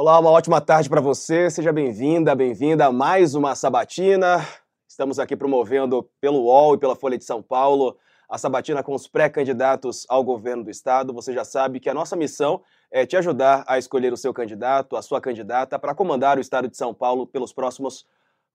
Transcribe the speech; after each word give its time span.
Olá, 0.00 0.16
uma 0.20 0.30
ótima 0.30 0.60
tarde 0.60 0.88
para 0.88 1.00
você. 1.00 1.50
Seja 1.50 1.72
bem-vinda, 1.72 2.32
bem-vinda 2.32 2.86
a 2.86 2.92
mais 2.92 3.34
uma 3.34 3.56
sabatina. 3.56 4.46
Estamos 4.86 5.18
aqui 5.18 5.34
promovendo 5.34 6.08
pelo 6.20 6.42
UOL 6.42 6.76
e 6.76 6.78
pela 6.78 6.94
Folha 6.94 7.18
de 7.18 7.24
São 7.24 7.42
Paulo 7.42 7.98
a 8.28 8.38
sabatina 8.38 8.80
com 8.80 8.94
os 8.94 9.08
pré-candidatos 9.08 10.06
ao 10.08 10.22
governo 10.22 10.62
do 10.62 10.70
estado. 10.70 11.12
Você 11.12 11.32
já 11.32 11.44
sabe 11.44 11.80
que 11.80 11.90
a 11.90 11.94
nossa 11.94 12.14
missão 12.14 12.62
é 12.92 13.04
te 13.04 13.16
ajudar 13.16 13.64
a 13.66 13.76
escolher 13.76 14.12
o 14.12 14.16
seu 14.16 14.32
candidato, 14.32 14.94
a 14.94 15.02
sua 15.02 15.20
candidata, 15.20 15.80
para 15.80 15.96
comandar 15.96 16.38
o 16.38 16.40
estado 16.40 16.68
de 16.68 16.76
São 16.76 16.94
Paulo 16.94 17.26
pelos 17.26 17.52
próximos 17.52 18.06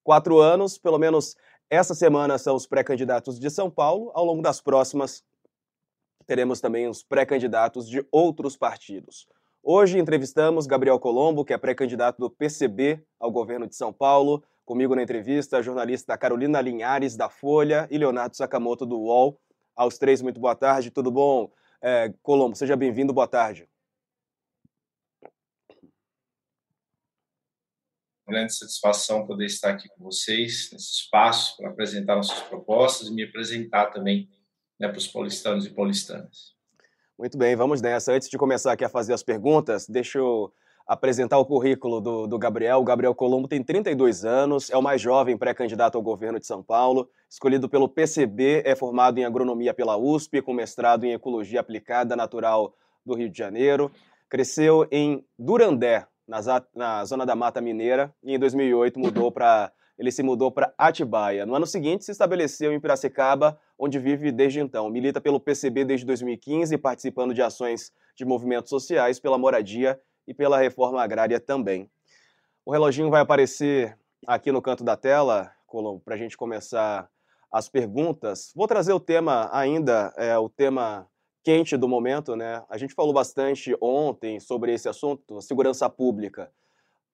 quatro 0.01 0.39
anos. 0.39 0.77
Pelo 0.77 0.97
menos 0.97 1.35
essa 1.69 1.93
semana 1.93 2.37
são 2.37 2.55
os 2.55 2.65
pré-candidatos 2.65 3.37
de 3.37 3.49
São 3.49 3.69
Paulo. 3.69 4.11
Ao 4.13 4.23
longo 4.23 4.41
das 4.41 4.61
próximas, 4.61 5.25
teremos 6.25 6.61
também 6.61 6.87
os 6.87 7.03
pré-candidatos 7.03 7.89
de 7.89 8.07
outros 8.13 8.55
partidos. 8.55 9.27
Hoje 9.65 9.97
entrevistamos 9.97 10.67
Gabriel 10.67 10.99
Colombo, 10.99 11.45
que 11.45 11.53
é 11.53 11.57
pré-candidato 11.57 12.19
do 12.19 12.29
PCB 12.29 13.01
ao 13.17 13.31
governo 13.31 13.65
de 13.65 13.77
São 13.77 13.93
Paulo. 13.93 14.43
Comigo 14.65 14.93
na 14.93 15.01
entrevista, 15.01 15.57
a 15.57 15.61
jornalista 15.61 16.17
Carolina 16.17 16.59
Linhares, 16.59 17.15
da 17.15 17.29
Folha, 17.29 17.87
e 17.89 17.97
Leonardo 17.97 18.35
Sakamoto, 18.35 18.85
do 18.85 18.99
UOL. 18.99 19.39
Aos 19.73 19.97
três, 19.97 20.21
muito 20.21 20.37
boa 20.37 20.53
tarde, 20.53 20.91
tudo 20.91 21.09
bom? 21.09 21.49
É, 21.81 22.13
Colombo, 22.21 22.57
seja 22.57 22.75
bem-vindo, 22.75 23.13
boa 23.13 23.25
tarde. 23.25 23.65
grande 28.27 28.55
satisfação 28.55 29.27
poder 29.27 29.45
estar 29.45 29.69
aqui 29.69 29.87
com 29.89 30.03
vocês 30.03 30.69
nesse 30.73 30.91
espaço 30.91 31.55
para 31.55 31.69
apresentar 31.69 32.15
nossas 32.15 32.41
propostas 32.41 33.07
e 33.07 33.13
me 33.13 33.23
apresentar 33.23 33.87
também 33.87 34.29
né, 34.79 34.87
para 34.87 34.97
os 34.97 35.07
paulistanos 35.07 35.65
e 35.65 35.69
paulistanas. 35.69 36.52
Muito 37.17 37.37
bem, 37.37 37.55
vamos 37.55 37.79
nessa. 37.79 38.11
Antes 38.11 38.27
de 38.27 38.37
começar 38.39 38.71
aqui 38.71 38.83
a 38.83 38.89
fazer 38.89 39.13
as 39.13 39.21
perguntas, 39.21 39.87
deixa 39.87 40.17
eu 40.17 40.51
apresentar 40.85 41.37
o 41.37 41.45
currículo 41.45 42.01
do, 42.01 42.25
do 42.25 42.39
Gabriel. 42.39 42.79
O 42.79 42.83
Gabriel 42.83 43.13
Colombo 43.13 43.47
tem 43.47 43.63
32 43.63 44.25
anos, 44.25 44.71
é 44.71 44.75
o 44.75 44.81
mais 44.81 44.99
jovem 44.99 45.37
pré-candidato 45.37 45.95
ao 45.95 46.01
governo 46.01 46.39
de 46.39 46.47
São 46.47 46.63
Paulo, 46.63 47.07
escolhido 47.29 47.69
pelo 47.69 47.87
PCB, 47.87 48.63
é 48.65 48.75
formado 48.75 49.19
em 49.19 49.25
agronomia 49.25 49.75
pela 49.75 49.95
USP, 49.95 50.41
com 50.41 50.53
mestrado 50.53 51.03
em 51.03 51.13
ecologia 51.13 51.59
aplicada 51.59 52.15
natural 52.15 52.73
do 53.05 53.13
Rio 53.13 53.29
de 53.29 53.37
Janeiro. 53.37 53.91
Cresceu 54.27 54.87
em 54.91 55.23
Durandé, 55.37 56.07
na, 56.27 56.39
na 56.73 57.05
zona 57.05 57.27
da 57.27 57.35
Mata 57.35 57.61
Mineira, 57.61 58.11
e 58.23 58.33
em 58.33 58.39
2008 58.39 58.99
mudou 58.99 59.31
para 59.31 59.71
ele 59.97 60.11
se 60.11 60.23
mudou 60.23 60.51
para 60.51 60.73
Atibaia. 60.77 61.45
No 61.45 61.55
ano 61.55 61.65
seguinte, 61.65 62.03
se 62.03 62.11
estabeleceu 62.11 62.73
em 62.73 62.79
Piracicaba, 62.79 63.59
onde 63.77 63.99
vive 63.99 64.31
desde 64.31 64.59
então. 64.59 64.89
Milita 64.89 65.21
pelo 65.21 65.39
PCB 65.39 65.85
desde 65.85 66.05
2015, 66.05 66.77
participando 66.77 67.33
de 67.33 67.41
ações 67.41 67.91
de 68.15 68.25
movimentos 68.25 68.69
sociais 68.69 69.19
pela 69.19 69.37
moradia 69.37 69.99
e 70.27 70.33
pela 70.33 70.57
reforma 70.57 71.01
agrária 71.01 71.39
também. 71.39 71.89
O 72.65 72.71
reloginho 72.71 73.09
vai 73.09 73.21
aparecer 73.21 73.97
aqui 74.25 74.51
no 74.51 74.61
canto 74.61 74.83
da 74.83 74.95
tela, 74.95 75.51
para 76.05 76.15
a 76.15 76.17
gente 76.17 76.37
começar 76.37 77.09
as 77.51 77.67
perguntas. 77.67 78.51
Vou 78.55 78.67
trazer 78.67 78.93
o 78.93 78.99
tema 78.99 79.49
ainda, 79.51 80.13
é, 80.17 80.37
o 80.37 80.47
tema 80.47 81.07
quente 81.43 81.75
do 81.75 81.87
momento, 81.87 82.35
né? 82.35 82.63
A 82.69 82.77
gente 82.77 82.93
falou 82.93 83.11
bastante 83.11 83.75
ontem 83.81 84.39
sobre 84.39 84.73
esse 84.73 84.87
assunto, 84.87 85.41
segurança 85.41 85.89
pública 85.89 86.51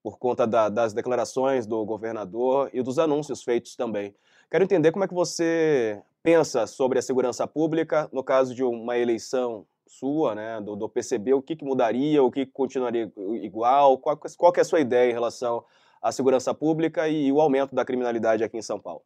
por 0.02 0.18
conta 0.18 0.46
da, 0.46 0.68
das 0.68 0.92
declarações 0.92 1.66
do 1.66 1.84
governador 1.84 2.70
e 2.72 2.82
dos 2.82 2.98
anúncios 2.98 3.42
feitos 3.42 3.76
também. 3.76 4.14
Quero 4.50 4.64
entender 4.64 4.92
como 4.92 5.04
é 5.04 5.08
que 5.08 5.14
você 5.14 6.00
pensa 6.22 6.66
sobre 6.66 6.98
a 6.98 7.02
segurança 7.02 7.46
pública 7.46 8.08
no 8.12 8.22
caso 8.22 8.54
de 8.54 8.62
uma 8.62 8.96
eleição 8.98 9.64
sua, 9.86 10.34
né, 10.34 10.60
do, 10.60 10.76
do 10.76 10.88
PCB, 10.88 11.34
o 11.34 11.42
que, 11.42 11.56
que, 11.56 11.64
mudaria, 11.64 12.22
o 12.22 12.30
que 12.30 12.46
continuaria 12.46 13.10
igual, 13.42 13.98
qual, 13.98 14.16
qual 14.16 14.52
é 14.56 14.60
a 14.60 14.64
sua 14.64 14.80
ideia 14.80 15.10
em 15.10 15.14
relação 15.14 15.64
à 16.00 16.12
segurança 16.12 16.54
pública 16.54 17.08
e 17.08 17.30
o 17.32 17.40
aumento 17.40 17.74
da 17.74 17.84
criminalidade 17.84 18.44
aqui 18.44 18.56
em 18.56 18.62
São 18.62 18.78
Paulo? 18.78 19.02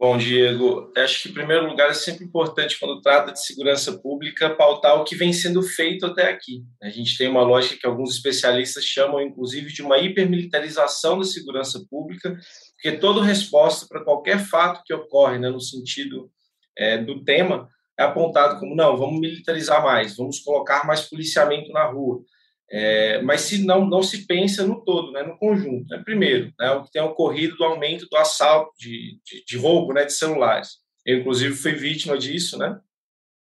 Bom, 0.00 0.16
Diego, 0.16 0.92
acho 0.96 1.24
que, 1.24 1.28
em 1.28 1.32
primeiro 1.32 1.66
lugar, 1.66 1.90
é 1.90 1.94
sempre 1.94 2.24
importante, 2.24 2.78
quando 2.78 3.00
trata 3.00 3.32
de 3.32 3.44
segurança 3.44 3.98
pública, 3.98 4.54
pautar 4.54 4.94
o 4.94 5.02
que 5.02 5.16
vem 5.16 5.32
sendo 5.32 5.60
feito 5.60 6.06
até 6.06 6.30
aqui. 6.30 6.62
A 6.80 6.88
gente 6.88 7.18
tem 7.18 7.26
uma 7.28 7.42
lógica 7.42 7.80
que 7.80 7.86
alguns 7.86 8.14
especialistas 8.14 8.84
chamam, 8.84 9.20
inclusive, 9.20 9.72
de 9.72 9.82
uma 9.82 9.98
hipermilitarização 9.98 11.18
da 11.18 11.24
segurança 11.24 11.84
pública, 11.90 12.38
porque 12.76 12.96
toda 12.98 13.24
resposta 13.24 13.86
para 13.88 14.04
qualquer 14.04 14.38
fato 14.38 14.84
que 14.84 14.94
ocorre, 14.94 15.36
né, 15.36 15.50
no 15.50 15.60
sentido 15.60 16.30
é, 16.76 16.96
do 16.96 17.24
tema, 17.24 17.68
é 17.98 18.04
apontado 18.04 18.60
como: 18.60 18.76
não, 18.76 18.96
vamos 18.96 19.18
militarizar 19.18 19.82
mais, 19.82 20.16
vamos 20.16 20.38
colocar 20.38 20.86
mais 20.86 21.00
policiamento 21.00 21.72
na 21.72 21.84
rua. 21.86 22.22
É, 22.70 23.22
mas 23.22 23.42
se 23.42 23.64
não, 23.64 23.86
não 23.86 24.02
se 24.02 24.26
pensa 24.26 24.66
no 24.66 24.84
todo, 24.84 25.10
né, 25.12 25.22
no 25.22 25.38
conjunto. 25.38 25.88
Né? 25.88 26.02
Primeiro, 26.04 26.52
né, 26.58 26.70
o 26.72 26.84
que 26.84 26.92
tem 26.92 27.00
ocorrido 27.00 27.56
do 27.56 27.64
aumento 27.64 28.06
do 28.08 28.16
assalto, 28.16 28.72
de, 28.78 29.18
de, 29.24 29.44
de 29.44 29.56
roubo 29.56 29.94
né, 29.94 30.04
de 30.04 30.12
celulares. 30.12 30.78
Eu, 31.04 31.18
inclusive, 31.20 31.54
fui 31.54 31.72
vítima 31.72 32.18
disso 32.18 32.58
né, 32.58 32.78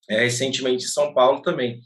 é, 0.09 0.21
recentemente 0.21 0.85
em 0.85 0.89
São 0.89 1.15
Paulo 1.15 1.41
também. 1.41 1.81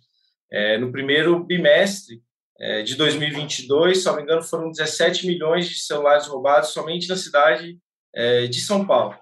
É, 0.51 0.79
no 0.79 0.91
primeiro 0.91 1.45
bimestre 1.45 2.21
é, 2.59 2.83
de 2.83 2.97
2022, 2.97 3.99
se 3.99 4.07
não 4.07 4.17
me 4.17 4.23
engano, 4.23 4.43
foram 4.43 4.71
17 4.73 5.27
milhões 5.27 5.69
de 5.69 5.79
celulares 5.79 6.27
roubados 6.27 6.71
somente 6.71 7.09
na 7.09 7.17
cidade 7.17 7.79
é, 8.13 8.47
de 8.47 8.61
São 8.61 8.85
Paulo. 8.85 9.17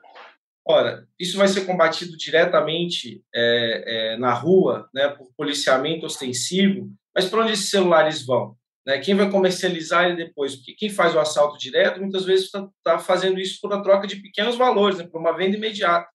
Ora, 0.66 1.06
isso 1.18 1.36
vai 1.36 1.46
ser 1.46 1.66
combatido 1.66 2.16
diretamente 2.16 3.22
é, 3.32 4.16
na 4.16 4.32
rua, 4.32 4.88
né, 4.92 5.08
por 5.08 5.28
policiamento 5.36 6.06
ostensivo, 6.06 6.90
mas 7.16 7.24
para 7.24 7.42
onde 7.42 7.52
esses 7.52 7.70
celulares 7.70 8.26
vão? 8.26 8.54
Né? 8.86 8.98
Quem 8.98 9.14
vai 9.14 9.30
comercializar 9.30 10.04
ele 10.04 10.16
depois? 10.16 10.54
Porque 10.54 10.74
quem 10.74 10.90
faz 10.90 11.14
o 11.14 11.18
assalto 11.18 11.58
direto 11.58 11.98
muitas 11.98 12.26
vezes 12.26 12.44
está 12.44 12.68
tá 12.84 12.98
fazendo 12.98 13.40
isso 13.40 13.58
por 13.58 13.72
uma 13.72 13.82
troca 13.82 14.06
de 14.06 14.16
pequenos 14.16 14.54
valores, 14.54 14.98
né? 14.98 15.06
por 15.10 15.18
uma 15.18 15.34
venda 15.34 15.56
imediata. 15.56 16.06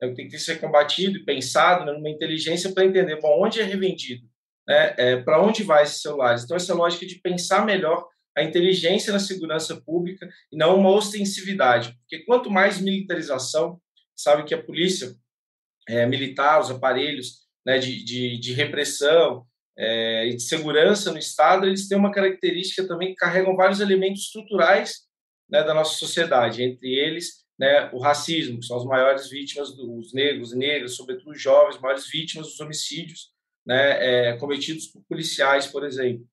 É, 0.00 0.08
tem 0.12 0.28
que 0.28 0.38
ser 0.38 0.60
combatido 0.60 1.18
e 1.18 1.24
pensado 1.24 1.84
né, 1.84 1.92
numa 1.92 2.08
inteligência 2.08 2.72
para 2.72 2.84
entender 2.84 3.20
bom, 3.20 3.44
onde 3.44 3.60
é 3.60 3.64
revendido, 3.64 4.26
né? 4.66 4.94
é, 4.96 5.16
para 5.16 5.42
onde 5.42 5.64
vai 5.64 5.82
esses 5.82 6.00
celulares. 6.00 6.44
Então, 6.44 6.56
essa 6.56 6.74
lógica 6.74 7.04
de 7.04 7.20
pensar 7.20 7.66
melhor 7.66 8.06
a 8.36 8.42
inteligência 8.42 9.12
na 9.12 9.18
segurança 9.18 9.80
pública 9.80 10.28
e 10.52 10.56
não 10.56 10.76
uma 10.76 10.90
ostensividade. 10.90 11.96
Porque 12.00 12.24
quanto 12.24 12.50
mais 12.50 12.80
militarização, 12.80 13.80
sabe 14.16 14.44
que 14.44 14.54
a 14.54 14.62
polícia 14.62 15.14
é, 15.88 16.06
militar, 16.06 16.60
os 16.60 16.70
aparelhos 16.70 17.44
né, 17.66 17.78
de, 17.78 18.04
de, 18.04 18.38
de 18.38 18.52
repressão, 18.52 19.46
é, 19.76 20.26
e 20.28 20.36
de 20.36 20.42
segurança 20.42 21.10
no 21.10 21.18
Estado, 21.18 21.66
eles 21.66 21.88
têm 21.88 21.98
uma 21.98 22.12
característica 22.12 22.86
também 22.86 23.08
que 23.08 23.16
carregam 23.16 23.56
vários 23.56 23.80
elementos 23.80 24.22
estruturais 24.22 25.00
né, 25.48 25.62
da 25.62 25.74
nossa 25.74 25.94
sociedade, 25.96 26.62
entre 26.62 26.94
eles 26.94 27.44
né, 27.58 27.90
o 27.92 27.98
racismo, 27.98 28.58
que 28.58 28.66
são 28.66 28.76
as 28.76 28.84
maiores 28.84 29.28
vítimas 29.28 29.74
dos 29.74 30.12
negros, 30.12 30.52
negras, 30.54 30.96
sobretudo 30.96 31.30
os 31.30 31.40
jovens, 31.40 31.80
maiores 31.80 32.08
vítimas 32.08 32.48
dos 32.48 32.60
homicídios 32.60 33.32
né, 33.66 34.30
é, 34.30 34.36
cometidos 34.36 34.86
por 34.86 35.02
policiais, 35.08 35.66
por 35.66 35.84
exemplo. 35.84 36.26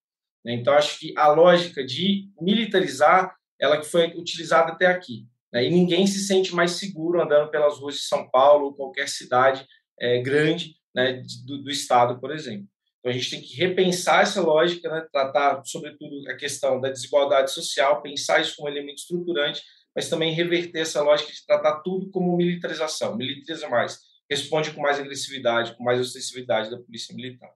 Então, 0.46 0.74
acho 0.74 1.00
que 1.00 1.14
a 1.18 1.28
lógica 1.28 1.86
de 1.86 2.30
militarizar, 2.40 3.36
ela 3.60 3.80
que 3.80 3.86
foi 3.86 4.08
utilizada 4.18 4.72
até 4.72 4.88
aqui. 4.88 5.28
Né, 5.54 5.66
e 5.66 5.70
ninguém 5.70 6.08
se 6.08 6.20
sente 6.20 6.56
mais 6.56 6.72
seguro 6.72 7.22
andando 7.22 7.50
pelas 7.52 7.78
ruas 7.78 7.96
de 7.96 8.02
São 8.02 8.30
Paulo 8.30 8.68
ou 8.68 8.74
qualquer 8.74 9.08
cidade 9.08 9.66
é, 10.00 10.20
grande 10.22 10.76
né, 10.96 11.24
do, 11.46 11.62
do 11.64 11.70
estado, 11.70 12.20
por 12.20 12.32
exemplo. 12.32 12.68
Então, 13.02 13.12
a 13.12 13.14
gente 13.14 13.32
tem 13.32 13.42
que 13.42 13.56
repensar 13.56 14.22
essa 14.22 14.42
lógica, 14.42 14.88
né? 14.88 15.06
tratar, 15.12 15.64
sobretudo, 15.66 16.30
a 16.30 16.36
questão 16.36 16.80
da 16.80 16.90
desigualdade 16.90 17.52
social, 17.52 18.02
pensar 18.02 18.40
isso 18.40 18.56
como 18.56 18.70
elemento 18.70 19.00
estruturante, 19.00 19.64
mas 19.96 20.08
também 20.08 20.34
reverter 20.34 20.82
essa 20.82 21.02
lógica 21.02 21.32
de 21.32 21.46
tratar 21.46 21.82
tudo 21.82 22.12
como 22.12 22.38
militarização. 22.38 23.18
Militariza 23.18 23.68
mais, 23.68 24.00
responde 24.30 24.72
com 24.72 24.82
mais 24.82 25.00
agressividade, 25.00 25.76
com 25.76 25.84
mais 25.84 26.00
ostensividade 26.00 26.70
da 26.70 26.78
polícia 26.78 27.16
militar. 27.16 27.52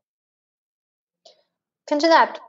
Candidato, 1.87 2.41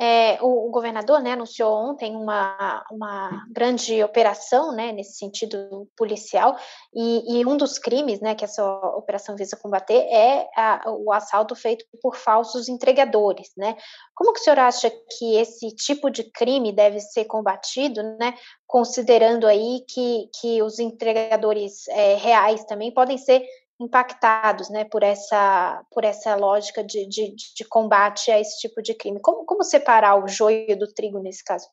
é, 0.00 0.38
o, 0.40 0.68
o, 0.68 0.70
governador 0.70 1.20
né, 1.20 1.32
anunciou 1.32 1.74
ontem 1.74 2.16
uma, 2.16 2.82
uma 2.90 3.44
grande 3.50 4.02
operação 4.02 4.72
né, 4.72 4.92
nesse 4.92 5.18
sentido 5.18 5.86
policial, 5.94 6.56
e, 6.94 7.40
e, 7.40 7.46
um 7.46 7.54
dos 7.54 7.78
crimes 7.78 8.18
né, 8.18 8.34
que 8.34 8.42
essa 8.42 8.64
operação 8.96 9.36
visa 9.36 9.58
combater 9.58 9.98
é 10.10 10.48
a, 10.56 10.82
o 10.88 11.12
assalto 11.12 11.54
feito 11.54 11.84
por 12.02 12.16
falsos 12.16 12.66
entregadores. 12.66 13.50
Né? 13.58 13.76
Como 14.14 14.32
que 14.32 14.40
o 14.40 14.42
senhor 14.42 14.58
acha 14.58 14.90
que 14.90 15.36
esse 15.36 15.68
tipo 15.76 16.08
de 16.10 16.24
crime 16.24 16.72
deve 16.72 16.98
ser 17.00 17.26
combatido, 17.26 18.02
né, 18.18 18.34
considerando 18.66 19.46
aí 19.46 19.84
que, 19.86 20.30
que 20.40 20.62
os 20.62 20.78
entregadores 20.78 21.86
é, 21.88 22.14
reais 22.14 22.64
também 22.64 22.90
podem 22.90 23.18
ser 23.18 23.44
impactados 23.80 24.68
né, 24.68 24.84
por, 24.84 25.02
essa, 25.02 25.82
por 25.90 26.04
essa 26.04 26.36
lógica 26.36 26.84
de, 26.84 27.08
de, 27.08 27.34
de, 27.34 27.64
combate 27.64 28.30
a 28.30 28.38
esse 28.38 28.60
tipo 28.60 28.82
de 28.82 28.92
crime. 28.92 29.18
Como, 29.22 29.46
como 29.46 29.64
separar 29.64 30.22
o 30.22 30.28
joio 30.28 30.78
do 30.78 30.86
trigo 30.86 31.18
nesse 31.18 31.42
caso? 31.42 31.66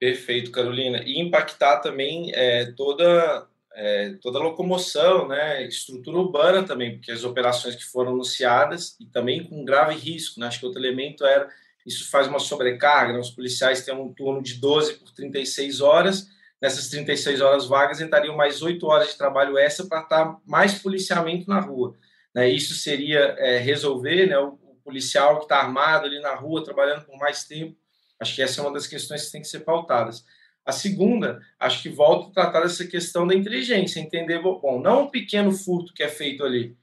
Perfeito, 0.00 0.50
Carolina. 0.50 1.02
E 1.04 1.20
impactar 1.20 1.80
também 1.80 2.32
é, 2.34 2.72
toda 2.72 3.46
é, 3.74 4.14
toda 4.22 4.38
a 4.38 4.42
locomoção, 4.42 5.26
né, 5.26 5.66
estrutura 5.66 6.18
urbana 6.18 6.62
também, 6.62 6.92
porque 6.92 7.10
as 7.10 7.24
operações 7.24 7.74
que 7.74 7.84
foram 7.84 8.12
anunciadas 8.12 8.96
e 9.00 9.06
também 9.06 9.44
com 9.44 9.64
grave 9.64 9.96
risco, 9.96 10.38
né, 10.38 10.46
acho 10.46 10.60
que 10.60 10.66
outro 10.66 10.80
elemento 10.80 11.26
era 11.26 11.48
isso 11.84 12.08
faz 12.08 12.26
uma 12.26 12.38
sobrecarga, 12.38 13.12
né, 13.12 13.18
os 13.18 13.30
policiais 13.30 13.84
têm 13.84 13.94
um 13.94 14.12
turno 14.12 14.42
de 14.42 14.54
12 14.54 14.94
por 14.94 15.10
36 15.10 15.80
horas, 15.80 16.28
nessas 16.64 16.88
36 16.88 17.42
horas 17.42 17.66
vagas 17.66 18.00
entrariam 18.00 18.34
mais 18.34 18.62
8 18.62 18.86
horas 18.86 19.08
de 19.08 19.18
trabalho 19.18 19.58
extra 19.58 19.84
para 19.84 20.00
estar 20.00 20.38
mais 20.46 20.78
policiamento 20.78 21.46
na 21.46 21.60
rua. 21.60 21.94
Né, 22.34 22.48
isso 22.48 22.72
seria 22.74 23.18
é, 23.36 23.58
resolver 23.58 24.26
né, 24.26 24.38
o, 24.38 24.54
o 24.54 24.78
policial 24.82 25.36
que 25.36 25.44
está 25.44 25.58
armado 25.58 26.06
ali 26.06 26.18
na 26.22 26.34
rua, 26.34 26.64
trabalhando 26.64 27.04
por 27.04 27.18
mais 27.18 27.44
tempo, 27.44 27.76
acho 28.18 28.34
que 28.34 28.40
essa 28.40 28.62
é 28.62 28.64
uma 28.64 28.72
das 28.72 28.86
questões 28.86 29.26
que 29.26 29.32
tem 29.32 29.42
que 29.42 29.46
ser 29.46 29.60
pautadas. 29.60 30.24
A 30.64 30.72
segunda, 30.72 31.38
acho 31.60 31.82
que 31.82 31.90
volta 31.90 32.30
a 32.30 32.44
tratar 32.44 32.60
dessa 32.62 32.86
questão 32.86 33.26
da 33.26 33.34
inteligência, 33.34 34.00
entender, 34.00 34.40
bom, 34.40 34.80
não 34.80 35.02
um 35.02 35.10
pequeno 35.10 35.52
furto 35.52 35.92
que 35.92 36.02
é 36.02 36.08
feito 36.08 36.42
ali, 36.42 36.74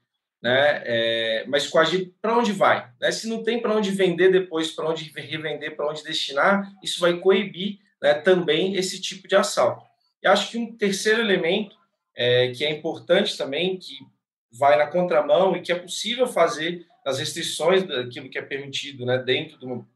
né, 0.43 0.83
é, 0.85 1.45
mas 1.47 1.67
coagir 1.67 2.13
para 2.21 2.37
onde 2.37 2.51
vai. 2.51 2.87
Né? 3.01 3.11
Se 3.11 3.27
não 3.27 3.41
tem 3.41 3.59
para 3.59 3.75
onde 3.75 3.89
vender 3.89 4.31
depois, 4.31 4.69
para 4.69 4.87
onde 4.87 5.11
revender, 5.11 5.75
para 5.75 5.89
onde 5.89 6.03
destinar, 6.03 6.71
isso 6.83 6.99
vai 6.99 7.17
coibir 7.17 7.79
né, 8.01 8.13
também 8.13 8.75
esse 8.75 8.99
tipo 8.99 9.27
de 9.27 9.35
assalto. 9.35 9.85
E 10.23 10.27
acho 10.27 10.51
que 10.51 10.57
um 10.57 10.75
terceiro 10.75 11.21
elemento 11.21 11.75
é, 12.15 12.51
que 12.51 12.65
é 12.65 12.71
importante 12.71 13.37
também, 13.37 13.77
que 13.77 13.99
vai 14.51 14.77
na 14.77 14.87
contramão 14.87 15.55
e 15.55 15.61
que 15.61 15.71
é 15.71 15.75
possível 15.75 16.27
fazer 16.27 16.85
nas 17.05 17.19
restrições 17.19 17.83
daquilo 17.83 18.29
que 18.29 18.37
é 18.37 18.41
permitido 18.41 19.05
né, 19.05 19.17
dentro 19.17 19.57
de 19.57 19.65
uma 19.65 19.87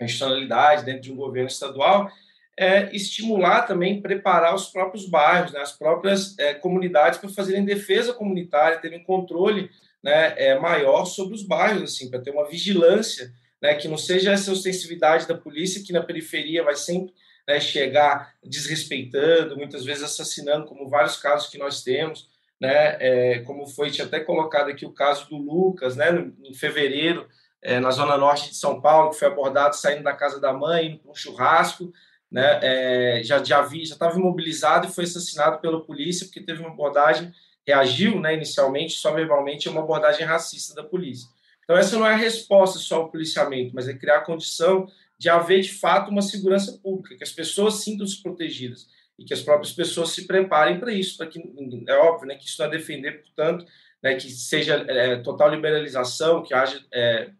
institucionalidade, 0.00 0.84
dentro 0.84 1.02
de 1.02 1.12
um 1.12 1.16
governo 1.16 1.48
estadual, 1.48 2.10
é, 2.56 2.94
estimular 2.94 3.62
também, 3.62 4.00
preparar 4.00 4.54
os 4.54 4.66
próprios 4.68 5.08
bairros, 5.08 5.52
né, 5.52 5.60
as 5.60 5.72
próprias 5.72 6.38
é, 6.38 6.54
comunidades 6.54 7.18
para 7.18 7.28
fazerem 7.28 7.64
defesa 7.64 8.12
comunitária, 8.12 8.80
terem 8.80 9.02
controle 9.02 9.70
né, 10.02 10.34
é, 10.36 10.58
maior 10.58 11.04
sobre 11.04 11.34
os 11.34 11.42
bairros, 11.42 11.82
assim, 11.82 12.10
para 12.10 12.20
ter 12.20 12.30
uma 12.30 12.48
vigilância, 12.48 13.32
né, 13.62 13.74
que 13.74 13.88
não 13.88 13.98
seja 13.98 14.32
essa 14.32 14.50
ostensividade 14.50 15.28
da 15.28 15.36
polícia 15.36 15.82
que 15.84 15.92
na 15.92 16.02
periferia 16.02 16.64
vai 16.64 16.74
sempre 16.74 17.12
né, 17.50 17.58
chegar 17.58 18.32
desrespeitando, 18.44 19.56
muitas 19.56 19.84
vezes 19.84 20.04
assassinando, 20.04 20.66
como 20.66 20.88
vários 20.88 21.16
casos 21.16 21.48
que 21.48 21.58
nós 21.58 21.82
temos, 21.82 22.28
né, 22.60 22.96
é, 23.00 23.40
como 23.40 23.66
foi 23.66 23.90
tinha 23.90 24.06
até 24.06 24.20
colocado 24.20 24.70
aqui 24.70 24.86
o 24.86 24.92
caso 24.92 25.28
do 25.28 25.36
Lucas, 25.36 25.96
né, 25.96 26.12
no, 26.12 26.32
em 26.46 26.54
fevereiro, 26.54 27.26
é, 27.60 27.80
na 27.80 27.90
zona 27.90 28.16
norte 28.16 28.50
de 28.50 28.56
São 28.56 28.80
Paulo, 28.80 29.10
que 29.10 29.18
foi 29.18 29.26
abordado 29.26 29.74
saindo 29.74 30.04
da 30.04 30.12
casa 30.12 30.40
da 30.40 30.52
mãe, 30.52 30.86
indo 30.86 30.98
para 31.00 31.10
um 31.10 31.14
churrasco, 31.14 31.92
né, 32.30 32.60
é, 32.62 33.20
já, 33.24 33.42
já 33.42 33.62
vi, 33.62 33.84
já 33.84 33.94
estava 33.94 34.16
imobilizado 34.16 34.86
e 34.86 34.92
foi 34.92 35.02
assassinado 35.02 35.58
pela 35.58 35.84
polícia 35.84 36.26
porque 36.26 36.40
teve 36.40 36.60
uma 36.60 36.70
abordagem, 36.70 37.32
reagiu, 37.66 38.20
né, 38.20 38.32
inicialmente, 38.32 38.92
só 38.92 39.12
verbalmente, 39.12 39.66
a 39.66 39.72
uma 39.72 39.80
abordagem 39.80 40.24
racista 40.24 40.72
da 40.72 40.84
polícia. 40.84 41.28
Então, 41.64 41.76
essa 41.76 41.98
não 41.98 42.06
é 42.06 42.12
a 42.12 42.16
resposta 42.16 42.78
só 42.78 42.98
ao 42.98 43.10
policiamento, 43.10 43.74
mas 43.74 43.88
é 43.88 43.94
criar 43.94 44.18
a 44.18 44.24
condição 44.24 44.86
de 45.20 45.28
haver, 45.28 45.60
de 45.60 45.74
fato, 45.74 46.10
uma 46.10 46.22
segurança 46.22 46.80
pública, 46.82 47.14
que 47.14 47.22
as 47.22 47.30
pessoas 47.30 47.84
sintam-se 47.84 48.22
protegidas 48.22 48.88
e 49.18 49.24
que 49.26 49.34
as 49.34 49.42
próprias 49.42 49.70
pessoas 49.70 50.12
se 50.12 50.26
preparem 50.26 50.80
para 50.80 50.94
isso, 50.94 51.18
para 51.18 51.26
que, 51.26 51.38
é 51.86 51.94
óbvio, 51.96 52.26
né, 52.26 52.36
que 52.36 52.46
isso 52.46 52.58
não 52.58 52.66
é 52.66 52.70
defender, 52.70 53.20
portanto, 53.20 53.66
né, 54.02 54.14
que 54.14 54.30
seja 54.30 54.76
é, 54.88 55.16
total 55.16 55.54
liberalização, 55.54 56.42
que 56.42 56.54
haja 56.54 56.82
é, 56.90 57.32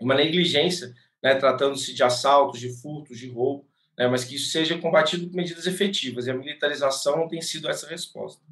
uma 0.00 0.16
negligência, 0.16 0.92
né, 1.22 1.36
tratando-se 1.36 1.94
de 1.94 2.02
assaltos, 2.02 2.58
de 2.58 2.70
furtos, 2.70 3.16
de 3.16 3.28
roubo, 3.28 3.64
né, 3.96 4.08
mas 4.08 4.24
que 4.24 4.34
isso 4.34 4.50
seja 4.50 4.76
combatido 4.76 5.30
com 5.30 5.36
medidas 5.36 5.64
efetivas, 5.64 6.26
e 6.26 6.32
a 6.32 6.34
militarização 6.34 7.16
não 7.16 7.28
tem 7.28 7.40
sido 7.40 7.70
essa 7.70 7.86
resposta. 7.86 8.42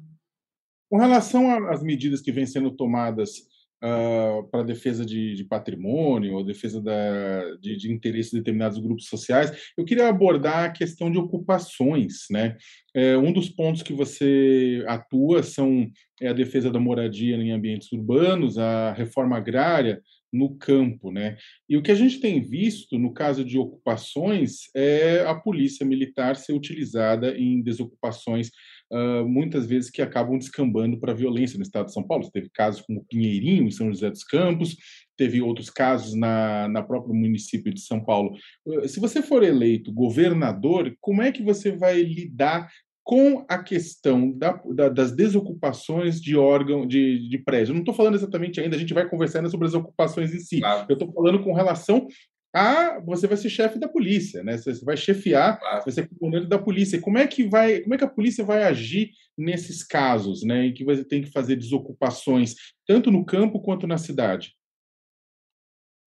Com 0.89 0.97
relação 0.97 1.67
às 1.67 1.83
medidas 1.83 2.21
que 2.21 2.31
vêm 2.31 2.45
sendo 2.45 2.71
tomadas 2.71 3.49
uh, 3.85 4.43
para 4.49 4.61
a 4.61 4.65
defesa 4.65 5.05
de, 5.05 5.35
de, 5.35 5.43
patrimônio 5.43 6.33
ou 6.33 6.43
defesa 6.43 6.81
da, 6.81 7.55
de, 7.61 7.77
de 7.77 7.91
interesses 7.91 8.31
de 8.31 8.39
determinados 8.39 8.79
grupos 8.79 9.07
sociais, 9.07 9.51
eu 9.77 9.85
queria 9.85 10.09
abordar 10.09 10.65
a 10.65 10.71
questão 10.71 11.11
de 11.11 11.17
ocupações. 11.17 12.25
Né? 12.31 12.57
É, 12.95 13.15
um 13.17 13.31
dos 13.31 13.49
pontos 13.49 13.83
que 13.83 13.93
você 13.93 14.83
atua 14.87 15.43
são 15.43 15.89
é 16.21 16.29
a 16.29 16.33
defesa 16.33 16.71
da 16.71 16.79
moradia 16.79 17.35
em 17.35 17.51
ambientes 17.51 17.91
urbanos, 17.91 18.57
a 18.57 18.93
reforma 18.93 19.37
agrária, 19.37 20.01
no 20.35 20.55
campo, 20.57 21.11
né? 21.11 21.37
E 21.67 21.77
o 21.77 21.81
que 21.81 21.91
a 21.91 21.95
gente 21.95 22.19
tem 22.19 22.41
visto 22.41 22.99
no 22.99 23.13
caso 23.13 23.43
de 23.43 23.57
ocupações 23.57 24.69
é 24.75 25.21
a 25.21 25.33
polícia 25.33 25.85
militar 25.85 26.35
ser 26.35 26.53
utilizada 26.53 27.37
em 27.37 27.61
desocupações 27.61 28.51
uh, 28.91 29.27
muitas 29.27 29.65
vezes 29.65 29.89
que 29.89 30.01
acabam 30.01 30.37
descambando 30.37 30.99
para 30.99 31.13
violência 31.13 31.57
no 31.57 31.63
estado 31.63 31.87
de 31.87 31.93
São 31.93 32.03
Paulo. 32.03 32.23
Você 32.23 32.31
teve 32.31 32.49
casos 32.49 32.81
como 32.81 33.05
Pinheirinho, 33.05 33.67
em 33.67 33.71
São 33.71 33.87
José 33.87 34.09
dos 34.09 34.23
Campos, 34.23 34.75
teve 35.17 35.41
outros 35.41 35.69
casos 35.69 36.13
na, 36.13 36.67
na 36.67 36.83
própria 36.83 37.13
município 37.13 37.73
de 37.73 37.81
São 37.81 38.03
Paulo. 38.03 38.35
Se 38.87 38.99
você 38.99 39.21
for 39.21 39.43
eleito 39.43 39.93
governador, 39.93 40.95
como 40.99 41.21
é 41.21 41.31
que 41.31 41.43
você 41.43 41.71
vai 41.71 42.01
lidar 42.01 42.69
com 43.05 43.45
a 43.47 43.59
questão 43.59 44.31
da, 44.31 44.59
da, 44.73 44.89
das 44.89 45.11
desocupações 45.11 46.19
de 46.19 46.35
órgão, 46.35 46.87
de, 46.87 47.29
de 47.29 47.37
prédio. 47.37 47.69
Eu 47.69 47.75
não 47.75 47.81
estou 47.81 47.93
falando 47.93 48.15
exatamente 48.15 48.59
ainda, 48.59 48.75
a 48.75 48.79
gente 48.79 48.95
vai 48.95 49.07
conversando 49.07 49.47
sobre 49.47 49.67
as 49.67 49.75
ocupações 49.75 50.33
em 50.33 50.39
si. 50.39 50.59
Claro. 50.59 50.87
Eu 50.89 50.93
estou 50.93 51.13
falando 51.13 51.43
com 51.43 51.53
relação 51.53 52.07
a 52.55 52.99
você 53.01 53.27
vai 53.27 53.35
ser 53.35 53.49
chefe 53.49 53.77
da 53.77 53.87
polícia, 53.87 54.41
né? 54.41 54.57
Você 54.57 54.83
vai 54.85 54.95
chefiar, 54.95 55.59
claro. 55.59 55.83
vai 55.83 55.93
ser 55.93 56.09
comandante 56.17 56.47
da 56.47 56.57
polícia. 56.57 57.01
Como 57.01 57.17
é 57.17 57.27
que 57.27 57.43
vai, 57.43 57.81
como 57.81 57.93
é 57.93 57.97
que 57.97 58.03
a 58.05 58.09
polícia 58.09 58.45
vai 58.45 58.63
agir 58.63 59.11
nesses 59.37 59.83
casos, 59.83 60.41
né? 60.41 60.67
Em 60.67 60.73
que 60.73 60.85
você 60.85 61.03
tem 61.03 61.21
que 61.21 61.31
fazer 61.31 61.57
desocupações 61.57 62.55
tanto 62.87 63.11
no 63.11 63.25
campo 63.25 63.59
quanto 63.59 63.85
na 63.85 63.97
cidade? 63.97 64.55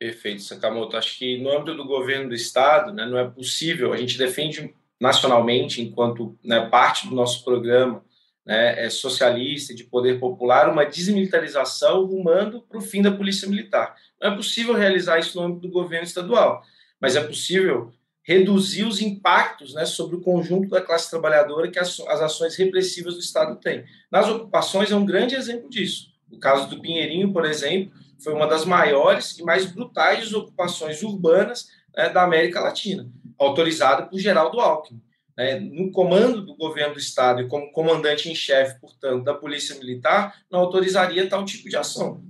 Perfeito, 0.00 0.41
Sakamoto. 0.41 0.97
Acho 0.97 1.19
que 1.19 1.39
no 1.39 1.50
âmbito 1.50 1.77
do 1.77 1.85
governo 1.85 2.31
do 2.31 2.35
estado, 2.35 2.95
né, 2.95 3.05
não 3.05 3.19
é 3.19 3.29
possível. 3.29 3.93
A 3.93 3.97
gente 3.99 4.17
defende 4.17 4.73
nacionalmente, 4.99 5.83
enquanto 5.83 6.39
né, 6.43 6.67
parte 6.71 7.09
do 7.09 7.15
nosso 7.15 7.45
programa 7.45 8.03
né, 8.49 8.87
é 8.87 8.89
socialista 8.89 9.75
de 9.75 9.85
poder 9.85 10.19
popular, 10.19 10.71
uma 10.71 10.87
desmilitarização 10.87 12.06
rumando 12.06 12.62
para 12.62 12.79
o 12.79 12.81
fim 12.81 13.03
da 13.03 13.12
polícia 13.12 13.47
militar. 13.47 13.95
Não 14.19 14.33
é 14.33 14.35
possível 14.35 14.73
realizar 14.73 15.19
isso 15.19 15.39
no 15.39 15.47
âmbito 15.47 15.69
do 15.69 15.73
governo 15.73 16.06
estadual, 16.06 16.62
mas 16.99 17.15
é 17.15 17.23
possível 17.23 17.93
reduzir 18.23 18.85
os 18.85 19.03
impactos 19.03 19.75
né, 19.75 19.85
sobre 19.85 20.17
o 20.17 20.23
conjunto 20.23 20.71
da 20.71 20.81
classe 20.81 21.11
trabalhadora 21.11 21.71
que 21.71 21.79
as, 21.79 22.00
as 22.00 22.23
ações 22.23 22.56
repressivas 22.56 23.15
do 23.15 23.21
Estado 23.21 23.56
têm. 23.56 23.85
Nas 24.11 24.27
ocupações 24.27 24.91
é 24.91 24.97
um 24.97 25.05
grande 25.05 25.35
exemplo 25.35 25.69
disso. 25.69 26.09
O 26.33 26.38
caso 26.38 26.71
do 26.71 26.81
Pinheirinho, 26.81 27.33
por 27.33 27.45
exemplo, 27.45 27.93
foi 28.19 28.33
uma 28.33 28.47
das 28.47 28.64
maiores 28.64 29.38
e 29.38 29.43
mais 29.43 29.67
brutais 29.67 30.33
ocupações 30.33 31.02
urbanas 31.02 31.69
né, 31.95 32.09
da 32.09 32.23
América 32.23 32.61
Latina 32.61 33.07
autorizada 33.38 34.07
por 34.07 34.19
Geraldo 34.19 34.59
Alckmin. 34.59 35.00
Né? 35.38 35.61
No 35.61 35.92
comando 35.92 36.45
do 36.45 36.57
governo 36.57 36.95
do 36.95 36.99
Estado 36.99 37.42
e 37.42 37.47
como 37.47 37.71
comandante 37.71 38.28
em 38.28 38.35
chefe, 38.35 38.80
portanto, 38.80 39.23
da 39.23 39.33
Polícia 39.33 39.76
Militar, 39.76 40.42
não 40.50 40.59
autorizaria 40.59 41.28
tal 41.28 41.45
tipo 41.45 41.68
de 41.68 41.76
ação. 41.76 42.21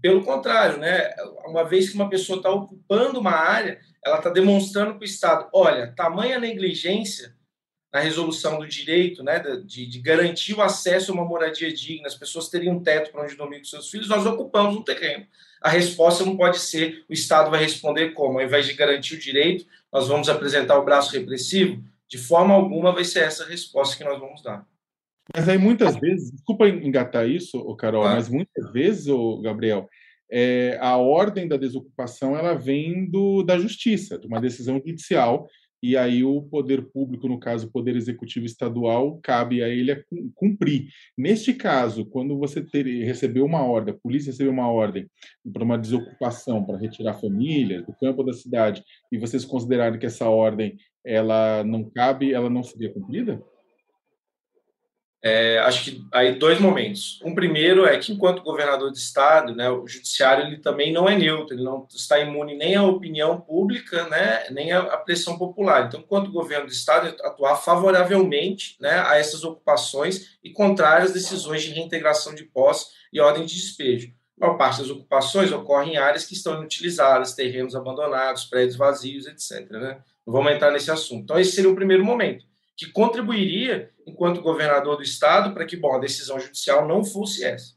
Pelo 0.00 0.22
contrário, 0.24 0.78
né? 0.78 1.10
uma 1.44 1.64
vez 1.64 1.88
que 1.88 1.96
uma 1.96 2.08
pessoa 2.08 2.36
está 2.36 2.48
ocupando 2.48 3.18
uma 3.18 3.32
área, 3.32 3.80
ela 4.04 4.18
está 4.18 4.30
demonstrando 4.30 4.94
para 4.94 5.00
o 5.00 5.04
Estado: 5.04 5.48
olha, 5.52 5.92
tamanha 5.96 6.38
negligência 6.38 7.34
na 7.92 7.98
resolução 7.98 8.58
do 8.58 8.68
direito 8.68 9.24
né, 9.24 9.40
de, 9.64 9.86
de, 9.86 9.98
garantir 10.00 10.54
o 10.54 10.60
acesso 10.60 11.10
a 11.10 11.14
uma 11.14 11.24
moradia 11.24 11.72
digna, 11.72 12.06
as 12.06 12.14
pessoas 12.14 12.48
teriam 12.48 12.76
um 12.76 12.82
teto 12.82 13.10
para 13.10 13.24
onde 13.24 13.36
dormir 13.36 13.58
com 13.58 13.64
seus 13.64 13.90
filhos, 13.90 14.08
nós 14.08 14.26
ocupamos 14.26 14.76
um 14.76 14.82
terreno. 14.82 15.26
A 15.62 15.70
resposta 15.70 16.24
não 16.24 16.36
pode 16.36 16.58
ser 16.58 17.04
o 17.08 17.12
Estado 17.12 17.50
vai 17.50 17.60
responder 17.60 18.10
como, 18.10 18.38
ao 18.38 18.44
invés 18.44 18.66
de 18.66 18.74
garantir 18.74 19.14
o 19.14 19.18
direito, 19.18 19.64
nós 19.90 20.08
vamos 20.08 20.28
apresentar 20.28 20.78
o 20.78 20.84
braço 20.84 21.12
repressivo? 21.12 21.82
De 22.08 22.18
forma 22.18 22.54
alguma 22.54 22.92
vai 22.92 23.04
ser 23.04 23.20
essa 23.20 23.44
a 23.44 23.48
resposta 23.48 23.96
que 23.96 24.04
nós 24.04 24.18
vamos 24.18 24.42
dar. 24.42 24.66
Mas 25.34 25.48
aí 25.48 25.58
muitas 25.58 25.96
vezes, 25.96 26.30
desculpa 26.30 26.68
engatar 26.68 27.28
isso, 27.28 27.74
Carol, 27.76 28.02
claro. 28.02 28.16
mas 28.16 28.28
muitas 28.28 28.72
vezes, 28.72 29.06
Gabriel, 29.42 29.88
é, 30.30 30.78
a 30.80 30.96
ordem 30.96 31.48
da 31.48 31.56
desocupação 31.56 32.36
ela 32.36 32.54
vem 32.54 33.10
do, 33.10 33.42
da 33.42 33.58
justiça, 33.58 34.18
de 34.18 34.26
uma 34.26 34.40
decisão 34.40 34.76
judicial 34.76 35.48
e 35.82 35.96
aí 35.96 36.24
o 36.24 36.42
poder 36.42 36.82
público, 36.90 37.28
no 37.28 37.38
caso 37.38 37.66
o 37.66 37.70
poder 37.70 37.96
executivo 37.96 38.46
estadual, 38.46 39.20
cabe 39.22 39.62
a 39.62 39.68
ele 39.68 40.04
cumprir. 40.34 40.88
Neste 41.16 41.52
caso, 41.52 42.06
quando 42.06 42.36
você 42.38 42.62
ter, 42.62 42.84
recebeu 43.04 43.44
uma 43.44 43.62
ordem, 43.62 43.94
a 43.94 43.98
polícia 43.98 44.30
recebeu 44.32 44.52
uma 44.52 44.68
ordem 44.68 45.06
para 45.52 45.62
uma 45.62 45.78
desocupação, 45.78 46.64
para 46.64 46.78
retirar 46.78 47.14
famílias 47.14 47.84
do 47.84 47.94
campo 47.94 48.24
da 48.24 48.32
cidade, 48.32 48.82
e 49.12 49.18
vocês 49.18 49.44
consideraram 49.44 49.98
que 49.98 50.06
essa 50.06 50.28
ordem 50.28 50.76
ela 51.06 51.62
não 51.62 51.88
cabe, 51.88 52.34
ela 52.34 52.50
não 52.50 52.64
seria 52.64 52.92
cumprida? 52.92 53.40
É, 55.22 55.58
acho 55.60 55.84
que 55.84 56.06
aí 56.12 56.38
dois 56.38 56.60
momentos. 56.60 57.20
Um 57.24 57.34
primeiro 57.34 57.84
é 57.84 57.98
que, 57.98 58.12
enquanto 58.12 58.42
governador 58.42 58.92
de 58.92 58.98
estado, 58.98 59.56
né, 59.56 59.68
o 59.68 59.86
judiciário 59.86 60.44
ele 60.44 60.58
também 60.58 60.92
não 60.92 61.08
é 61.08 61.16
neutro, 61.16 61.54
ele 61.54 61.64
não 61.64 61.86
está 61.90 62.18
imune 62.20 62.56
nem 62.56 62.76
à 62.76 62.84
opinião 62.84 63.40
pública, 63.40 64.08
né, 64.08 64.48
nem 64.50 64.72
à 64.72 64.96
pressão 64.98 65.38
popular. 65.38 65.86
Então, 65.86 66.00
enquanto 66.00 66.30
governo 66.30 66.66
de 66.66 66.74
estado, 66.74 67.08
atuar 67.22 67.56
favoravelmente 67.56 68.76
né, 68.80 69.00
a 69.00 69.16
essas 69.16 69.42
ocupações 69.42 70.38
e 70.44 70.52
contrárias 70.52 71.08
às 71.08 71.14
decisões 71.14 71.62
de 71.62 71.70
reintegração 71.70 72.34
de 72.34 72.44
posse 72.44 72.86
e 73.12 73.20
ordem 73.20 73.46
de 73.46 73.54
despejo. 73.54 74.12
A 74.40 74.46
maior 74.46 74.58
parte 74.58 74.80
das 74.80 74.90
ocupações 74.90 75.50
ocorre 75.50 75.92
em 75.92 75.96
áreas 75.96 76.26
que 76.26 76.34
estão 76.34 76.58
inutilizadas, 76.58 77.34
terrenos 77.34 77.74
abandonados, 77.74 78.44
prédios 78.44 78.76
vazios, 78.76 79.26
etc. 79.26 79.68
Né? 79.70 79.98
Vamos 80.26 80.52
entrar 80.52 80.72
nesse 80.72 80.90
assunto. 80.90 81.22
Então, 81.22 81.38
esse 81.38 81.52
seria 81.52 81.70
o 81.70 81.74
primeiro 81.76 82.04
momento 82.04 82.44
que 82.76 82.90
contribuiria, 82.90 83.90
enquanto 84.06 84.42
governador 84.42 84.96
do 84.96 85.02
Estado, 85.02 85.54
para 85.54 85.64
que 85.64 85.76
bom, 85.76 85.94
a 85.94 85.98
decisão 85.98 86.38
judicial 86.38 86.86
não 86.86 87.02
fosse 87.02 87.42
essa. 87.42 87.74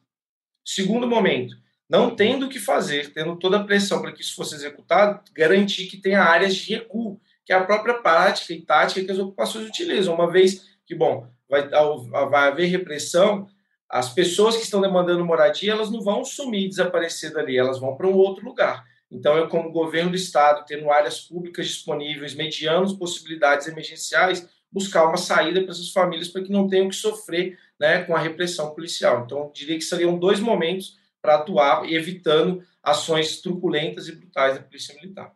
Segundo 0.65 1.07
momento, 1.07 1.55
não 1.89 2.13
tendo 2.13 2.45
o 2.47 2.49
que 2.49 2.59
fazer, 2.59 3.13
tendo 3.13 3.37
toda 3.37 3.57
a 3.57 3.63
pressão 3.63 4.01
para 4.01 4.11
que 4.11 4.21
isso 4.21 4.35
fosse 4.35 4.55
executado, 4.55 5.21
garantir 5.33 5.87
que 5.87 5.97
tenha 5.97 6.21
áreas 6.21 6.53
de 6.55 6.73
recuo, 6.73 7.19
que 7.45 7.53
é 7.53 7.55
a 7.55 7.63
própria 7.63 7.95
prática 7.95 8.53
e 8.53 8.61
tática 8.61 9.03
que 9.03 9.11
as 9.11 9.17
ocupações 9.17 9.67
utilizam, 9.67 10.13
uma 10.13 10.29
vez 10.29 10.65
que, 10.85 10.93
bom, 10.93 11.27
vai, 11.49 11.67
vai 11.67 12.49
haver 12.49 12.67
repressão, 12.67 13.47
as 13.89 14.13
pessoas 14.13 14.55
que 14.55 14.63
estão 14.63 14.81
demandando 14.81 15.25
moradia, 15.25 15.71
elas 15.71 15.89
não 15.89 16.01
vão 16.01 16.23
sumir, 16.23 16.69
desaparecer 16.69 17.33
dali, 17.33 17.57
elas 17.57 17.79
vão 17.79 17.95
para 17.95 18.07
um 18.07 18.13
outro 18.13 18.45
lugar. 18.45 18.85
Então, 19.11 19.35
eu, 19.37 19.47
como 19.47 19.71
governo 19.71 20.11
do 20.11 20.15
Estado, 20.15 20.65
tendo 20.67 20.91
áreas 20.91 21.21
públicas 21.21 21.67
disponíveis, 21.67 22.35
mediando 22.35 22.97
possibilidades 22.97 23.67
emergenciais, 23.67 24.47
buscar 24.71 25.05
uma 25.05 25.17
saída 25.17 25.61
para 25.61 25.71
essas 25.71 25.91
famílias 25.91 26.27
para 26.27 26.43
que 26.43 26.51
não 26.51 26.67
tenham 26.67 26.89
que 26.89 26.95
sofrer 26.95 27.57
né, 27.79 28.03
com 28.03 28.15
a 28.15 28.19
repressão 28.19 28.73
policial. 28.73 29.23
Então, 29.25 29.51
diria 29.53 29.75
que 29.75 29.83
seriam 29.83 30.17
dois 30.17 30.39
momentos 30.39 30.97
para 31.21 31.35
atuar, 31.35 31.89
evitando 31.91 32.63
ações 32.83 33.41
truculentas 33.41 34.07
e 34.07 34.15
brutais 34.15 34.55
da 34.55 34.63
Polícia 34.63 34.95
Militar. 34.95 35.33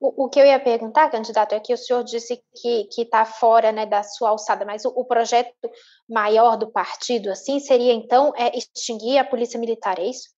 O, 0.00 0.28
que 0.28 0.38
eu 0.38 0.46
ia 0.46 0.60
perguntar, 0.60 1.10
candidato, 1.10 1.56
é 1.56 1.60
que 1.60 1.74
o 1.74 1.76
senhor 1.76 2.04
disse 2.04 2.40
que 2.62 2.88
está 2.96 3.24
fora 3.24 3.72
né, 3.72 3.84
da 3.84 4.04
sua 4.04 4.30
alçada, 4.30 4.64
mas 4.64 4.84
o, 4.84 4.90
o, 4.90 5.04
projeto 5.04 5.52
maior 6.08 6.56
do 6.56 6.70
partido, 6.70 7.28
assim, 7.30 7.58
seria 7.58 7.92
então 7.92 8.32
é, 8.36 8.56
extinguir 8.56 9.18
a 9.18 9.24
Polícia 9.24 9.58
Militar, 9.58 9.98
é 9.98 10.06
isso? 10.06 10.28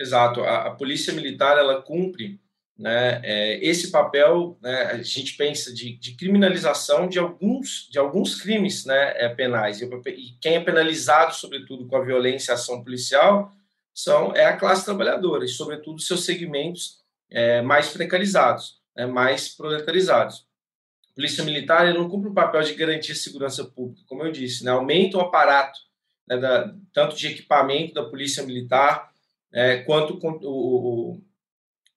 Exato. 0.00 0.42
A, 0.42 0.66
a 0.66 0.70
Polícia 0.70 1.12
Militar 1.12 1.56
ela 1.58 1.80
cumpre 1.82 2.40
né, 2.76 3.20
é, 3.22 3.64
esse 3.64 3.90
papel, 3.90 4.58
né, 4.60 4.82
a 4.86 5.02
gente 5.02 5.36
pensa 5.36 5.72
de, 5.72 5.96
de, 5.96 6.16
criminalização 6.16 7.08
de 7.08 7.18
alguns, 7.20 7.88
de 7.90 7.98
alguns 7.98 8.40
crimes 8.40 8.84
né, 8.84 9.14
é, 9.16 9.28
penais. 9.28 9.80
E, 9.80 9.84
e 9.84 10.36
quem 10.40 10.56
é 10.56 10.60
penalizado, 10.60 11.34
sobretudo, 11.34 11.86
com 11.86 11.96
a 11.96 12.04
violência 12.04 12.50
e 12.50 12.54
ação 12.54 12.82
policial, 12.82 13.52
são, 13.94 14.34
é 14.34 14.44
a 14.44 14.56
classe 14.56 14.84
trabalhadora, 14.84 15.44
e, 15.44 15.48
sobretudo, 15.48 16.00
seus 16.00 16.24
segmentos 16.24 16.98
é, 17.30 17.62
mais 17.62 17.90
precarizados, 17.90 18.80
né, 18.96 19.06
mais 19.06 19.48
proletarizados. 19.48 20.44
A 21.12 21.14
Polícia 21.14 21.44
Militar 21.44 21.94
não 21.94 22.08
cumpre 22.08 22.28
o 22.28 22.34
papel 22.34 22.62
de 22.62 22.74
garantir 22.74 23.12
a 23.12 23.16
segurança 23.16 23.64
pública, 23.64 24.02
como 24.08 24.24
eu 24.24 24.32
disse, 24.32 24.64
né, 24.64 24.72
aumenta 24.72 25.16
o 25.16 25.20
aparato, 25.20 25.78
né, 26.26 26.36
da, 26.36 26.74
tanto 26.92 27.14
de 27.14 27.28
equipamento 27.28 27.94
da 27.94 28.02
Polícia 28.02 28.42
Militar, 28.42 29.13
é, 29.54 29.78
quanto 29.78 30.18
o, 30.20 31.12
o 31.12 31.22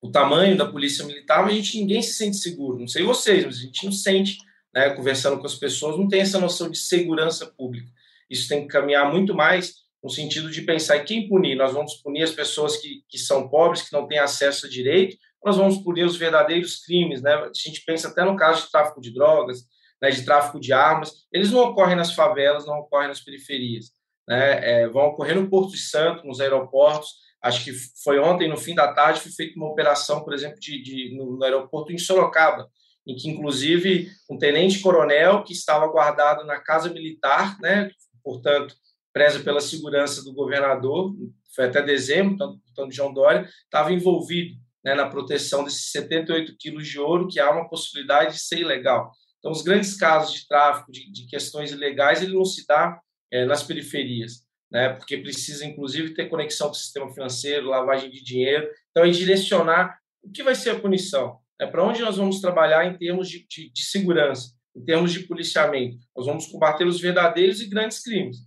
o 0.01 0.11
tamanho 0.11 0.57
da 0.57 0.65
polícia 0.65 1.05
militar, 1.05 1.43
mas 1.43 1.53
a 1.53 1.55
gente 1.55 1.79
ninguém 1.79 2.01
se 2.01 2.13
sente 2.13 2.37
seguro. 2.37 2.79
Não 2.79 2.87
sei 2.87 3.03
vocês, 3.03 3.45
mas 3.45 3.57
a 3.57 3.61
gente 3.61 3.85
não 3.85 3.91
sente, 3.91 4.37
né, 4.73 4.89
conversando 4.91 5.39
com 5.39 5.45
as 5.45 5.55
pessoas, 5.55 5.97
não 5.97 6.07
tem 6.07 6.21
essa 6.21 6.39
noção 6.39 6.69
de 6.69 6.77
segurança 6.77 7.45
pública. 7.45 7.89
Isso 8.29 8.47
tem 8.47 8.61
que 8.61 8.67
caminhar 8.67 9.11
muito 9.11 9.33
mais 9.33 9.75
no 10.03 10.09
sentido 10.09 10.51
de 10.51 10.61
pensar 10.61 10.97
em 10.97 11.05
quem 11.05 11.27
punir. 11.27 11.55
Nós 11.55 11.73
vamos 11.73 11.95
punir 11.95 12.23
as 12.23 12.31
pessoas 12.31 12.77
que, 12.77 13.03
que 13.09 13.17
são 13.17 13.49
pobres, 13.49 13.81
que 13.81 13.93
não 13.93 14.07
têm 14.07 14.19
acesso 14.19 14.65
a 14.65 14.69
direito, 14.69 15.17
nós 15.43 15.57
vamos 15.57 15.77
punir 15.77 16.03
os 16.03 16.17
verdadeiros 16.17 16.83
crimes. 16.83 17.21
Né? 17.21 17.33
A 17.33 17.51
gente 17.53 17.83
pensa 17.85 18.09
até 18.09 18.23
no 18.23 18.35
caso 18.35 18.65
de 18.65 18.71
tráfico 18.71 19.01
de 19.01 19.13
drogas, 19.13 19.63
né, 20.01 20.11
de 20.11 20.23
tráfico 20.23 20.59
de 20.59 20.73
armas, 20.73 21.11
eles 21.31 21.51
não 21.51 21.61
ocorrem 21.61 21.95
nas 21.95 22.13
favelas, 22.13 22.65
não 22.65 22.79
ocorrem 22.79 23.07
nas 23.07 23.21
periferias. 23.21 23.91
Né? 24.27 24.81
É, 24.83 24.87
vão 24.87 25.07
ocorrer 25.07 25.35
no 25.35 25.49
Porto 25.49 25.71
de 25.71 25.79
Santo, 25.79 26.27
nos 26.27 26.39
aeroportos, 26.39 27.26
Acho 27.47 27.63
que 27.63 27.71
foi 28.03 28.19
ontem, 28.19 28.49
no 28.49 28.57
fim 28.57 28.75
da 28.75 28.91
tarde, 28.91 29.21
foi 29.21 29.31
feita 29.31 29.55
uma 29.55 29.69
operação, 29.69 30.21
por 30.21 30.33
exemplo, 30.33 30.59
de, 30.59 30.81
de 30.81 31.15
no, 31.15 31.37
no, 31.37 31.43
aeroporto 31.45 31.93
em 31.93 31.97
Sorocaba, 31.97 32.69
em 33.07 33.15
que, 33.15 33.29
inclusive, 33.29 34.09
um 34.29 34.37
tenente-coronel 34.37 35.43
que 35.45 35.53
estava 35.53 35.87
guardado 35.87 36.45
na 36.45 36.59
casa 36.59 36.89
militar, 36.89 37.57
né, 37.61 37.89
portanto, 38.21 38.75
preza 39.13 39.39
pela 39.39 39.61
segurança 39.61 40.21
do 40.25 40.33
governador, 40.33 41.15
foi 41.55 41.65
até 41.65 41.81
dezembro, 41.81 42.37
tanto, 42.75 42.91
João 42.91 43.13
Dória, 43.13 43.49
estava 43.63 43.93
envolvido 43.93 44.57
né, 44.83 44.93
na 44.93 45.07
proteção 45.07 45.63
desses 45.63 45.89
78 45.91 46.53
quilos 46.59 46.85
de 46.85 46.99
ouro, 46.99 47.29
que 47.29 47.39
há 47.39 47.49
uma 47.49 47.69
possibilidade 47.69 48.35
de 48.35 48.41
ser 48.41 48.59
ilegal. 48.59 49.09
Então, 49.39 49.51
os 49.51 49.61
grandes 49.61 49.95
casos 49.95 50.33
de 50.33 50.45
tráfico, 50.45 50.91
de, 50.91 51.09
de 51.09 51.27
questões 51.27 51.71
ilegais, 51.71 52.21
ele 52.21 52.33
não 52.33 52.43
se 52.43 52.67
dá 52.67 52.99
é, 53.31 53.45
nas 53.45 53.63
periferias 53.63 54.46
né? 54.71 54.89
porque 54.89 55.17
precisa, 55.17 55.65
inclusive, 55.65 56.13
ter 56.13 56.29
conexão 56.29 56.67
com 56.67 56.73
o 56.73 56.77
sistema 56.77 57.11
financeiro, 57.13 57.69
lavagem 57.69 58.09
de 58.09 58.23
dinheiro. 58.23 58.69
Então, 58.91 59.05
é 59.05 59.09
direcionar 59.09 59.97
o 60.23 60.31
que 60.31 60.43
vai 60.43 60.55
ser 60.55 60.71
a 60.71 60.79
punição, 60.79 61.39
né? 61.59 61.67
para 61.67 61.83
onde 61.83 62.01
nós 62.01 62.17
vamos 62.17 62.41
trabalhar 62.41 62.85
em 62.85 62.97
termos 62.97 63.29
de, 63.29 63.45
de, 63.47 63.71
de, 63.71 63.83
segurança, 63.83 64.53
em 64.75 64.83
termos 64.83 65.11
de 65.13 65.21
policiamento. 65.21 65.97
Nós 66.15 66.25
vamos 66.25 66.47
combater 66.47 66.85
os 66.85 66.99
verdadeiros 66.99 67.61
e 67.61 67.69
grandes 67.69 68.01
crimes. 68.01 68.37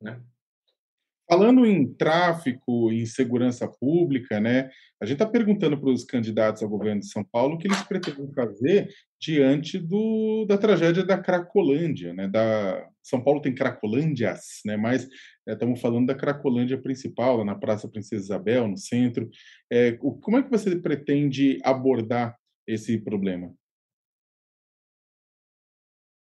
Né? 0.00 0.20
Falando 1.28 1.64
em 1.64 1.90
tráfico, 1.94 2.92
em 2.92 3.06
segurança 3.06 3.66
pública, 3.66 4.38
né? 4.38 4.70
A 5.00 5.06
gente 5.06 5.14
está 5.14 5.26
perguntando 5.26 5.78
para 5.80 5.88
os 5.88 6.04
candidatos 6.04 6.62
ao 6.62 6.68
governo 6.68 7.00
de 7.00 7.08
São 7.08 7.24
Paulo 7.24 7.54
o 7.54 7.58
que 7.58 7.66
eles 7.66 7.82
pretendem 7.82 8.30
fazer 8.34 8.90
diante 9.18 9.78
do, 9.78 10.44
da 10.46 10.58
tragédia 10.58 11.02
da 11.02 11.16
Cracolândia, 11.16 12.12
né? 12.12 12.28
Da, 12.28 12.86
São 13.02 13.24
Paulo 13.24 13.40
tem 13.40 13.54
Cracolândias, 13.54 14.60
né? 14.66 14.76
Mas 14.76 15.08
estamos 15.52 15.80
falando 15.80 16.06
da 16.06 16.14
Cracolândia 16.14 16.80
principal, 16.80 17.44
na 17.44 17.54
Praça 17.54 17.88
Princesa 17.88 18.22
Isabel, 18.22 18.66
no 18.66 18.78
centro. 18.78 19.30
É, 19.70 19.92
como 19.92 20.38
é 20.38 20.42
que 20.42 20.50
você 20.50 20.74
pretende 20.76 21.60
abordar 21.62 22.38
esse 22.66 22.98
problema? 22.98 23.54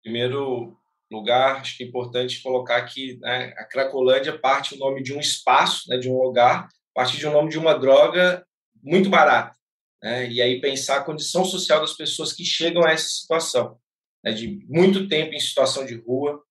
Primeiro, 0.03 0.77
lugar, 1.13 1.61
acho 1.61 1.77
que 1.77 1.85
é 1.85 1.87
importante 1.87 2.43
colocar 2.43 2.83
que 2.87 3.19
né, 3.21 3.55
a 3.57 3.65
Cracolândia 3.65 4.37
parte 4.39 4.75
o 4.75 4.79
nome 4.79 5.03
de 5.03 5.15
um 5.15 5.21
espaço, 5.21 5.89
né, 5.89 5.99
de 5.99 6.09
um 6.11 6.21
lugar, 6.21 6.69
parte 6.95 7.17
de 7.17 7.27
um 7.27 7.33
nome 7.33 7.51
de 7.51 7.59
uma 7.59 7.79
droga 7.79 8.45
muito 8.83 9.09
barata. 9.09 9.57
Né, 10.03 10.29
e 10.29 10.43
aí 10.43 10.61
pensar 10.61 10.99
a 10.99 11.05
condição 11.05 11.45
social 11.45 11.81
das 11.81 11.93
pessoas 11.93 12.33
que 12.33 12.45
chegam 12.45 12.85
a 12.85 12.91
essa 12.91 13.09
situação, 13.09 13.79
né, 14.25 14.33
de 14.33 14.67
muito 14.69 15.07
tempo 15.09 15.33
em 15.35 15.41
situação 15.41 15.87
de 15.87 15.95
rua, 15.95 16.43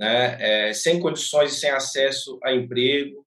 né, 0.00 0.38
é, 0.40 0.72
sem 0.72 0.98
condições 0.98 1.52
e 1.52 1.60
sem 1.60 1.70
acesso 1.70 2.38
a 2.42 2.54
emprego. 2.54 3.22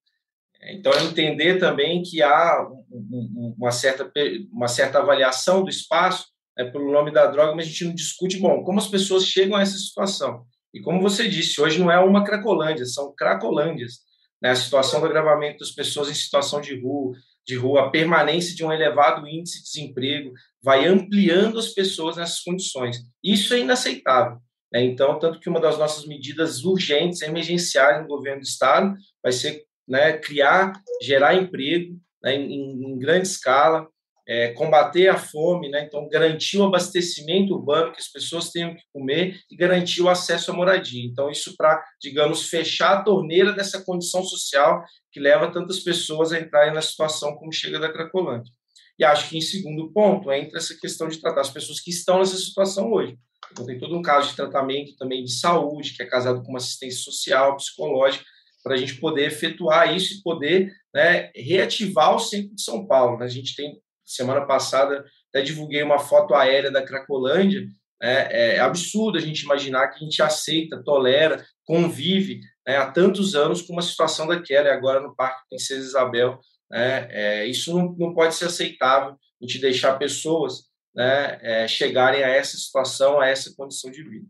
Então, 0.71 0.91
é 0.91 1.03
entender 1.03 1.59
também 1.59 2.01
que 2.01 2.23
há 2.23 2.67
uma 2.89 3.71
certa, 3.71 4.11
uma 4.51 4.67
certa 4.67 4.97
avaliação 4.97 5.61
do 5.63 5.69
espaço 5.69 6.25
né, 6.57 6.65
pelo 6.65 6.91
nome 6.91 7.11
da 7.11 7.27
droga, 7.27 7.53
mas 7.55 7.65
a 7.65 7.69
gente 7.69 7.85
não 7.85 7.93
discute, 7.93 8.39
bom, 8.39 8.63
como 8.63 8.79
as 8.79 8.87
pessoas 8.87 9.27
chegam 9.27 9.55
a 9.55 9.61
essa 9.61 9.77
situação. 9.77 10.45
E 10.73 10.81
como 10.81 10.99
você 10.99 11.27
disse, 11.27 11.61
hoje 11.61 11.79
não 11.79 11.91
é 11.91 11.99
uma 11.99 12.23
Cracolândia, 12.23 12.85
são 12.85 13.13
Cracolândias. 13.13 13.99
Né? 14.41 14.49
A 14.49 14.55
situação 14.55 14.99
do 14.99 15.05
agravamento 15.05 15.59
das 15.59 15.71
pessoas 15.71 16.09
em 16.09 16.15
situação 16.15 16.59
de 16.59 16.81
rua, 16.81 17.15
de 17.45 17.55
rua, 17.55 17.85
a 17.85 17.89
permanência 17.91 18.55
de 18.55 18.63
um 18.65 18.71
elevado 18.71 19.27
índice 19.27 19.59
de 19.59 19.65
desemprego, 19.65 20.33
vai 20.63 20.87
ampliando 20.87 21.59
as 21.59 21.67
pessoas 21.67 22.15
nessas 22.15 22.39
condições. 22.39 22.97
Isso 23.23 23.53
é 23.53 23.59
inaceitável. 23.59 24.39
Né? 24.73 24.83
Então, 24.83 25.19
tanto 25.19 25.39
que 25.39 25.47
uma 25.47 25.59
das 25.59 25.77
nossas 25.77 26.05
medidas 26.07 26.63
urgentes, 26.63 27.21
emergenciais 27.21 28.01
no 28.01 28.07
governo 28.07 28.41
do 28.41 28.45
Estado, 28.45 28.95
vai 29.21 29.31
ser 29.31 29.63
né, 29.87 30.13
criar, 30.13 30.73
gerar 31.01 31.35
emprego 31.35 31.95
né, 32.23 32.35
em, 32.35 32.83
em 32.83 32.97
grande 32.97 33.27
escala, 33.27 33.87
é, 34.25 34.53
combater 34.53 35.09
a 35.09 35.17
fome, 35.17 35.69
né? 35.69 35.83
então 35.83 36.07
garantir 36.07 36.57
o 36.57 36.63
abastecimento 36.63 37.53
urbano, 37.53 37.91
que 37.91 37.99
as 37.99 38.07
pessoas 38.07 38.51
tenham 38.51 38.73
que 38.73 38.81
comer 38.93 39.37
e 39.51 39.55
garantir 39.55 40.01
o 40.01 40.07
acesso 40.07 40.49
à 40.49 40.53
moradia. 40.53 41.05
Então, 41.05 41.29
isso 41.29 41.55
para, 41.57 41.83
digamos, 42.01 42.47
fechar 42.47 42.93
a 42.93 43.03
torneira 43.03 43.51
dessa 43.51 43.83
condição 43.83 44.23
social 44.23 44.81
que 45.11 45.19
leva 45.19 45.51
tantas 45.51 45.81
pessoas 45.81 46.31
a 46.31 46.39
entrarem 46.39 46.73
na 46.73 46.81
situação 46.81 47.35
como 47.35 47.51
chega 47.51 47.77
da 47.77 47.91
Cracolândia. 47.91 48.51
E 48.97 49.03
acho 49.03 49.27
que, 49.27 49.37
em 49.37 49.41
segundo 49.41 49.91
ponto, 49.91 50.31
entra 50.31 50.57
essa 50.57 50.73
questão 50.79 51.09
de 51.09 51.19
tratar 51.19 51.41
as 51.41 51.49
pessoas 51.49 51.81
que 51.81 51.89
estão 51.89 52.19
nessa 52.19 52.37
situação 52.37 52.93
hoje. 52.93 53.17
Então, 53.53 53.65
tem 53.65 53.79
todo 53.79 53.95
um 53.95 54.01
caso 54.01 54.31
de 54.31 54.35
tratamento 54.35 54.95
também 54.97 55.23
de 55.23 55.31
saúde, 55.31 55.93
que 55.95 56.01
é 56.01 56.05
casado 56.05 56.41
com 56.41 56.49
uma 56.49 56.57
assistência 56.57 56.99
social, 56.99 57.55
psicológica, 57.55 58.25
para 58.63 58.73
a 58.73 58.77
gente 58.77 58.95
poder 58.95 59.27
efetuar 59.27 59.95
isso 59.95 60.15
e 60.15 60.23
poder 60.23 60.73
né, 60.93 61.31
reativar 61.35 62.15
o 62.15 62.19
centro 62.19 62.55
de 62.55 62.61
São 62.61 62.87
Paulo. 62.87 63.19
Né? 63.19 63.25
A 63.25 63.29
gente 63.29 63.55
tem 63.55 63.79
semana 64.03 64.45
passada 64.45 65.05
até 65.29 65.41
divulguei 65.41 65.81
uma 65.81 65.97
foto 65.97 66.35
aérea 66.35 66.71
da 66.71 66.83
Cracolândia, 66.83 67.65
É, 68.01 68.57
é 68.57 68.59
absurdo 68.59 69.17
a 69.17 69.21
gente 69.21 69.43
imaginar 69.43 69.87
que 69.87 69.95
a 69.95 69.99
gente 69.99 70.21
aceita, 70.21 70.83
tolera, 70.83 71.45
convive 71.63 72.41
né, 72.67 72.75
há 72.75 72.91
tantos 72.91 73.33
anos 73.33 73.61
com 73.61 73.71
uma 73.71 73.81
situação 73.81 74.27
daquela, 74.27 74.67
e 74.67 74.71
agora 74.71 74.99
no 74.99 75.15
Parque 75.15 75.47
Princesa 75.47 75.87
Isabel. 75.87 76.37
Né, 76.69 77.07
é, 77.09 77.47
isso 77.47 77.73
não, 77.73 77.95
não 77.97 78.13
pode 78.13 78.35
ser 78.35 78.45
aceitável, 78.45 79.11
a 79.11 79.45
gente 79.45 79.59
deixar 79.59 79.97
pessoas 79.97 80.65
né, 80.95 81.39
é, 81.41 81.67
chegarem 81.67 82.23
a 82.23 82.27
essa 82.27 82.57
situação, 82.57 83.19
a 83.19 83.27
essa 83.27 83.53
condição 83.55 83.89
de 83.89 84.03
vida. 84.03 84.27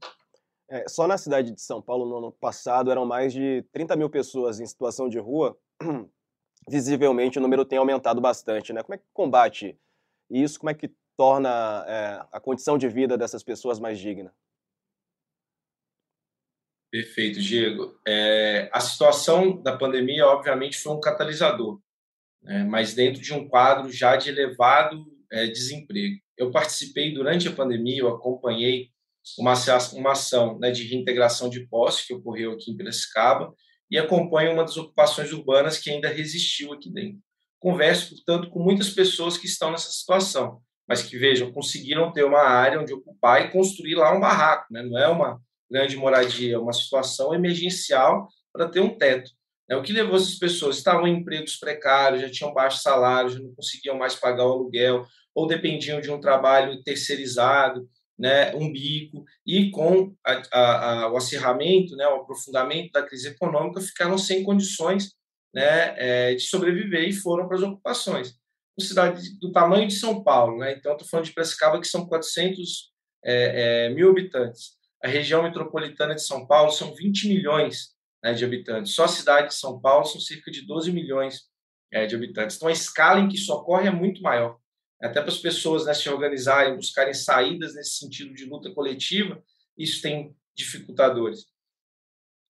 É, 0.69 0.87
só 0.87 1.07
na 1.07 1.17
cidade 1.17 1.51
de 1.51 1.61
São 1.61 1.81
Paulo, 1.81 2.07
no 2.07 2.17
ano 2.17 2.31
passado, 2.31 2.89
eram 2.89 3.05
mais 3.05 3.33
de 3.33 3.63
30 3.71 3.95
mil 3.95 4.09
pessoas 4.09 4.59
em 4.59 4.65
situação 4.65 5.09
de 5.09 5.19
rua. 5.19 5.57
Visivelmente, 6.69 7.37
o 7.37 7.41
número 7.41 7.65
tem 7.65 7.77
aumentado 7.77 8.21
bastante. 8.21 8.71
Né? 8.71 8.81
Como 8.81 8.95
é 8.95 8.97
que 8.97 9.03
combate 9.13 9.77
isso? 10.29 10.59
Como 10.59 10.69
é 10.69 10.73
que 10.73 10.91
torna 11.17 11.85
é, 11.87 12.25
a 12.31 12.39
condição 12.39 12.77
de 12.77 12.87
vida 12.87 13.17
dessas 13.17 13.43
pessoas 13.43 13.79
mais 13.79 13.99
digna? 13.99 14.33
Perfeito, 16.89 17.39
Diego. 17.39 17.99
É, 18.07 18.69
a 18.71 18.79
situação 18.79 19.61
da 19.61 19.75
pandemia, 19.75 20.27
obviamente, 20.27 20.77
foi 20.77 20.93
um 20.93 20.99
catalisador, 20.99 21.81
né? 22.41 22.63
mas 22.63 22.93
dentro 22.93 23.21
de 23.21 23.33
um 23.33 23.47
quadro 23.47 23.91
já 23.91 24.15
de 24.15 24.29
elevado 24.29 25.03
é, 25.31 25.47
desemprego. 25.47 26.22
Eu 26.37 26.51
participei 26.51 27.13
durante 27.13 27.47
a 27.47 27.51
pandemia, 27.51 28.01
eu 28.01 28.09
acompanhei 28.09 28.89
uma, 29.37 29.53
uma 29.93 30.11
ação 30.11 30.59
né, 30.59 30.71
de 30.71 30.83
reintegração 30.83 31.49
de 31.49 31.67
posse 31.67 32.07
que 32.07 32.13
ocorreu 32.13 32.51
aqui 32.51 32.71
em 32.71 32.77
Piracicaba 32.77 33.53
e 33.89 33.97
acompanho 33.97 34.53
uma 34.53 34.63
das 34.63 34.77
ocupações 34.77 35.31
urbanas 35.31 35.77
que 35.77 35.89
ainda 35.89 36.09
resistiu 36.09 36.73
aqui 36.73 36.91
dentro. 36.91 37.19
Converso, 37.59 38.15
portanto, 38.15 38.49
com 38.49 38.59
muitas 38.59 38.89
pessoas 38.89 39.37
que 39.37 39.45
estão 39.45 39.71
nessa 39.71 39.91
situação, 39.91 40.59
mas 40.87 41.01
que, 41.01 41.17
vejam, 41.17 41.51
conseguiram 41.51 42.11
ter 42.11 42.23
uma 42.23 42.41
área 42.41 42.81
onde 42.81 42.93
ocupar 42.93 43.45
e 43.45 43.51
construir 43.51 43.95
lá 43.95 44.13
um 44.15 44.19
barraco, 44.19 44.65
né? 44.71 44.83
não 44.83 44.97
é 44.97 45.07
uma 45.07 45.39
grande 45.69 45.95
moradia, 45.95 46.55
é 46.55 46.57
uma 46.57 46.73
situação 46.73 47.33
emergencial 47.33 48.27
para 48.51 48.67
ter 48.67 48.81
um 48.81 48.97
teto. 48.97 49.31
É, 49.69 49.75
o 49.75 49.81
que 49.81 49.93
levou 49.93 50.15
essas 50.15 50.35
pessoas? 50.35 50.77
Estavam 50.77 51.07
em 51.07 51.19
empregos 51.19 51.55
precários, 51.55 52.21
já 52.21 52.29
tinham 52.29 52.53
baixo 52.53 52.81
salário, 52.81 53.29
já 53.29 53.39
não 53.39 53.53
conseguiam 53.55 53.97
mais 53.97 54.15
pagar 54.15 54.45
o 54.45 54.51
aluguel, 54.51 55.05
ou 55.33 55.47
dependiam 55.47 56.01
de 56.01 56.11
um 56.11 56.19
trabalho 56.19 56.83
terceirizado, 56.83 57.89
né, 58.17 58.53
um 58.55 58.71
bico, 58.71 59.23
e 59.45 59.71
com 59.71 60.13
a, 60.25 60.43
a, 60.51 61.03
a, 61.03 61.11
o 61.11 61.17
acirramento, 61.17 61.95
né, 61.95 62.07
o 62.07 62.21
aprofundamento 62.21 62.91
da 62.91 63.03
crise 63.03 63.29
econômica, 63.29 63.81
ficaram 63.81 64.17
sem 64.17 64.43
condições 64.43 65.11
né, 65.53 65.95
é, 65.97 66.35
de 66.35 66.41
sobreviver 66.41 67.07
e 67.07 67.13
foram 67.13 67.47
para 67.47 67.57
as 67.57 67.63
ocupações. 67.63 68.35
Uma 68.77 68.87
cidade 68.87 69.39
do 69.39 69.51
tamanho 69.51 69.87
de 69.87 69.95
São 69.95 70.23
Paulo, 70.23 70.59
né, 70.59 70.73
então 70.73 70.93
estou 70.93 71.07
falando 71.07 71.25
de 71.25 71.33
Piracicaba, 71.33 71.79
que 71.79 71.87
são 71.87 72.05
400 72.05 72.91
é, 73.25 73.87
é, 73.87 73.89
mil 73.89 74.09
habitantes. 74.09 74.71
A 75.03 75.07
região 75.07 75.43
metropolitana 75.43 76.15
de 76.15 76.23
São 76.23 76.45
Paulo 76.45 76.71
são 76.71 76.93
20 76.93 77.27
milhões 77.27 77.93
né, 78.23 78.33
de 78.33 78.45
habitantes. 78.45 78.95
Só 78.95 79.03
a 79.03 79.09
cidade 79.09 79.49
de 79.49 79.55
São 79.55 79.79
Paulo 79.79 80.05
são 80.05 80.21
cerca 80.21 80.49
de 80.49 80.65
12 80.65 80.91
milhões 80.91 81.41
é, 81.91 82.05
de 82.05 82.15
habitantes. 82.15 82.55
Então, 82.55 82.69
a 82.69 82.71
escala 82.71 83.19
em 83.19 83.27
que 83.27 83.35
isso 83.35 83.53
ocorre 83.53 83.87
é 83.87 83.91
muito 83.91 84.21
maior. 84.21 84.57
Até 85.01 85.19
para 85.19 85.29
as 85.29 85.39
pessoas 85.39 85.85
né, 85.85 85.93
se 85.93 86.09
organizarem, 86.09 86.75
buscarem 86.75 87.13
saídas 87.13 87.75
nesse 87.75 87.97
sentido 87.97 88.33
de 88.33 88.45
luta 88.45 88.71
coletiva, 88.71 89.43
isso 89.77 90.01
tem 90.01 90.33
dificultadores. 90.55 91.45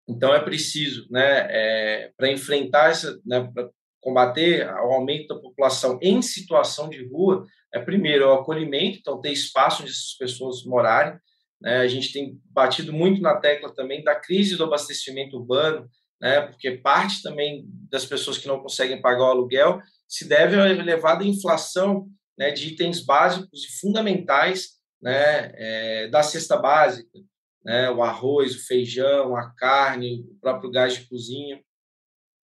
Então, 0.08 0.34
é 0.34 0.40
preciso, 0.40 1.08
né, 1.10 1.48
é, 1.50 2.14
para 2.16 2.32
enfrentar 2.32 2.92
essa, 2.92 3.20
né, 3.26 3.50
para 3.54 3.70
combater 4.00 4.68
o 4.68 4.94
aumento 4.94 5.34
da 5.34 5.42
população 5.42 5.98
em 6.02 6.22
situação 6.22 6.90
de 6.90 7.08
rua, 7.08 7.48
é 7.74 7.80
primeiro 7.80 8.28
o 8.28 8.34
acolhimento, 8.34 9.00
então 9.00 9.20
ter 9.20 9.32
espaço 9.32 9.82
onde 9.82 9.92
essas 9.92 10.14
pessoas 10.20 10.64
morarem, 10.66 11.18
né? 11.64 11.78
A 11.78 11.88
gente 11.88 12.12
tem 12.12 12.38
batido 12.52 12.92
muito 12.92 13.22
na 13.22 13.38
tecla 13.38 13.74
também 13.74 14.04
da 14.04 14.14
crise 14.14 14.58
do 14.58 14.66
abastecimento 14.66 15.38
urbano, 15.38 15.90
né? 16.22 16.42
porque 16.42 16.72
parte 16.72 17.24
também 17.24 17.66
das 17.90 18.06
pessoas 18.06 18.38
que 18.38 18.48
não 18.48 18.60
conseguem 18.60 19.02
pagar 19.02 19.24
o 19.24 19.32
aluguel 19.32 19.82
se 20.08 20.28
deve 20.28 20.60
à 20.60 20.68
elevada 20.68 21.24
inflação 21.24 22.08
né, 22.38 22.52
de 22.52 22.74
itens 22.74 23.00
básicos 23.00 23.64
e 23.64 23.80
fundamentais 23.80 24.72
né, 25.02 25.52
é, 25.56 26.08
da 26.10 26.22
cesta 26.22 26.58
básica, 26.58 27.20
né, 27.64 27.90
o 27.90 28.04
arroz, 28.04 28.56
o 28.56 28.66
feijão, 28.66 29.36
a 29.36 29.50
carne, 29.56 30.26
o 30.30 30.40
próprio 30.42 30.70
gás 30.70 30.96
de 30.96 31.08
cozinha, 31.08 31.62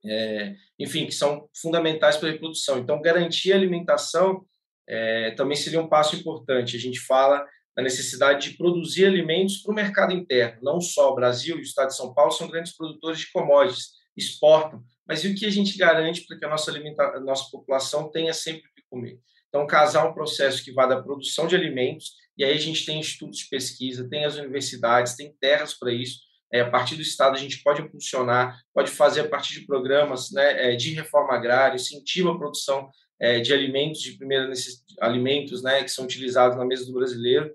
é, 0.05 0.55
enfim, 0.79 1.05
que 1.05 1.13
são 1.13 1.47
fundamentais 1.55 2.17
para 2.17 2.29
a 2.29 2.31
reprodução. 2.31 2.79
Então, 2.79 3.01
garantir 3.01 3.53
a 3.53 3.55
alimentação 3.55 4.45
é, 4.87 5.31
também 5.31 5.55
seria 5.55 5.79
um 5.79 5.87
passo 5.87 6.15
importante. 6.15 6.75
A 6.75 6.79
gente 6.79 6.99
fala 6.99 7.45
da 7.75 7.81
necessidade 7.81 8.49
de 8.49 8.57
produzir 8.57 9.05
alimentos 9.05 9.57
para 9.57 9.71
o 9.71 9.75
mercado 9.75 10.13
interno. 10.13 10.59
Não 10.61 10.79
só 10.79 11.11
o 11.11 11.15
Brasil 11.15 11.57
e 11.57 11.59
o 11.59 11.63
Estado 11.63 11.87
de 11.87 11.95
São 11.95 12.13
Paulo 12.13 12.31
são 12.31 12.47
grandes 12.47 12.75
produtores 12.75 13.19
de 13.19 13.31
commodities, 13.31 13.91
exportam, 14.15 14.83
mas 15.07 15.23
e 15.23 15.29
o 15.29 15.35
que 15.35 15.45
a 15.45 15.49
gente 15.49 15.77
garante 15.77 16.25
para 16.25 16.37
que 16.37 16.45
a 16.45 16.49
nossa, 16.49 16.71
alimenta 16.71 17.19
nossa 17.19 17.49
população 17.51 18.09
tenha 18.11 18.33
sempre 18.33 18.61
o 18.61 18.75
que 18.75 18.83
comer? 18.89 19.19
Então, 19.49 19.67
casar 19.67 20.07
um 20.07 20.13
processo 20.13 20.63
que 20.63 20.71
vá 20.71 20.85
da 20.85 21.01
produção 21.01 21.45
de 21.45 21.55
alimentos, 21.55 22.13
e 22.37 22.43
aí 22.43 22.53
a 22.53 22.59
gente 22.59 22.85
tem 22.85 22.99
institutos 22.99 23.39
de 23.39 23.49
pesquisa, 23.49 24.09
tem 24.09 24.25
as 24.25 24.35
universidades, 24.35 25.15
tem 25.15 25.35
terras 25.39 25.73
para 25.73 25.91
isso. 25.91 26.21
É, 26.51 26.61
a 26.61 26.69
partir 26.69 26.95
do 26.95 27.01
Estado, 27.01 27.35
a 27.35 27.39
gente 27.39 27.61
pode 27.61 27.81
impulsionar, 27.81 28.59
pode 28.73 28.91
fazer 28.91 29.21
a 29.21 29.27
partir 29.27 29.59
de 29.59 29.65
programas 29.65 30.31
né, 30.31 30.73
é, 30.73 30.75
de 30.75 30.93
reforma 30.93 31.33
agrária, 31.33 31.75
incentiva 31.75 32.31
a 32.31 32.37
produção 32.37 32.89
é, 33.19 33.39
de 33.39 33.53
alimentos 33.53 34.01
de 34.01 34.13
primeira 34.13 34.47
necessidade, 34.47 34.95
alimentos 35.01 35.61
né, 35.63 35.83
que 35.83 35.89
são 35.89 36.05
utilizados 36.05 36.57
na 36.57 36.65
mesa 36.65 36.85
do 36.85 36.93
brasileiro 36.93 37.53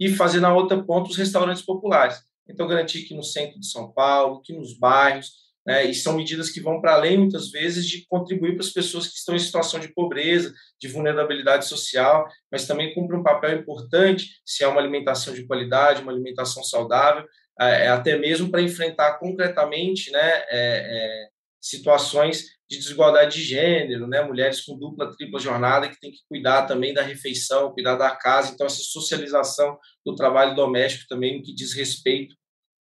e 0.00 0.08
fazer 0.08 0.40
na 0.40 0.52
outra 0.52 0.82
ponta 0.82 1.10
os 1.10 1.16
restaurantes 1.16 1.62
populares. 1.62 2.18
Então, 2.48 2.66
garantir 2.66 3.02
que 3.02 3.14
no 3.14 3.22
centro 3.22 3.60
de 3.60 3.66
São 3.66 3.92
Paulo, 3.92 4.40
que 4.42 4.52
nos 4.52 4.76
bairros, 4.76 5.50
né, 5.64 5.84
e 5.84 5.94
são 5.94 6.16
medidas 6.16 6.50
que 6.50 6.60
vão 6.60 6.80
para 6.80 6.94
além, 6.94 7.18
muitas 7.18 7.50
vezes, 7.50 7.86
de 7.86 8.06
contribuir 8.08 8.54
para 8.54 8.64
as 8.64 8.72
pessoas 8.72 9.06
que 9.06 9.16
estão 9.16 9.36
em 9.36 9.38
situação 9.38 9.78
de 9.78 9.92
pobreza, 9.92 10.52
de 10.80 10.88
vulnerabilidade 10.88 11.66
social, 11.66 12.26
mas 12.50 12.66
também 12.66 12.94
cumpre 12.94 13.14
um 13.14 13.22
papel 13.22 13.58
importante 13.58 14.30
se 14.44 14.64
é 14.64 14.66
uma 14.66 14.80
alimentação 14.80 15.34
de 15.34 15.46
qualidade, 15.46 16.02
uma 16.02 16.12
alimentação 16.12 16.64
saudável, 16.64 17.24
é, 17.60 17.88
até 17.88 18.16
mesmo 18.16 18.50
para 18.50 18.62
enfrentar 18.62 19.18
concretamente 19.18 20.10
né, 20.10 20.18
é, 20.18 20.46
é, 20.50 21.28
situações 21.60 22.44
de 22.68 22.78
desigualdade 22.78 23.36
de 23.36 23.42
gênero, 23.42 24.06
né? 24.06 24.22
mulheres 24.22 24.60
com 24.64 24.78
dupla, 24.78 25.14
tripla 25.16 25.40
jornada 25.40 25.88
que 25.88 25.98
tem 25.98 26.12
que 26.12 26.20
cuidar 26.28 26.66
também 26.66 26.94
da 26.94 27.02
refeição, 27.02 27.72
cuidar 27.72 27.96
da 27.96 28.14
casa. 28.14 28.52
Então, 28.52 28.66
essa 28.66 28.82
socialização 28.82 29.78
do 30.06 30.14
trabalho 30.14 30.54
doméstico 30.54 31.06
também 31.08 31.36
no 31.36 31.42
que 31.42 31.54
diz 31.54 31.74
respeito 31.74 32.34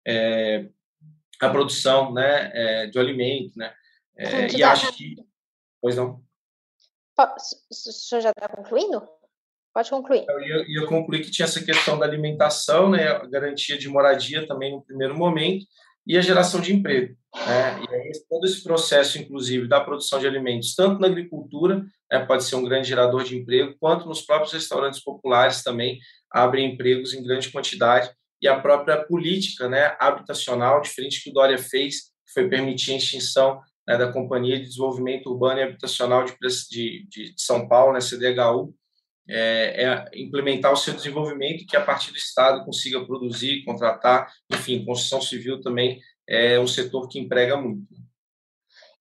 é, 0.08 0.70
à 1.42 1.50
produção 1.50 2.14
né? 2.14 2.52
É, 2.54 2.88
de 2.88 3.00
alimento. 3.00 3.58
Né? 3.58 3.74
É, 4.18 4.56
e 4.56 4.64
acho 4.64 4.94
que... 4.94 5.16
Pois 5.82 5.96
não? 5.96 6.22
O 7.18 7.74
senhor 7.74 8.22
já 8.22 8.30
está 8.30 8.48
concluindo? 8.48 9.02
Pode 9.74 9.90
concluir. 9.90 10.26
Eu 10.28 10.42
ia, 10.42 10.66
ia, 10.68 10.88
concluir 10.88 11.22
que 11.24 11.32
tinha 11.32 11.46
essa 11.46 11.64
questão 11.64 11.98
da 11.98 12.06
alimentação, 12.06 12.90
né, 12.90 13.08
a 13.08 13.26
garantia 13.26 13.78
de 13.78 13.88
moradia 13.88 14.48
também 14.48 14.72
no 14.72 14.82
primeiro 14.82 15.18
momento, 15.18 15.66
e 16.06 16.18
a 16.18 16.22
geração 16.22 16.60
de 16.60 16.74
emprego. 16.74 17.16
Né? 17.36 17.84
E 17.84 17.96
aí, 17.96 18.12
todo 18.30 18.46
esse 18.46 18.64
processo, 18.64 19.20
inclusive, 19.20 19.68
da 19.68 19.82
produção 19.82 20.20
de 20.20 20.28
alimentos, 20.28 20.76
tanto 20.76 21.00
na 21.00 21.08
agricultura, 21.08 21.86
né, 22.12 22.26
pode 22.26 22.44
ser 22.44 22.56
um 22.56 22.64
grande 22.64 22.88
gerador 22.88 23.24
de 23.24 23.38
emprego, 23.38 23.76
quanto 23.80 24.08
nos 24.08 24.22
próprios 24.22 24.54
restaurantes 24.54 25.04
populares 25.04 25.64
também 25.64 26.00
abrem 26.32 26.74
empregos 26.74 27.14
em 27.14 27.24
grande 27.24 27.52
quantidade, 27.52 28.12
e 28.42 28.48
a 28.48 28.60
própria 28.60 28.98
política 29.04 29.68
né, 29.68 29.96
habitacional, 30.00 30.82
diferente 30.82 31.22
que 31.22 31.30
o 31.30 31.34
Dória 31.34 31.58
fez, 31.58 32.04
que 32.26 32.34
foi 32.34 32.48
permitir 32.48 32.94
a 32.94 32.98
extinção 32.98 33.60
né, 33.88 33.98
da 33.98 34.12
Companhia 34.12 34.58
de 34.58 34.66
Desenvolvimento 34.66 35.30
Urbano 35.30 35.60
e 35.60 35.64
Habitacional 35.64 36.24
de, 36.24 36.36
de, 36.70 37.08
de 37.10 37.34
São 37.38 37.68
Paulo, 37.68 37.94
né, 37.94 38.00
CDHU, 38.00 38.74
é, 39.30 39.84
é, 39.84 40.06
implementar 40.16 40.74
o 40.74 40.78
seu 40.78 40.94
desenvolvimento 40.94 41.66
que 41.68 41.78
a 41.78 41.84
partir 41.84 42.12
do 42.12 42.18
Estado 42.18 42.66
consiga 42.66 43.06
produzir, 43.06 43.64
contratar, 43.64 44.32
enfim, 44.52 44.84
construção 44.84 45.22
civil 45.22 45.62
também 45.62 46.02
é 46.28 46.60
um 46.60 46.68
setor 46.68 47.08
que 47.08 47.20
emprega 47.20 47.56
muito. 47.56 47.88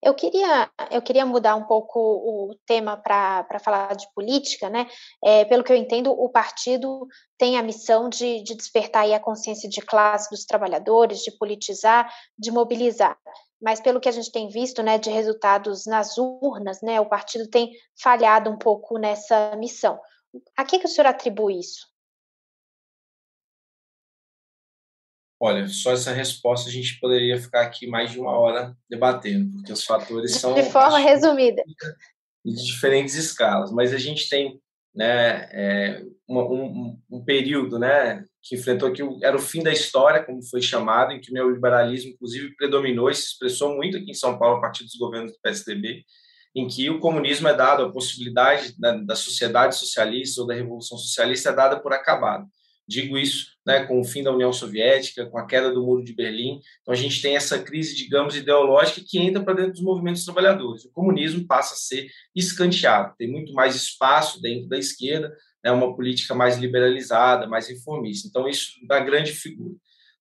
Eu 0.00 0.14
queria, 0.14 0.70
eu 0.92 1.02
queria 1.02 1.26
mudar 1.26 1.56
um 1.56 1.64
pouco 1.64 1.98
o 1.98 2.54
tema 2.64 2.96
para 2.96 3.58
falar 3.58 3.96
de 3.96 4.06
política, 4.14 4.70
né? 4.70 4.86
É, 5.24 5.44
pelo 5.44 5.64
que 5.64 5.72
eu 5.72 5.76
entendo, 5.76 6.12
o 6.12 6.28
partido 6.28 7.06
tem 7.36 7.58
a 7.58 7.62
missão 7.62 8.08
de, 8.08 8.42
de 8.44 8.54
despertar 8.54 9.10
a 9.12 9.18
consciência 9.18 9.68
de 9.68 9.80
classe 9.80 10.30
dos 10.30 10.44
trabalhadores, 10.44 11.20
de 11.20 11.36
politizar, 11.36 12.08
de 12.38 12.52
mobilizar. 12.52 13.18
Mas 13.60 13.80
pelo 13.80 13.98
que 13.98 14.08
a 14.08 14.12
gente 14.12 14.30
tem 14.30 14.48
visto, 14.48 14.84
né, 14.84 14.98
de 14.98 15.10
resultados 15.10 15.84
nas 15.84 16.16
urnas, 16.16 16.80
né, 16.80 17.00
o 17.00 17.08
partido 17.08 17.50
tem 17.50 17.72
falhado 18.00 18.48
um 18.50 18.56
pouco 18.56 18.98
nessa 18.98 19.56
missão. 19.56 19.98
A 20.56 20.64
que, 20.64 20.78
que 20.78 20.86
o 20.86 20.88
senhor 20.88 21.06
atribui 21.06 21.58
isso? 21.58 21.86
Olha, 25.40 25.68
só 25.68 25.92
essa 25.92 26.12
resposta 26.12 26.68
a 26.68 26.72
gente 26.72 26.98
poderia 26.98 27.40
ficar 27.40 27.62
aqui 27.62 27.86
mais 27.86 28.10
de 28.10 28.18
uma 28.18 28.36
hora 28.36 28.76
debatendo, 28.90 29.52
porque 29.52 29.72
os 29.72 29.84
fatores 29.84 30.34
são. 30.34 30.54
De 30.54 30.64
forma 30.64 30.98
resumida. 30.98 31.62
De 32.44 32.66
diferentes 32.66 33.14
escalas, 33.14 33.70
mas 33.70 33.94
a 33.94 33.98
gente 33.98 34.28
tem 34.28 34.60
né, 34.92 35.48
é, 35.52 36.02
um, 36.28 36.98
um, 37.08 37.24
período 37.24 37.78
né, 37.78 38.24
que 38.42 38.56
enfrentou 38.56 38.92
que 38.92 39.02
era 39.22 39.36
o 39.36 39.40
fim 39.40 39.62
da 39.62 39.72
história, 39.72 40.24
como 40.24 40.42
foi 40.42 40.60
chamado, 40.60 41.12
em 41.12 41.20
que 41.20 41.30
o 41.30 41.34
neoliberalismo, 41.34 42.10
inclusive, 42.10 42.56
predominou 42.56 43.08
e 43.08 43.14
se 43.14 43.28
expressou 43.28 43.76
muito 43.76 43.96
aqui 43.96 44.10
em 44.10 44.14
São 44.14 44.36
Paulo 44.36 44.56
a 44.56 44.60
partir 44.60 44.82
dos 44.82 44.96
governos 44.96 45.30
do 45.30 45.38
PSDB, 45.40 46.04
em 46.54 46.66
que 46.66 46.90
o 46.90 47.00
comunismo 47.00 47.48
é 47.48 47.54
dado, 47.54 47.84
a 47.84 47.92
possibilidade 47.92 48.74
da, 48.78 48.92
da 48.96 49.14
sociedade 49.14 49.76
socialista 49.76 50.40
ou 50.40 50.46
da 50.46 50.54
revolução 50.54 50.98
socialista 50.98 51.50
é 51.50 51.54
dada 51.54 51.80
por 51.80 51.92
acabado. 51.92 52.46
Digo 52.88 53.18
isso 53.18 53.48
né, 53.66 53.84
com 53.84 54.00
o 54.00 54.04
fim 54.04 54.22
da 54.22 54.32
União 54.32 54.50
Soviética, 54.50 55.26
com 55.26 55.36
a 55.36 55.46
queda 55.46 55.70
do 55.70 55.84
Muro 55.84 56.02
de 56.02 56.14
Berlim. 56.14 56.58
Então, 56.80 56.94
a 56.94 56.96
gente 56.96 57.20
tem 57.20 57.36
essa 57.36 57.58
crise, 57.58 57.94
digamos, 57.94 58.34
ideológica 58.34 59.02
que 59.06 59.18
entra 59.18 59.44
para 59.44 59.52
dentro 59.52 59.72
dos 59.72 59.82
movimentos 59.82 60.24
trabalhadores. 60.24 60.86
O 60.86 60.90
comunismo 60.90 61.46
passa 61.46 61.74
a 61.74 61.76
ser 61.76 62.08
escanteado, 62.34 63.14
tem 63.18 63.30
muito 63.30 63.52
mais 63.52 63.76
espaço 63.76 64.40
dentro 64.40 64.68
da 64.68 64.78
esquerda, 64.78 65.36
né, 65.62 65.70
uma 65.70 65.94
política 65.94 66.34
mais 66.34 66.56
liberalizada, 66.56 67.46
mais 67.46 67.68
reformista. 67.68 68.26
Então, 68.26 68.48
isso 68.48 68.72
dá 68.86 69.00
grande 69.00 69.32
figura. 69.32 69.74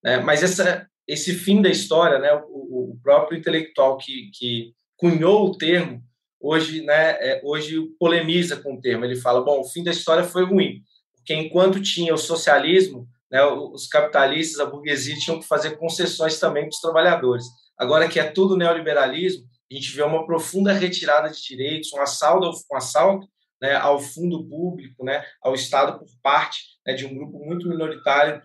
Né? 0.04 0.20
Mas 0.20 0.44
essa, 0.44 0.86
esse 1.08 1.34
fim 1.34 1.62
da 1.62 1.70
história, 1.70 2.20
né, 2.20 2.34
o, 2.50 2.92
o 2.92 3.00
próprio 3.02 3.40
intelectual 3.40 3.98
que, 3.98 4.30
que 4.34 4.74
cunhou 4.98 5.46
o 5.46 5.58
termo, 5.58 6.04
hoje, 6.40 6.82
né, 6.84 7.12
é, 7.20 7.42
hoje 7.44 7.82
polemiza 8.00 8.58
com 8.58 8.76
o 8.76 8.82
termo. 8.82 9.06
Ele 9.06 9.16
fala: 9.16 9.42
bom, 9.42 9.62
o 9.62 9.68
fim 9.68 9.84
da 9.84 9.92
história 9.92 10.24
foi 10.24 10.46
ruim 10.46 10.82
que 11.28 11.34
enquanto 11.34 11.82
tinha 11.82 12.14
o 12.14 12.18
socialismo, 12.18 13.06
né, 13.30 13.44
os 13.44 13.88
capitalistas, 13.88 14.62
a 14.62 14.66
burguesia 14.66 15.18
tinham 15.18 15.40
que 15.40 15.46
fazer 15.46 15.78
concessões 15.78 16.40
também 16.40 16.64
para 16.64 16.70
os 16.70 16.80
trabalhadores. 16.80 17.46
Agora 17.78 18.08
que 18.08 18.18
é 18.18 18.24
tudo 18.24 18.56
neoliberalismo, 18.56 19.46
a 19.70 19.76
gente 19.76 19.94
vê 19.94 20.02
uma 20.04 20.26
profunda 20.26 20.72
retirada 20.72 21.30
de 21.30 21.44
direitos, 21.44 21.92
um 21.92 22.00
assalto, 22.00 22.50
um 22.72 22.78
assalto 22.78 23.28
né, 23.62 23.76
ao 23.76 24.00
fundo 24.00 24.48
público, 24.48 25.04
né, 25.04 25.22
ao 25.42 25.54
Estado 25.54 26.00
por 26.00 26.08
parte 26.24 26.60
né, 26.86 26.94
de 26.94 27.06
um 27.06 27.14
grupo 27.14 27.38
muito 27.46 27.68
minoritário 27.68 28.42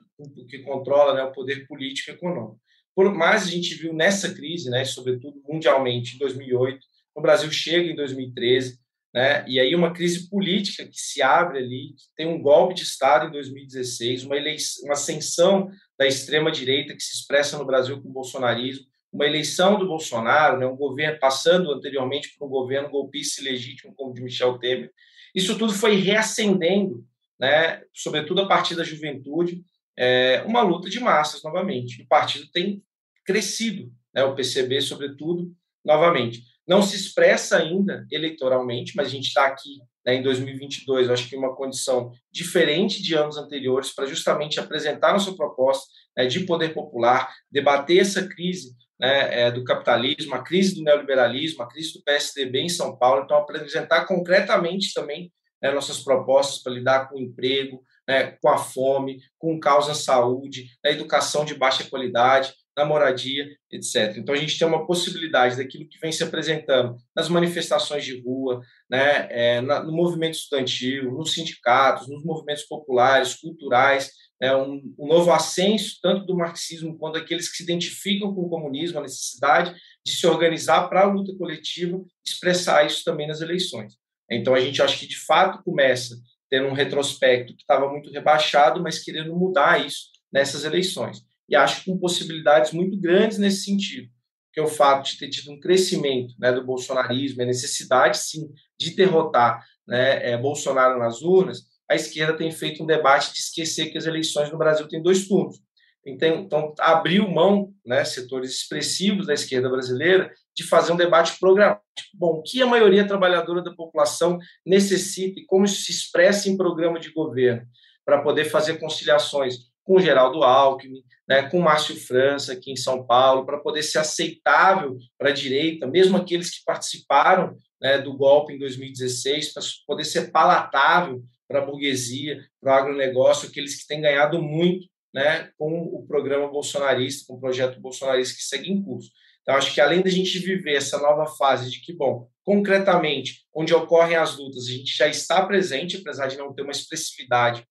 que 0.48 0.58
controla 0.60 1.14
né, 1.14 1.22
o 1.22 1.32
poder 1.32 1.66
político 1.68 2.10
e 2.10 2.14
econômico. 2.14 2.60
Por 2.94 3.14
mais 3.14 3.44
a 3.44 3.50
gente 3.50 3.74
viu 3.74 3.92
nessa 3.92 4.34
crise, 4.34 4.68
né, 4.68 4.84
sobretudo 4.84 5.40
mundialmente, 5.48 6.16
em 6.16 6.18
2008, 6.18 6.84
o 7.14 7.20
Brasil 7.20 7.50
chega 7.50 7.90
em 7.90 7.96
2013, 7.96 8.80
né? 9.14 9.44
E 9.46 9.60
aí 9.60 9.74
uma 9.74 9.92
crise 9.92 10.28
política 10.28 10.86
que 10.86 10.98
se 10.98 11.20
abre 11.20 11.58
ali, 11.58 11.94
tem 12.16 12.26
um 12.26 12.40
golpe 12.40 12.74
de 12.74 12.82
Estado 12.82 13.28
em 13.28 13.30
2016, 13.30 14.24
uma, 14.24 14.36
eleição, 14.36 14.84
uma 14.84 14.94
ascensão 14.94 15.70
da 15.98 16.06
extrema-direita 16.06 16.94
que 16.94 17.02
se 17.02 17.16
expressa 17.16 17.58
no 17.58 17.66
Brasil 17.66 18.00
com 18.00 18.08
o 18.08 18.12
bolsonarismo, 18.12 18.86
uma 19.12 19.26
eleição 19.26 19.78
do 19.78 19.86
Bolsonaro, 19.86 20.58
né? 20.58 20.66
um 20.66 20.76
governo 20.76 21.18
passando 21.20 21.70
anteriormente 21.70 22.34
por 22.34 22.46
um 22.46 22.50
governo 22.50 22.88
golpista 22.88 23.42
e 23.42 23.44
legítimo 23.44 23.94
como 23.94 24.10
o 24.10 24.14
de 24.14 24.22
Michel 24.22 24.58
Temer. 24.58 24.90
Isso 25.34 25.58
tudo 25.58 25.74
foi 25.74 25.96
reacendendo, 25.96 27.04
né? 27.38 27.82
sobretudo 27.92 28.40
a 28.40 28.48
partir 28.48 28.74
da 28.74 28.82
juventude, 28.82 29.62
é, 29.94 30.42
uma 30.46 30.62
luta 30.62 30.88
de 30.88 30.98
massas 30.98 31.42
novamente. 31.42 32.00
O 32.00 32.08
partido 32.08 32.50
tem 32.50 32.82
crescido, 33.26 33.92
né? 34.14 34.24
o 34.24 34.34
PCB, 34.34 34.80
sobretudo, 34.80 35.52
novamente 35.84 36.42
não 36.66 36.82
se 36.82 36.96
expressa 36.96 37.58
ainda 37.58 38.06
eleitoralmente, 38.10 38.94
mas 38.96 39.08
a 39.08 39.10
gente 39.10 39.28
está 39.28 39.46
aqui 39.46 39.80
né, 40.04 40.14
em 40.14 40.22
2022, 40.22 41.06
eu 41.06 41.12
acho 41.12 41.28
que 41.28 41.36
uma 41.36 41.54
condição 41.54 42.12
diferente 42.30 43.02
de 43.02 43.14
anos 43.14 43.36
anteriores 43.36 43.94
para 43.94 44.06
justamente 44.06 44.58
apresentar 44.58 45.12
nossa 45.12 45.34
proposta 45.34 45.86
né, 46.16 46.26
de 46.26 46.40
poder 46.40 46.74
popular, 46.74 47.32
debater 47.50 47.98
essa 47.98 48.26
crise 48.26 48.74
né, 48.98 49.42
é, 49.42 49.50
do 49.50 49.64
capitalismo, 49.64 50.34
a 50.34 50.42
crise 50.42 50.74
do 50.74 50.82
neoliberalismo, 50.82 51.62
a 51.62 51.68
crise 51.68 51.94
do 51.94 52.02
PSDB 52.02 52.60
em 52.60 52.68
São 52.68 52.96
Paulo, 52.96 53.24
então 53.24 53.36
apresentar 53.36 54.06
concretamente 54.06 54.92
também 54.92 55.32
né, 55.62 55.70
nossas 55.70 56.00
propostas 56.00 56.62
para 56.62 56.72
lidar 56.72 57.08
com 57.08 57.16
o 57.16 57.20
emprego, 57.20 57.84
né, 58.06 58.36
com 58.42 58.48
a 58.48 58.58
fome, 58.58 59.20
com 59.38 59.58
causa 59.60 59.94
saúde, 59.94 60.66
na 60.82 60.90
educação 60.90 61.44
de 61.44 61.54
baixa 61.54 61.88
qualidade, 61.88 62.52
na 62.76 62.84
moradia, 62.84 63.46
etc. 63.70 64.16
Então, 64.16 64.34
a 64.34 64.38
gente 64.38 64.58
tem 64.58 64.66
uma 64.66 64.86
possibilidade 64.86 65.56
daquilo 65.56 65.88
que 65.88 65.98
vem 65.98 66.10
se 66.10 66.24
apresentando 66.24 66.96
nas 67.14 67.28
manifestações 67.28 68.04
de 68.04 68.20
rua, 68.22 68.60
né, 68.90 69.28
é, 69.30 69.60
na, 69.60 69.82
no 69.82 69.92
movimento 69.92 70.34
estudantil, 70.34 71.12
nos 71.12 71.34
sindicatos, 71.34 72.08
nos 72.08 72.24
movimentos 72.24 72.64
populares, 72.64 73.34
culturais, 73.34 74.10
né, 74.40 74.56
um, 74.56 74.82
um, 74.98 75.06
novo 75.06 75.30
ascenso, 75.30 75.98
tanto 76.02 76.24
do 76.24 76.36
marxismo 76.36 76.96
quanto 76.98 77.14
daqueles 77.14 77.50
que 77.50 77.58
se 77.58 77.62
identificam 77.62 78.34
com 78.34 78.42
o 78.42 78.50
comunismo, 78.50 78.98
a 78.98 79.02
necessidade 79.02 79.74
de 80.04 80.12
se 80.12 80.26
organizar 80.26 80.88
para 80.88 81.02
a 81.02 81.12
luta 81.12 81.36
coletiva, 81.36 82.02
expressar 82.26 82.86
isso 82.86 83.04
também 83.04 83.28
nas 83.28 83.40
eleições. 83.40 83.94
Então, 84.30 84.54
a 84.54 84.60
gente 84.60 84.80
acha 84.80 84.98
que, 84.98 85.06
de 85.06 85.18
fato, 85.18 85.62
começa 85.62 86.16
tendo 86.48 86.68
um 86.68 86.72
retrospecto 86.72 87.54
que 87.54 87.62
estava 87.62 87.90
muito 87.90 88.10
rebaixado, 88.10 88.82
mas 88.82 88.98
querendo 88.98 89.34
mudar 89.36 89.84
isso 89.84 90.10
nessas 90.32 90.64
eleições 90.64 91.22
e 91.52 91.56
acho 91.56 91.84
com 91.84 91.98
possibilidades 91.98 92.72
muito 92.72 92.98
grandes 92.98 93.36
nesse 93.36 93.64
sentido, 93.64 94.08
que 94.54 94.58
é 94.58 94.62
o 94.62 94.68
fato 94.68 95.10
de 95.10 95.18
ter 95.18 95.28
tido 95.28 95.52
um 95.52 95.60
crescimento 95.60 96.34
né, 96.38 96.50
do 96.50 96.64
bolsonarismo, 96.64 97.42
a 97.42 97.46
necessidade, 97.46 98.16
sim, 98.16 98.48
de 98.80 98.96
derrotar 98.96 99.62
né, 99.86 100.30
é, 100.30 100.38
Bolsonaro 100.38 100.98
nas 100.98 101.20
urnas, 101.20 101.60
a 101.90 101.94
esquerda 101.94 102.34
tem 102.34 102.50
feito 102.50 102.82
um 102.82 102.86
debate 102.86 103.34
de 103.34 103.40
esquecer 103.40 103.90
que 103.90 103.98
as 103.98 104.06
eleições 104.06 104.50
no 104.50 104.56
Brasil 104.56 104.88
têm 104.88 105.02
dois 105.02 105.28
turnos. 105.28 105.60
Então, 106.06 106.40
então 106.40 106.74
abriu 106.78 107.30
mão, 107.30 107.74
né, 107.84 108.02
setores 108.02 108.52
expressivos 108.52 109.26
da 109.26 109.34
esquerda 109.34 109.68
brasileira, 109.68 110.32
de 110.56 110.64
fazer 110.64 110.92
um 110.92 110.96
debate 110.96 111.38
programático. 111.38 111.82
Bom, 112.14 112.38
o 112.38 112.42
que 112.42 112.62
a 112.62 112.66
maioria 112.66 113.06
trabalhadora 113.06 113.62
da 113.62 113.74
população 113.74 114.38
necessita 114.64 115.38
e 115.38 115.44
como 115.44 115.66
isso 115.66 115.82
se 115.82 115.92
expressa 115.92 116.48
em 116.48 116.56
programa 116.56 116.98
de 116.98 117.12
governo 117.12 117.66
para 118.06 118.22
poder 118.22 118.46
fazer 118.46 118.80
conciliações 118.80 119.71
com 119.84 120.00
Geraldo 120.00 120.42
Alckmin, 120.42 121.02
né, 121.28 121.48
com 121.48 121.60
Márcio 121.60 121.96
França 121.96 122.52
aqui 122.52 122.70
em 122.70 122.76
São 122.76 123.04
Paulo, 123.06 123.44
para 123.44 123.58
poder 123.58 123.82
ser 123.82 123.98
aceitável 123.98 124.96
para 125.18 125.30
a 125.30 125.32
direita, 125.32 125.86
mesmo 125.86 126.16
aqueles 126.16 126.50
que 126.50 126.64
participaram 126.64 127.56
né, 127.80 127.98
do 127.98 128.16
golpe 128.16 128.52
em 128.52 128.58
2016, 128.58 129.52
para 129.52 129.62
poder 129.86 130.04
ser 130.04 130.30
palatável 130.30 131.22
para 131.48 131.60
a 131.60 131.66
burguesia, 131.66 132.44
para 132.60 132.72
o 132.72 132.76
agronegócio, 132.76 133.48
aqueles 133.48 133.80
que 133.80 133.86
têm 133.86 134.00
ganhado 134.00 134.40
muito 134.40 134.86
né, 135.12 135.50
com 135.58 135.82
o 135.82 136.06
programa 136.06 136.48
bolsonarista, 136.48 137.26
com 137.26 137.34
o 137.34 137.40
projeto 137.40 137.80
bolsonarista 137.80 138.36
que 138.36 138.42
segue 138.42 138.70
em 138.70 138.82
curso. 138.82 139.10
Então, 139.42 139.56
acho 139.56 139.74
que 139.74 139.80
além 139.80 140.00
da 140.00 140.08
gente 140.08 140.38
viver 140.38 140.76
essa 140.76 140.98
nova 140.98 141.26
fase 141.26 141.70
de 141.70 141.80
que, 141.80 141.92
bom, 141.92 142.28
concretamente, 142.44 143.44
onde 143.54 143.74
ocorrem 143.74 144.16
as 144.16 144.36
lutas, 144.36 144.66
a 144.66 144.70
gente 144.70 144.96
já 144.96 145.08
está 145.08 145.44
presente, 145.44 145.96
apesar 145.96 146.28
de 146.28 146.38
não 146.38 146.54
ter 146.54 146.62
uma 146.62 146.70
expressividade 146.70 147.64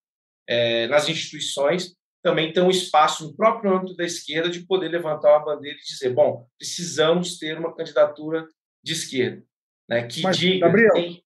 é, 0.47 0.87
nas 0.87 1.07
instituições, 1.07 1.95
também 2.21 2.53
tem 2.53 2.61
um 2.63 2.69
espaço 2.69 3.25
no 3.25 3.35
próprio 3.35 3.75
âmbito 3.75 3.95
da 3.95 4.05
esquerda 4.05 4.49
de 4.49 4.65
poder 4.65 4.89
levantar 4.89 5.37
uma 5.37 5.45
bandeira 5.45 5.77
e 5.77 5.83
dizer, 5.83 6.13
bom, 6.13 6.47
precisamos 6.57 7.37
ter 7.37 7.57
uma 7.57 7.75
candidatura 7.75 8.47
de 8.83 8.93
esquerda, 8.93 9.43
né, 9.89 10.07
que 10.07 10.21
mas, 10.21 10.37
diga... 10.37 10.67
Gabriel, 10.67 10.93
tem... 10.93 11.23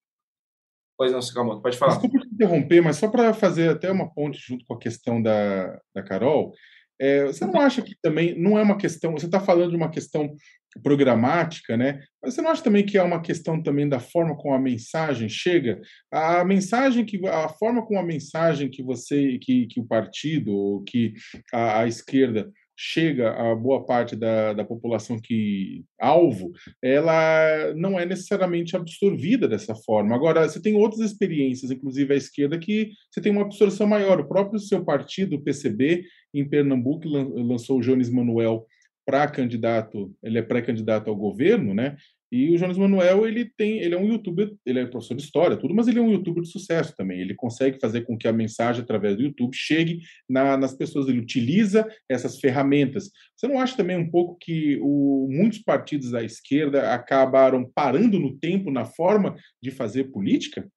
Pois 0.98 1.12
não, 1.12 1.22
Sakamoto, 1.22 1.62
pode 1.62 1.78
falar. 1.78 1.94
Desculpa 1.94 2.20
te 2.20 2.34
interromper, 2.34 2.82
mas 2.82 2.96
só 2.96 3.10
para 3.10 3.34
fazer 3.34 3.70
até 3.70 3.92
uma 3.92 4.14
ponte 4.14 4.40
junto 4.40 4.66
com 4.66 4.76
a 4.76 4.80
questão 4.80 5.22
da, 5.22 5.82
da 5.94 6.02
Carol, 6.02 6.54
é, 7.00 7.26
você 7.26 7.46
não 7.46 7.60
acha 7.60 7.82
que 7.82 7.96
também 8.02 8.38
não 8.38 8.58
é 8.58 8.64
uma 8.64 8.78
questão, 8.78 9.12
você 9.12 9.26
está 9.26 9.40
falando 9.40 9.72
de 9.72 9.76
uma 9.76 9.90
questão 9.90 10.36
programática, 10.84 11.78
né? 11.78 12.04
Mas 12.22 12.34
você 12.34 12.42
não 12.42 12.52
acha 12.52 12.64
também 12.64 12.86
que 12.86 12.98
é 12.98 13.04
uma 13.04 13.22
questão 13.22 13.62
também 13.62 13.88
da 13.88 14.00
forma 14.00 14.36
como 14.36 14.54
a 14.54 14.60
mensagem 14.60 15.30
chega? 15.30 15.80
A 16.12 16.44
mensagem 16.44 17.06
que 17.06 17.26
a 17.28 17.48
forma 17.50 17.86
como 17.86 18.00
a 18.00 18.04
mensagem 18.04 18.70
que 18.70 18.84
você 18.84 19.38
que, 19.42 19.68
que 19.68 19.80
o 19.80 19.86
partido 19.86 20.54
ou 20.54 20.84
que 20.84 21.14
a, 21.54 21.82
a 21.82 21.88
esquerda 21.88 22.52
chega 22.76 23.32
a 23.32 23.56
boa 23.56 23.86
parte 23.86 24.16
da, 24.16 24.54
da 24.54 24.66
população 24.66 25.20
que 25.20 25.86
alvo, 26.00 26.52
ela 26.82 27.74
não 27.76 28.00
é 28.00 28.06
necessariamente 28.06 28.76
absorvida 28.76 29.48
dessa 29.48 29.74
forma. 29.76 30.16
Agora, 30.16 30.48
você 30.48 30.62
tem 30.62 30.76
outras 30.76 31.02
experiências, 31.02 31.72
inclusive 31.72 32.14
a 32.14 32.18
esquerda, 32.18 32.60
que 32.60 32.92
você 33.10 33.22
tem 33.22 33.32
uma 33.32 33.44
absorção 33.44 33.88
maior. 33.88 34.20
O 34.20 34.28
próprio 34.28 34.60
seu 34.60 34.84
partido, 34.84 35.38
o 35.38 35.42
PCB, 35.42 36.04
em 36.34 36.48
Pernambuco, 36.48 37.08
lançou 37.08 37.80
o 37.80 37.82
Jones 37.82 38.10
Manuel 38.10 38.66
para 39.06 39.28
candidato, 39.28 40.14
ele 40.24 40.40
é 40.40 40.42
pré-candidato 40.42 41.10
ao 41.10 41.16
governo, 41.16 41.74
né? 41.76 41.96
E 42.32 42.52
o 42.52 42.58
Jonas 42.58 42.78
Manuel, 42.78 43.28
ele 43.28 43.46
tem, 43.58 43.80
ele 43.80 43.96
é 43.96 43.98
um 43.98 44.08
youtuber, 44.08 44.52
ele 44.66 44.80
é 44.80 44.86
professor 44.86 45.16
de 45.16 45.24
história, 45.24 45.58
tudo, 45.58 45.74
mas 45.74 45.88
ele 45.88 46.00
é 46.00 46.02
um 46.02 46.12
youtuber 46.12 46.44
de 46.44 46.50
sucesso 46.50 46.94
também. 46.96 47.20
Ele 47.20 47.36
consegue 47.36 47.80
fazer 47.80 48.02
com 48.02 48.18
que 48.18 48.28
a 48.28 48.34
mensagem 48.34 48.82
através 48.82 49.16
do 49.16 49.24
YouTube 49.24 49.56
chegue 49.56 50.02
na, 50.30 50.58
nas 50.58 50.76
pessoas, 50.76 51.08
ele 51.08 51.20
utiliza 51.20 51.88
essas 52.10 52.40
ferramentas. 52.40 53.12
Você 53.36 53.48
não 53.48 53.60
acha 53.60 53.78
também 53.78 53.98
um 53.98 54.10
pouco 54.10 54.38
que 54.40 54.80
o, 54.82 55.28
muitos 55.30 55.60
partidos 55.60 56.12
da 56.12 56.24
esquerda 56.24 56.94
acabaram 56.94 57.70
parando 57.74 58.20
no 58.20 58.38
tempo 58.38 58.72
na 58.72 58.86
forma 58.86 59.36
de 59.62 59.72
fazer 59.72 60.06
política? 60.06 60.68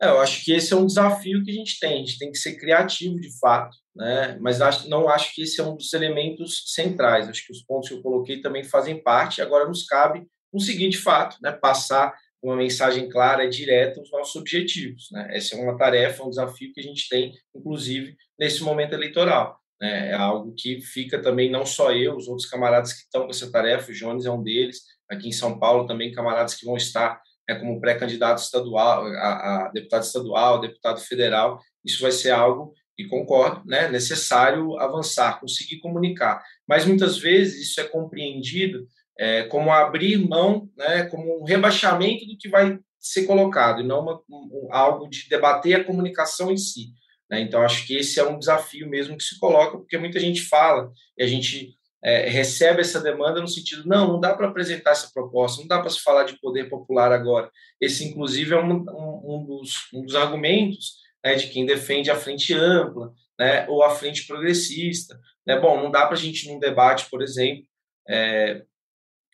É, 0.00 0.08
eu 0.08 0.20
acho 0.20 0.44
que 0.44 0.52
esse 0.52 0.72
é 0.72 0.76
um 0.76 0.86
desafio 0.86 1.42
que 1.42 1.50
a 1.50 1.54
gente 1.54 1.80
tem. 1.80 1.94
A 1.94 1.98
gente 1.98 2.18
tem 2.18 2.30
que 2.30 2.38
ser 2.38 2.56
criativo 2.56 3.18
de 3.18 3.38
fato, 3.38 3.76
né? 3.94 4.36
Mas 4.40 4.60
acho, 4.60 4.88
não 4.88 5.08
acho 5.08 5.34
que 5.34 5.42
esse 5.42 5.60
é 5.60 5.64
um 5.64 5.76
dos 5.76 5.92
elementos 5.92 6.64
centrais. 6.66 7.28
Acho 7.28 7.46
que 7.46 7.52
os 7.52 7.62
pontos 7.62 7.88
que 7.88 7.94
eu 7.94 8.02
coloquei 8.02 8.40
também 8.40 8.62
fazem 8.62 9.02
parte. 9.02 9.40
Agora 9.40 9.66
nos 9.66 9.84
cabe 9.86 10.26
conseguir 10.52 10.88
de 10.88 10.98
fato, 10.98 11.38
né? 11.42 11.50
Passar 11.50 12.14
uma 12.42 12.56
mensagem 12.56 13.08
clara 13.08 13.48
direta 13.48 13.98
aos 14.00 14.10
nossos 14.10 14.36
objetivos. 14.36 15.08
Né? 15.10 15.28
Essa 15.32 15.56
é 15.56 15.58
uma 15.60 15.76
tarefa, 15.76 16.22
um 16.22 16.30
desafio 16.30 16.72
que 16.72 16.80
a 16.80 16.82
gente 16.82 17.08
tem, 17.08 17.34
inclusive, 17.54 18.16
nesse 18.38 18.62
momento 18.62 18.92
eleitoral. 18.92 19.58
Né? 19.80 20.10
É 20.10 20.14
algo 20.14 20.54
que 20.54 20.80
fica 20.80 21.20
também, 21.20 21.50
não 21.50 21.66
só 21.66 21.92
eu, 21.92 22.16
os 22.16 22.28
outros 22.28 22.48
camaradas 22.48 22.92
que 22.92 23.00
estão 23.00 23.24
com 23.24 23.30
essa 23.30 23.50
tarefa, 23.50 23.90
o 23.90 23.94
Jones 23.94 24.26
é 24.26 24.30
um 24.30 24.42
deles, 24.42 24.82
aqui 25.08 25.28
em 25.28 25.32
São 25.32 25.58
Paulo 25.58 25.86
também 25.86 26.12
camaradas 26.12 26.54
que 26.54 26.64
vão 26.64 26.76
estar 26.76 27.20
né, 27.48 27.54
como 27.56 27.80
pré-candidato 27.80 28.42
estadual, 28.42 29.06
a, 29.06 29.66
a, 29.66 29.70
deputado 29.72 30.02
estadual, 30.02 30.60
deputado 30.60 31.00
federal, 31.00 31.60
isso 31.84 32.02
vai 32.02 32.12
ser 32.12 32.30
algo, 32.30 32.74
e 32.98 33.06
concordo, 33.06 33.62
né, 33.66 33.88
necessário 33.88 34.78
avançar, 34.78 35.38
conseguir 35.38 35.78
comunicar. 35.80 36.42
Mas 36.66 36.86
muitas 36.86 37.18
vezes 37.18 37.68
isso 37.68 37.80
é 37.80 37.84
compreendido 37.84 38.86
é, 39.18 39.44
como 39.44 39.70
abrir 39.70 40.16
mão, 40.16 40.68
né, 40.76 41.04
como 41.04 41.40
um 41.40 41.44
rebaixamento 41.44 42.26
do 42.26 42.36
que 42.36 42.48
vai 42.48 42.78
ser 42.98 43.24
colocado, 43.24 43.80
e 43.80 43.86
não 43.86 44.00
uma, 44.00 44.20
um, 44.28 44.68
algo 44.70 45.08
de 45.08 45.28
debater 45.28 45.76
a 45.76 45.84
comunicação 45.84 46.50
em 46.50 46.56
si. 46.56 46.88
Né? 47.30 47.40
Então, 47.40 47.62
acho 47.62 47.86
que 47.86 47.96
esse 47.96 48.18
é 48.18 48.24
um 48.24 48.38
desafio 48.38 48.88
mesmo 48.88 49.16
que 49.16 49.24
se 49.24 49.38
coloca, 49.38 49.78
porque 49.78 49.98
muita 49.98 50.18
gente 50.18 50.42
fala 50.42 50.90
e 51.16 51.22
a 51.22 51.26
gente 51.26 51.76
é, 52.06 52.28
recebe 52.28 52.82
essa 52.82 53.00
demanda 53.00 53.40
no 53.40 53.48
sentido, 53.48 53.82
não, 53.84 54.12
não 54.12 54.20
dá 54.20 54.32
para 54.32 54.46
apresentar 54.46 54.92
essa 54.92 55.10
proposta, 55.12 55.60
não 55.60 55.66
dá 55.66 55.80
para 55.80 55.90
se 55.90 56.00
falar 56.00 56.22
de 56.22 56.38
poder 56.38 56.68
popular 56.68 57.10
agora. 57.10 57.50
Esse, 57.80 58.04
inclusive, 58.04 58.54
é 58.54 58.56
um, 58.56 58.72
um, 58.72 59.22
um, 59.24 59.44
dos, 59.44 59.88
um 59.92 60.02
dos, 60.02 60.14
argumentos 60.14 60.98
né, 61.24 61.34
de 61.34 61.48
quem 61.48 61.66
defende 61.66 62.08
a 62.08 62.14
frente 62.14 62.54
ampla 62.54 63.12
né, 63.36 63.66
ou 63.68 63.82
a 63.82 63.90
frente 63.90 64.24
progressista. 64.24 65.18
Né? 65.44 65.58
Bom, 65.58 65.82
não 65.82 65.90
dá 65.90 66.06
para 66.06 66.14
a 66.14 66.18
gente, 66.18 66.48
num 66.48 66.60
debate, 66.60 67.10
por 67.10 67.22
exemplo, 67.22 67.64
é, 68.08 68.62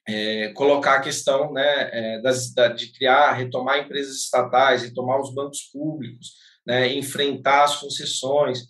é, 0.09 0.49
colocar 0.55 0.95
a 0.95 1.03
questão 1.03 1.53
né, 1.53 1.91
é, 1.93 2.23
das, 2.23 2.55
da, 2.55 2.69
de 2.69 2.91
criar, 2.91 3.35
retomar 3.35 3.81
empresas 3.81 4.17
estatais, 4.17 4.83
retomar 4.83 5.21
os 5.21 5.35
bancos 5.35 5.61
públicos, 5.71 6.37
né, 6.67 6.91
enfrentar 6.95 7.65
as 7.65 7.77
concessões. 7.77 8.61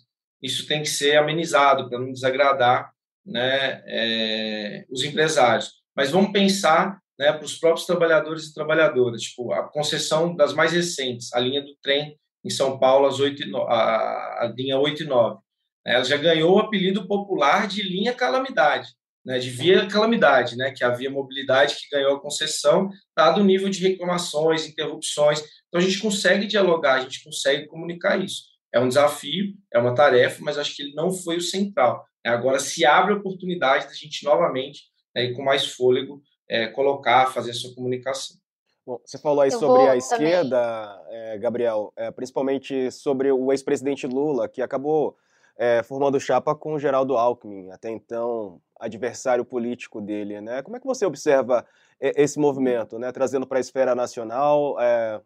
Isso 0.41 0.67
tem 0.67 0.81
que 0.81 0.89
ser 0.89 1.15
amenizado 1.15 1.89
para 1.89 1.99
não 1.99 2.11
desagradar 2.11 2.92
né, 3.25 3.83
é, 3.85 4.85
os 4.89 5.03
empresários. 5.03 5.71
Mas 5.95 6.11
vamos 6.11 6.31
pensar 6.31 6.99
né, 7.17 7.31
para 7.31 7.45
os 7.45 7.57
próprios 7.57 7.85
trabalhadores 7.85 8.45
e 8.45 8.53
trabalhadoras, 8.53 9.21
tipo 9.21 9.51
a 9.53 9.63
concessão 9.69 10.35
das 10.35 10.53
mais 10.53 10.71
recentes, 10.71 11.33
a 11.33 11.39
linha 11.39 11.61
do 11.61 11.75
trem 11.81 12.17
em 12.43 12.49
São 12.49 12.77
Paulo, 12.77 13.07
as 13.07 13.19
8 13.19 13.55
a, 13.57 14.43
a 14.43 14.53
linha 14.55 14.77
8 14.77 15.03
e 15.03 15.05
9. 15.05 15.39
Ela 15.85 16.03
já 16.03 16.17
ganhou 16.17 16.55
o 16.55 16.59
apelido 16.59 17.07
popular 17.07 17.67
de 17.67 17.81
linha 17.81 18.13
calamidade 18.13 18.89
né, 19.25 19.39
de 19.39 19.49
via 19.49 19.87
calamidade, 19.87 20.55
né, 20.55 20.71
que 20.71 20.83
é 20.83 20.87
a 20.87 20.91
via 20.91 21.09
mobilidade 21.09 21.75
que 21.75 21.95
ganhou 21.95 22.15
a 22.15 22.19
concessão, 22.19 22.89
dado 23.15 23.41
o 23.41 23.43
nível 23.43 23.69
de 23.69 23.81
reclamações, 23.87 24.67
interrupções. 24.67 25.39
Então, 25.67 25.79
a 25.79 25.83
gente 25.83 25.99
consegue 25.99 26.45
dialogar, 26.45 26.95
a 26.95 26.99
gente 27.01 27.23
consegue 27.23 27.67
comunicar 27.67 28.21
isso. 28.21 28.43
É 28.73 28.79
um 28.79 28.87
desafio, 28.87 29.53
é 29.71 29.79
uma 29.79 29.95
tarefa, 29.95 30.39
mas 30.41 30.57
acho 30.57 30.75
que 30.75 30.83
ele 30.83 30.93
não 30.93 31.11
foi 31.11 31.37
o 31.37 31.41
central. 31.41 32.03
Agora, 32.25 32.59
se 32.59 32.85
abre 32.85 33.13
a 33.13 33.17
oportunidade 33.17 33.87
da 33.87 33.93
gente 33.93 34.23
novamente, 34.23 34.83
né, 35.13 35.25
e 35.25 35.33
com 35.33 35.43
mais 35.43 35.67
fôlego, 35.67 36.21
é, 36.49 36.67
colocar, 36.67 37.31
fazer 37.33 37.51
essa 37.51 37.73
comunicação. 37.73 38.37
Bom, 38.85 38.99
você 39.05 39.17
falou 39.17 39.41
aí 39.41 39.51
Eu 39.51 39.59
sobre 39.59 39.87
a 39.87 39.95
esquerda, 39.95 41.01
é, 41.09 41.37
Gabriel, 41.37 41.93
é, 41.95 42.11
principalmente 42.11 42.91
sobre 42.91 43.31
o 43.31 43.51
ex-presidente 43.51 44.05
Lula, 44.05 44.49
que 44.49 44.61
acabou 44.61 45.15
é, 45.57 45.81
formando 45.83 46.19
chapa 46.19 46.53
com 46.53 46.73
o 46.73 46.79
Geraldo 46.79 47.15
Alckmin, 47.15 47.71
até 47.71 47.89
então 47.89 48.61
adversário 48.77 49.45
político 49.45 50.01
dele, 50.01 50.41
né? 50.41 50.61
Como 50.61 50.75
é 50.75 50.79
que 50.79 50.85
você 50.85 51.05
observa 51.05 51.65
esse 52.01 52.37
movimento, 52.37 52.99
né? 52.99 53.11
Trazendo 53.13 53.47
para 53.47 53.59
a 53.59 53.61
esfera 53.61 53.95
nacional 53.95 54.77
é, 54.81 55.21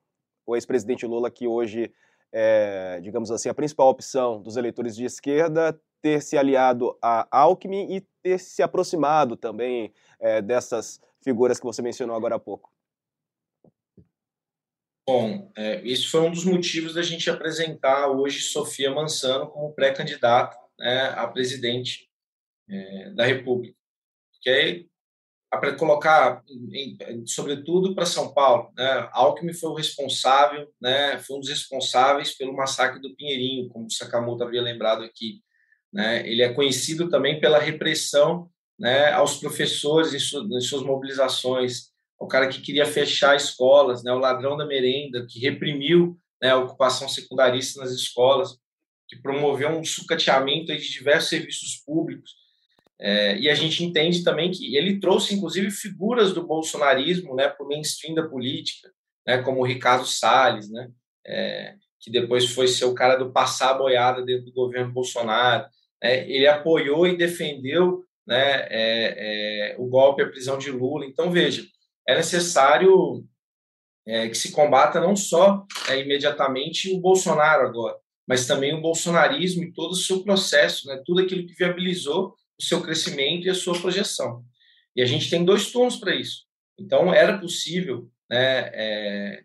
o 0.45 0.55
ex-presidente 0.55 1.07
Lula, 1.07 1.31
que 1.31 1.47
hoje 1.47 1.91
é, 2.31 2.99
digamos 3.01 3.31
assim, 3.31 3.49
a 3.49 3.53
principal 3.53 3.89
opção 3.89 4.41
dos 4.41 4.57
eleitores 4.57 4.95
de 4.95 5.05
esquerda, 5.05 5.79
ter 6.01 6.21
se 6.21 6.37
aliado 6.37 6.97
a 7.01 7.27
Alckmin 7.31 7.95
e 7.95 8.01
ter 8.21 8.39
se 8.39 8.61
aproximado 8.61 9.35
também 9.35 9.93
é, 10.19 10.41
dessas 10.41 11.01
figuras 11.23 11.59
que 11.59 11.65
você 11.65 11.81
mencionou 11.81 12.15
agora 12.15 12.35
há 12.35 12.39
pouco. 12.39 12.71
Bom, 15.07 15.51
é, 15.55 15.81
isso 15.83 16.11
foi 16.11 16.21
um 16.21 16.31
dos 16.31 16.43
motivos 16.43 16.93
da 16.93 17.01
gente 17.01 17.29
apresentar 17.29 18.09
hoje 18.09 18.41
Sofia 18.41 18.91
Mansano 18.91 19.47
como 19.47 19.73
pré-candidata 19.73 20.57
né, 20.77 21.13
a 21.15 21.25
presidente 21.27 22.09
é, 22.69 23.11
da 23.11 23.25
República. 23.25 23.77
É 24.45 24.85
para 25.49 25.75
colocar, 25.75 26.43
em, 26.49 27.25
sobretudo 27.25 27.95
para 27.95 28.05
São 28.05 28.33
Paulo, 28.33 28.71
né? 28.77 29.09
Alckmin 29.11 29.53
foi 29.53 29.69
o 29.69 29.73
responsável, 29.73 30.71
né? 30.79 31.17
Foi 31.19 31.37
um 31.37 31.39
dos 31.39 31.49
responsáveis 31.49 32.35
pelo 32.35 32.55
massacre 32.55 33.01
do 33.01 33.15
Pinheirinho, 33.15 33.69
como 33.69 33.85
o 33.85 33.91
Sakamoto 33.91 34.43
havia 34.43 34.61
lembrado 34.61 35.03
aqui. 35.03 35.41
Né? 35.93 36.27
Ele 36.27 36.41
é 36.41 36.53
conhecido 36.53 37.09
também 37.09 37.39
pela 37.39 37.59
repressão, 37.59 38.49
né? 38.79 39.11
Aos 39.11 39.37
professores 39.37 40.13
em, 40.13 40.19
su, 40.19 40.47
em 40.55 40.61
suas 40.61 40.83
mobilizações, 40.83 41.87
o 42.19 42.27
cara 42.27 42.47
que 42.47 42.61
queria 42.61 42.85
fechar 42.85 43.35
escolas, 43.35 44.03
né? 44.03 44.11
O 44.11 44.19
ladrão 44.19 44.55
da 44.55 44.65
merenda 44.65 45.25
que 45.27 45.39
reprimiu 45.39 46.17
né, 46.41 46.51
a 46.51 46.57
ocupação 46.57 47.09
secundarista 47.09 47.81
nas 47.81 47.91
escolas, 47.91 48.57
que 49.07 49.15
promoveu 49.15 49.69
um 49.69 49.83
sucateamento 49.83 50.67
de 50.67 50.91
diversos 50.91 51.29
serviços 51.29 51.81
públicos 51.85 52.31
é, 52.99 53.37
e 53.37 53.49
a 53.49 53.53
gente 53.53 53.83
entende 53.83 54.23
também 54.23 54.51
que 54.51 54.75
ele 54.75 54.99
trouxe, 54.99 55.35
inclusive, 55.35 55.69
figuras 55.69 56.33
do 56.33 56.45
bolsonarismo 56.45 57.35
né, 57.35 57.47
para 57.47 57.63
o 57.63 57.69
mainstream 57.69 58.15
da 58.15 58.27
política, 58.27 58.91
né, 59.25 59.41
como 59.43 59.61
o 59.61 59.65
Ricardo 59.65 60.05
Salles, 60.05 60.69
né, 60.69 60.89
é, 61.25 61.75
que 61.99 62.11
depois 62.11 62.51
foi 62.53 62.67
ser 62.67 62.85
o 62.85 62.93
cara 62.93 63.15
do 63.15 63.31
passar 63.31 63.71
a 63.71 63.77
boiada 63.77 64.23
dentro 64.23 64.45
do 64.45 64.53
governo 64.53 64.93
Bolsonaro. 64.93 65.65
Né, 66.01 66.29
ele 66.29 66.47
apoiou 66.47 67.07
e 67.07 67.17
defendeu 67.17 68.03
né, 68.25 68.67
é, 68.69 69.71
é 69.71 69.75
o 69.77 69.87
golpe, 69.87 70.21
a 70.21 70.29
prisão 70.29 70.57
de 70.57 70.69
Lula. 70.69 71.05
Então, 71.05 71.31
veja, 71.31 71.65
é 72.07 72.15
necessário 72.15 73.23
é, 74.05 74.29
que 74.29 74.35
se 74.35 74.51
combata 74.51 75.01
não 75.01 75.15
só 75.15 75.65
é, 75.89 75.99
imediatamente 75.99 76.93
o 76.93 76.99
Bolsonaro 76.99 77.67
agora, 77.67 77.97
mas 78.27 78.47
também 78.47 78.73
o 78.73 78.81
bolsonarismo 78.81 79.63
e 79.63 79.73
todo 79.73 79.91
o 79.91 79.95
seu 79.95 80.23
processo, 80.23 80.87
né, 80.87 81.01
tudo 81.05 81.21
aquilo 81.21 81.45
que 81.45 81.53
viabilizou 81.53 82.35
o 82.59 82.63
seu 82.63 82.81
crescimento 82.81 83.45
e 83.45 83.49
a 83.49 83.55
sua 83.55 83.79
projeção. 83.79 84.43
E 84.95 85.01
a 85.01 85.05
gente 85.05 85.29
tem 85.29 85.43
dois 85.43 85.71
turnos 85.71 85.97
para 85.97 86.15
isso. 86.15 86.45
Então, 86.79 87.13
era 87.13 87.37
possível 87.37 88.09
né, 88.29 88.69
é, 88.73 89.43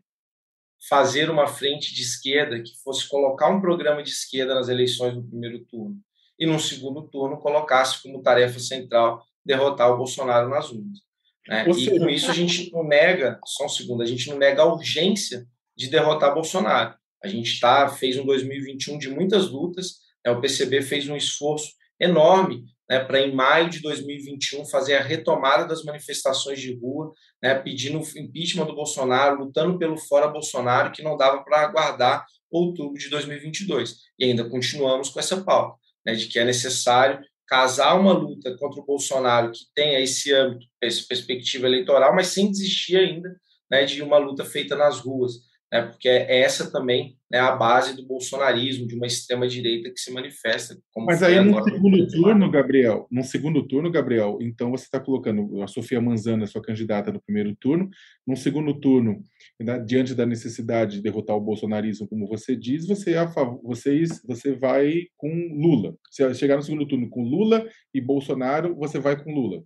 fazer 0.88 1.30
uma 1.30 1.46
frente 1.46 1.94
de 1.94 2.02
esquerda 2.02 2.60
que 2.60 2.72
fosse 2.82 3.08
colocar 3.08 3.48
um 3.48 3.60
programa 3.60 4.02
de 4.02 4.10
esquerda 4.10 4.54
nas 4.54 4.68
eleições 4.68 5.14
no 5.14 5.22
primeiro 5.22 5.64
turno 5.66 5.96
e, 6.38 6.46
no 6.46 6.58
segundo 6.58 7.02
turno, 7.08 7.38
colocasse 7.38 8.02
como 8.02 8.22
tarefa 8.22 8.58
central 8.58 9.24
derrotar 9.44 9.92
o 9.92 9.96
Bolsonaro 9.96 10.48
nas 10.48 10.70
urnas. 10.70 10.98
Né? 11.46 11.64
E 11.68 11.98
com 11.98 12.08
isso 12.08 12.30
a 12.30 12.34
gente 12.34 12.70
não 12.72 12.84
nega, 12.84 13.38
só 13.44 13.66
um 13.66 13.68
segundo, 13.68 14.02
a 14.02 14.06
gente 14.06 14.28
não 14.28 14.38
nega 14.38 14.62
a 14.62 14.72
urgência 14.72 15.46
de 15.76 15.88
derrotar 15.88 16.34
Bolsonaro. 16.34 16.94
A 17.22 17.28
gente 17.28 17.60
tá, 17.60 17.88
fez 17.88 18.16
um 18.16 18.24
2021 18.24 18.98
de 18.98 19.08
muitas 19.08 19.48
lutas, 19.48 19.98
né? 20.24 20.32
o 20.32 20.40
PCB 20.40 20.82
fez 20.82 21.08
um 21.08 21.16
esforço 21.16 21.72
enorme 22.00 22.64
né, 22.92 23.02
para 23.02 23.22
em 23.22 23.34
maio 23.34 23.70
de 23.70 23.80
2021 23.80 24.66
fazer 24.66 24.96
a 24.96 25.02
retomada 25.02 25.66
das 25.66 25.82
manifestações 25.82 26.60
de 26.60 26.78
rua, 26.78 27.10
né, 27.42 27.54
pedindo 27.54 27.98
impeachment 28.14 28.66
do 28.66 28.74
Bolsonaro, 28.74 29.42
lutando 29.42 29.78
pelo 29.78 29.96
fora 29.96 30.28
Bolsonaro, 30.28 30.92
que 30.92 31.02
não 31.02 31.16
dava 31.16 31.42
para 31.42 31.62
aguardar 31.62 32.26
outubro 32.50 32.98
de 32.98 33.08
2022. 33.08 33.96
E 34.18 34.26
ainda 34.26 34.46
continuamos 34.46 35.08
com 35.08 35.18
essa 35.18 35.42
pauta, 35.42 35.78
né, 36.04 36.12
de 36.12 36.26
que 36.26 36.38
é 36.38 36.44
necessário 36.44 37.18
casar 37.46 37.98
uma 37.98 38.12
luta 38.12 38.54
contra 38.58 38.82
o 38.82 38.84
Bolsonaro 38.84 39.52
que 39.52 39.64
tenha 39.74 39.98
esse 39.98 40.30
âmbito, 40.34 40.66
essa 40.78 41.02
perspectiva 41.08 41.66
eleitoral, 41.66 42.14
mas 42.14 42.26
sem 42.26 42.50
desistir 42.50 42.98
ainda 42.98 43.34
né, 43.70 43.86
de 43.86 44.02
uma 44.02 44.18
luta 44.18 44.44
feita 44.44 44.76
nas 44.76 45.00
ruas 45.00 45.32
né, 45.72 45.82
porque 45.82 46.06
é 46.06 46.42
essa 46.42 46.70
também 46.70 47.16
né, 47.30 47.38
a 47.38 47.56
base 47.56 47.96
do 47.96 48.06
bolsonarismo, 48.06 48.86
de 48.86 48.94
uma 48.94 49.06
extrema-direita 49.06 49.90
que 49.90 49.98
se 49.98 50.12
manifesta. 50.12 50.76
Mas 50.94 51.22
aí, 51.22 51.42
no 51.42 51.64
segundo 51.64 52.06
turno, 52.08 52.50
Gabriel, 52.50 53.06
no 53.10 53.24
segundo 53.24 53.66
turno, 53.66 53.90
Gabriel, 53.90 54.36
então 54.42 54.70
você 54.70 54.84
está 54.84 55.00
colocando 55.00 55.62
a 55.62 55.66
Sofia 55.66 55.98
Manzana, 55.98 56.46
sua 56.46 56.60
candidata 56.60 57.10
no 57.10 57.22
primeiro 57.22 57.56
turno, 57.56 57.88
no 58.26 58.36
segundo 58.36 58.78
turno, 58.78 59.24
né, 59.58 59.78
diante 59.78 60.14
da 60.14 60.26
necessidade 60.26 60.96
de 60.96 61.02
derrotar 61.02 61.34
o 61.34 61.40
bolsonarismo, 61.40 62.06
como 62.06 62.28
você 62.28 62.54
diz, 62.54 62.86
você, 62.86 63.14
é 63.14 63.26
vocês, 63.62 64.20
você 64.26 64.54
vai 64.54 65.06
com 65.16 65.30
Lula. 65.54 65.96
Se 66.10 66.34
chegar 66.34 66.56
no 66.56 66.62
segundo 66.62 66.86
turno 66.86 67.08
com 67.08 67.22
Lula 67.22 67.66
e 67.94 68.00
Bolsonaro, 68.00 68.76
você 68.76 68.98
vai 68.98 69.16
com 69.22 69.32
Lula. 69.32 69.62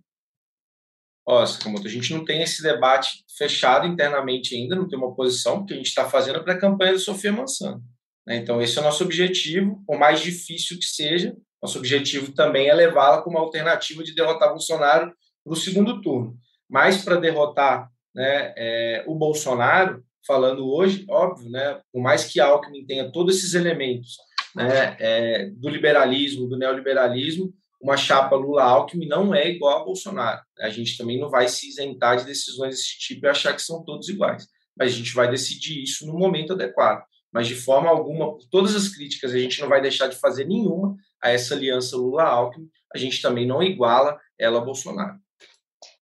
Ó, 1.27 1.43
a 1.43 1.89
gente 1.89 2.13
não 2.13 2.23
tem 2.23 2.41
esse 2.41 2.63
debate 2.63 3.25
fechado 3.37 3.85
internamente 3.85 4.55
ainda, 4.55 4.77
não 4.77 4.87
tem 4.87 4.97
uma 4.97 5.13
posição, 5.13 5.59
porque 5.59 5.73
a 5.73 5.77
gente 5.77 5.87
está 5.87 6.09
fazendo 6.09 6.37
a 6.37 6.43
pré-campanha 6.43 6.93
da 6.93 6.99
Sofia 6.99 7.33
Mansano. 7.33 7.83
Né? 8.25 8.37
Então, 8.37 8.61
esse 8.61 8.77
é 8.77 8.81
o 8.81 8.83
nosso 8.85 9.03
objetivo, 9.03 9.83
por 9.85 9.99
mais 9.99 10.21
difícil 10.21 10.79
que 10.79 10.85
seja, 10.85 11.35
nosso 11.61 11.79
objetivo 11.79 12.31
também 12.31 12.69
é 12.69 12.73
levá-la 12.73 13.21
como 13.21 13.37
alternativa 13.37 14.03
de 14.03 14.15
derrotar 14.15 14.49
Bolsonaro 14.49 15.11
no 15.45 15.55
segundo 15.55 16.01
turno. 16.01 16.37
Mas 16.69 17.03
para 17.03 17.17
derrotar 17.17 17.89
né, 18.15 18.53
é, 18.55 19.03
o 19.05 19.13
Bolsonaro 19.13 20.01
falando 20.25 20.69
hoje, 20.69 21.05
óbvio, 21.09 21.49
né, 21.49 21.81
por 21.91 22.01
mais 22.01 22.25
que 22.25 22.39
Alckmin 22.39 22.85
tenha 22.85 23.11
todos 23.11 23.37
esses 23.37 23.53
elementos 23.53 24.17
né, 24.55 24.95
é, 24.99 25.49
do 25.49 25.67
liberalismo, 25.67 26.47
do 26.47 26.57
neoliberalismo, 26.57 27.53
uma 27.81 27.95
chapa 27.95 28.35
Lula-Alckmin 28.35 29.07
não 29.07 29.33
é 29.33 29.49
igual 29.49 29.81
a 29.81 29.85
Bolsonaro. 29.85 30.41
A 30.59 30.69
gente 30.69 30.97
também 30.97 31.19
não 31.19 31.29
vai 31.29 31.47
se 31.47 31.67
isentar 31.69 32.17
de 32.17 32.25
decisões 32.25 32.75
desse 32.75 32.97
tipo 32.97 33.25
e 33.25 33.29
achar 33.29 33.53
que 33.53 33.61
são 33.61 33.83
todos 33.83 34.09
iguais. 34.09 34.47
Mas 34.77 34.93
a 34.93 34.95
gente 34.95 35.13
vai 35.13 35.29
decidir 35.29 35.81
isso 35.83 36.05
no 36.05 36.17
momento 36.17 36.53
adequado. 36.53 37.03
Mas 37.31 37.47
de 37.47 37.55
forma 37.55 37.89
alguma, 37.89 38.33
por 38.33 38.43
todas 38.49 38.75
as 38.75 38.87
críticas, 38.87 39.31
a 39.31 39.37
gente 39.37 39.61
não 39.61 39.69
vai 39.69 39.81
deixar 39.81 40.07
de 40.07 40.15
fazer 40.15 40.45
nenhuma 40.45 40.95
a 41.21 41.29
essa 41.29 41.53
aliança 41.53 41.97
Lula-Alckmin. 41.97 42.67
A 42.93 42.97
gente 42.97 43.21
também 43.21 43.45
não 43.45 43.61
iguala 43.61 44.17
ela 44.39 44.59
a 44.59 44.63
Bolsonaro. 44.63 45.19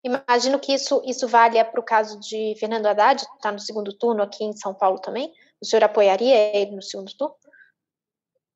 Imagino 0.05 0.61
que 0.61 0.73
isso, 0.73 1.03
isso 1.07 1.27
valha 1.27 1.65
para 1.65 1.81
o 1.81 1.85
caso 1.85 2.21
de 2.21 2.55
Fernando 2.61 2.87
Haddad, 2.87 3.23
está 3.23 3.51
no 3.51 3.59
segundo 3.59 3.91
turno 3.97 4.23
aqui 4.23 4.45
em 4.45 4.53
São 4.53 4.75
Paulo 4.75 5.01
também. 5.01 5.33
O 5.63 5.65
senhor 5.65 5.83
apoiaria 5.83 6.55
ele 6.55 6.73
no 6.73 6.83
segundo 6.83 7.11
turno? 7.17 7.35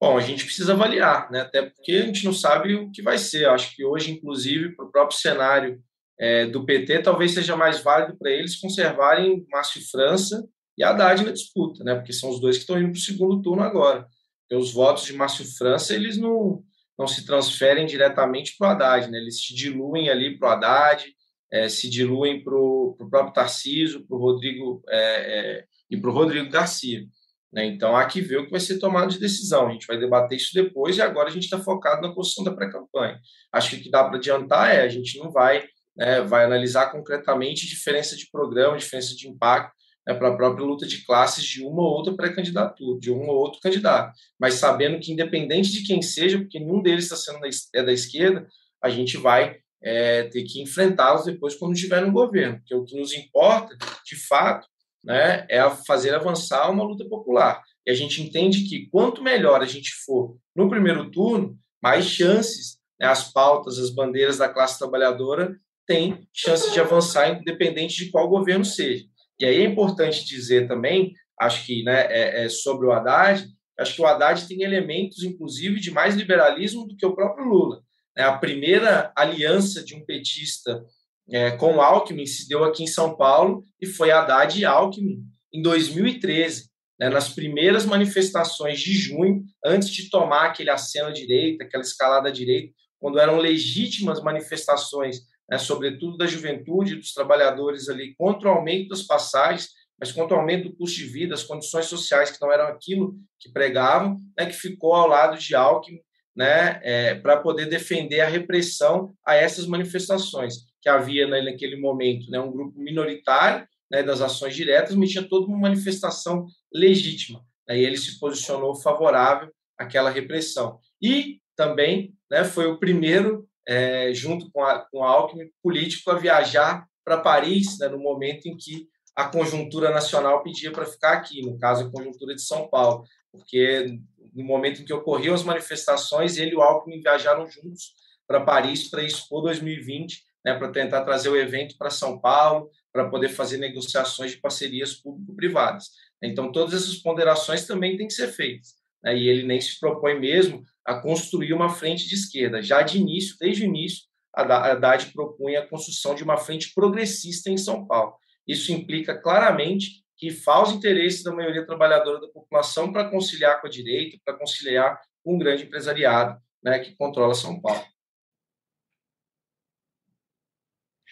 Bom, 0.00 0.16
a 0.16 0.20
gente 0.20 0.44
precisa 0.44 0.74
avaliar, 0.74 1.28
né? 1.30 1.40
até 1.40 1.62
porque 1.62 1.92
a 1.92 2.02
gente 2.02 2.24
não 2.24 2.32
sabe 2.32 2.74
o 2.74 2.90
que 2.92 3.02
vai 3.02 3.18
ser. 3.18 3.48
Acho 3.48 3.74
que 3.74 3.84
hoje, 3.84 4.12
inclusive, 4.12 4.76
para 4.76 4.84
o 4.84 4.90
próprio 4.90 5.18
cenário 5.18 5.82
é, 6.18 6.46
do 6.46 6.64
PT, 6.64 7.00
talvez 7.00 7.32
seja 7.32 7.56
mais 7.56 7.80
válido 7.80 8.16
para 8.16 8.30
eles 8.30 8.56
conservarem 8.56 9.44
Márcio 9.50 9.82
França 9.90 10.46
e 10.76 10.84
Haddad 10.84 11.24
na 11.24 11.32
disputa, 11.32 11.82
né? 11.82 11.96
porque 11.96 12.12
são 12.12 12.30
os 12.30 12.40
dois 12.40 12.56
que 12.56 12.62
estão 12.62 12.78
indo 12.78 12.92
para 12.92 12.98
o 12.98 13.02
segundo 13.02 13.42
turno 13.42 13.62
agora. 13.62 14.06
Porque 14.42 14.62
os 14.62 14.72
votos 14.72 15.04
de 15.04 15.14
Márcio 15.14 15.44
França, 15.56 15.92
eles 15.94 16.16
não, 16.16 16.62
não 16.96 17.08
se 17.08 17.26
transferem 17.26 17.84
diretamente 17.84 18.54
para 18.56 18.68
o 18.68 18.70
Haddad, 18.70 19.10
né? 19.10 19.18
eles 19.18 19.44
se 19.44 19.52
diluem 19.52 20.08
ali 20.08 20.38
para 20.38 20.48
o 20.48 20.52
Haddad, 20.52 21.12
é, 21.50 21.68
se 21.68 21.90
diluem 21.90 22.44
para 22.44 22.54
o 22.54 22.96
próprio 23.10 23.32
Tarciso, 23.32 24.06
para 24.06 24.16
o 24.16 24.20
Rodrigo 24.20 24.80
é, 24.88 25.00
é 25.00 25.64
e 25.90 25.96
para 25.96 26.10
o 26.10 26.12
Rodrigo 26.12 26.50
Garcia. 26.50 27.04
Né? 27.52 27.66
Então, 27.66 27.96
há 27.96 28.04
que 28.04 28.20
ver 28.20 28.38
o 28.38 28.44
que 28.44 28.50
vai 28.50 28.60
ser 28.60 28.78
tomado 28.78 29.10
de 29.10 29.18
decisão. 29.18 29.68
A 29.68 29.72
gente 29.72 29.86
vai 29.86 29.98
debater 29.98 30.36
isso 30.36 30.52
depois 30.54 30.96
e 30.96 31.02
agora 31.02 31.28
a 31.28 31.32
gente 31.32 31.44
está 31.44 31.58
focado 31.58 32.02
na 32.02 32.14
construção 32.14 32.44
da 32.44 32.54
pré-campanha. 32.54 33.18
Acho 33.52 33.70
que 33.70 33.76
o 33.76 33.82
que 33.82 33.90
dá 33.90 34.04
para 34.04 34.16
adiantar 34.16 34.74
é 34.74 34.82
a 34.82 34.88
gente 34.88 35.18
não 35.18 35.30
vai, 35.30 35.66
né, 35.96 36.20
vai 36.22 36.44
analisar 36.44 36.92
concretamente 36.92 37.66
diferença 37.66 38.16
de 38.16 38.30
programa, 38.30 38.76
diferença 38.76 39.14
de 39.16 39.28
impacto 39.28 39.72
né, 40.06 40.14
para 40.14 40.28
a 40.28 40.36
própria 40.36 40.64
luta 40.64 40.86
de 40.86 41.04
classes 41.04 41.44
de 41.44 41.62
uma 41.62 41.82
ou 41.82 41.96
outra 41.96 42.14
pré-candidatura, 42.14 42.98
de 43.00 43.10
um 43.10 43.28
ou 43.28 43.36
outro 43.36 43.60
candidato. 43.60 44.12
Mas 44.38 44.54
sabendo 44.54 45.00
que, 45.00 45.12
independente 45.12 45.72
de 45.72 45.86
quem 45.86 46.02
seja, 46.02 46.38
porque 46.38 46.60
nenhum 46.60 46.82
deles 46.82 47.04
está 47.04 47.16
sendo 47.16 47.40
da, 47.40 47.48
é 47.74 47.82
da 47.82 47.92
esquerda, 47.92 48.46
a 48.82 48.90
gente 48.90 49.16
vai 49.16 49.56
é, 49.82 50.24
ter 50.24 50.44
que 50.44 50.60
enfrentá-los 50.62 51.24
depois 51.24 51.54
quando 51.54 51.74
estiver 51.74 52.00
no 52.04 52.12
governo. 52.12 52.58
Porque 52.58 52.74
o 52.74 52.84
que 52.84 52.98
nos 52.98 53.12
importa, 53.12 53.76
de 54.04 54.16
fato, 54.16 54.66
né, 55.04 55.46
é 55.48 55.68
fazer 55.86 56.14
avançar 56.14 56.70
uma 56.70 56.84
luta 56.84 57.04
popular. 57.08 57.62
E 57.86 57.90
a 57.90 57.94
gente 57.94 58.22
entende 58.22 58.68
que 58.68 58.88
quanto 58.90 59.22
melhor 59.22 59.62
a 59.62 59.66
gente 59.66 59.90
for 60.04 60.36
no 60.54 60.68
primeiro 60.68 61.10
turno, 61.10 61.56
mais 61.82 62.06
chances 62.06 62.78
né, 63.00 63.06
as 63.06 63.32
pautas, 63.32 63.78
as 63.78 63.90
bandeiras 63.90 64.38
da 64.38 64.48
classe 64.48 64.78
trabalhadora 64.78 65.56
têm 65.86 66.28
chances 66.32 66.72
de 66.72 66.80
avançar, 66.80 67.30
independente 67.30 68.04
de 68.04 68.10
qual 68.10 68.28
governo 68.28 68.64
seja. 68.64 69.04
E 69.40 69.44
aí 69.44 69.62
é 69.62 69.64
importante 69.64 70.26
dizer 70.26 70.66
também, 70.66 71.14
acho 71.40 71.64
que 71.64 71.82
né, 71.82 72.06
é, 72.10 72.44
é 72.44 72.48
sobre 72.48 72.86
o 72.86 72.92
Haddad, 72.92 73.46
acho 73.78 73.94
que 73.94 74.02
o 74.02 74.06
Haddad 74.06 74.46
tem 74.46 74.62
elementos, 74.62 75.22
inclusive, 75.22 75.80
de 75.80 75.90
mais 75.90 76.16
liberalismo 76.16 76.86
do 76.86 76.96
que 76.96 77.06
o 77.06 77.14
próprio 77.14 77.46
Lula. 77.46 77.80
É 78.16 78.24
a 78.24 78.36
primeira 78.36 79.12
aliança 79.16 79.82
de 79.84 79.94
um 79.94 80.04
petista 80.04 80.84
é, 81.30 81.50
com 81.50 81.80
Alckmin 81.80 82.26
se 82.26 82.48
deu 82.48 82.64
aqui 82.64 82.82
em 82.82 82.86
São 82.86 83.16
Paulo 83.16 83.64
e 83.80 83.86
foi 83.86 84.10
Haddad 84.10 84.58
e 84.58 84.64
Alckmin. 84.64 85.22
Em 85.52 85.62
2013, 85.62 86.68
né, 86.98 87.08
nas 87.08 87.28
primeiras 87.28 87.84
manifestações 87.84 88.80
de 88.80 88.92
junho, 88.92 89.44
antes 89.64 89.90
de 89.90 90.10
tomar 90.10 90.46
aquele 90.46 90.70
aceno 90.70 91.08
à 91.08 91.12
direita, 91.12 91.64
aquela 91.64 91.82
escalada 91.82 92.28
à 92.28 92.32
direita, 92.32 92.72
quando 92.98 93.18
eram 93.18 93.36
legítimas 93.38 94.22
manifestações, 94.22 95.20
né, 95.48 95.58
sobretudo 95.58 96.16
da 96.16 96.26
juventude, 96.26 96.96
dos 96.96 97.12
trabalhadores 97.12 97.88
ali, 97.88 98.14
contra 98.16 98.48
o 98.48 98.52
aumento 98.52 98.88
das 98.88 99.02
passagens, 99.02 99.68
mas 100.00 100.12
contra 100.12 100.36
o 100.36 100.40
aumento 100.40 100.68
do 100.68 100.76
custo 100.76 100.96
de 100.96 101.04
vida, 101.04 101.34
as 101.34 101.42
condições 101.42 101.86
sociais 101.86 102.30
que 102.30 102.40
não 102.40 102.52
eram 102.52 102.66
aquilo 102.66 103.16
que 103.38 103.52
pregavam, 103.52 104.16
né, 104.36 104.46
que 104.46 104.54
ficou 104.54 104.94
ao 104.94 105.08
lado 105.08 105.38
de 105.38 105.54
Alckmin 105.54 106.00
né, 106.36 106.80
é, 106.82 107.14
para 107.16 107.36
poder 107.36 107.66
defender 107.66 108.20
a 108.20 108.28
repressão 108.28 109.12
a 109.26 109.34
essas 109.34 109.66
manifestações 109.66 110.67
que 110.80 110.88
havia 110.88 111.26
né, 111.26 111.42
naquele 111.42 111.76
momento 111.76 112.30
né, 112.30 112.40
um 112.40 112.50
grupo 112.50 112.78
minoritário 112.78 113.66
né, 113.90 114.02
das 114.02 114.20
ações 114.20 114.54
diretas, 114.54 114.94
mas 114.94 115.10
tinha 115.10 115.26
toda 115.28 115.46
uma 115.46 115.58
manifestação 115.58 116.46
legítima. 116.72 117.44
Né, 117.66 117.78
e 117.78 117.84
ele 117.84 117.96
se 117.96 118.18
posicionou 118.18 118.74
favorável 118.74 119.50
àquela 119.76 120.10
repressão. 120.10 120.78
E 121.00 121.40
também 121.56 122.14
né, 122.30 122.44
foi 122.44 122.66
o 122.66 122.78
primeiro, 122.78 123.48
é, 123.66 124.12
junto 124.12 124.50
com, 124.50 124.62
a, 124.62 124.80
com 124.90 125.02
Alckmin, 125.02 125.50
político 125.62 126.10
a 126.10 126.18
viajar 126.18 126.86
para 127.04 127.18
Paris, 127.18 127.78
né, 127.78 127.88
no 127.88 127.98
momento 127.98 128.46
em 128.46 128.56
que 128.56 128.88
a 129.16 129.24
conjuntura 129.24 129.90
nacional 129.90 130.42
pedia 130.44 130.70
para 130.70 130.86
ficar 130.86 131.14
aqui, 131.14 131.42
no 131.42 131.58
caso, 131.58 131.84
a 131.84 131.90
conjuntura 131.90 132.34
de 132.36 132.42
São 132.42 132.68
Paulo, 132.68 133.02
porque 133.32 133.98
no 134.32 134.44
momento 134.44 134.80
em 134.80 134.84
que 134.84 134.92
ocorriam 134.92 135.34
as 135.34 135.42
manifestações, 135.42 136.36
ele 136.36 136.52
e 136.52 136.54
o 136.54 136.62
Alckmin 136.62 137.00
viajaram 137.00 137.48
juntos 137.48 137.94
para 138.28 138.44
Paris 138.44 138.88
para 138.88 139.02
expor 139.02 139.42
2020 139.42 140.22
né, 140.44 140.54
para 140.54 140.70
tentar 140.70 141.04
trazer 141.04 141.28
o 141.28 141.36
evento 141.36 141.76
para 141.76 141.90
São 141.90 142.18
Paulo, 142.18 142.70
para 142.92 143.08
poder 143.08 143.28
fazer 143.28 143.58
negociações 143.58 144.32
de 144.32 144.38
parcerias 144.38 144.94
público-privadas. 144.94 145.90
Então, 146.22 146.50
todas 146.50 146.74
essas 146.74 146.96
ponderações 146.96 147.66
também 147.66 147.96
têm 147.96 148.06
que 148.06 148.14
ser 148.14 148.28
feitas. 148.28 148.74
Né, 149.02 149.16
e 149.16 149.28
ele 149.28 149.44
nem 149.44 149.60
se 149.60 149.78
propõe 149.78 150.18
mesmo 150.18 150.64
a 150.84 151.00
construir 151.00 151.52
uma 151.52 151.68
frente 151.68 152.08
de 152.08 152.14
esquerda. 152.14 152.62
Já 152.62 152.82
de 152.82 152.98
início, 152.98 153.36
desde 153.38 153.62
o 153.62 153.66
início, 153.66 154.04
a 154.34 154.42
Haddad 154.42 155.12
propunha 155.12 155.60
a 155.60 155.66
construção 155.66 156.14
de 156.14 156.22
uma 156.22 156.36
frente 156.36 156.72
progressista 156.74 157.50
em 157.50 157.56
São 157.56 157.86
Paulo. 157.86 158.14
Isso 158.46 158.72
implica 158.72 159.16
claramente 159.16 160.02
que 160.16 160.30
falsa 160.30 160.74
interesses 160.74 161.22
da 161.22 161.32
maioria 161.32 161.64
trabalhadora 161.64 162.20
da 162.20 162.28
população 162.28 162.92
para 162.92 163.08
conciliar 163.08 163.60
com 163.60 163.66
a 163.66 163.70
direita, 163.70 164.18
para 164.24 164.36
conciliar 164.36 165.00
com 165.22 165.36
o 165.36 165.38
grande 165.38 165.64
empresariado 165.64 166.40
né, 166.62 166.78
que 166.78 166.96
controla 166.96 167.34
São 167.34 167.60
Paulo. 167.60 167.84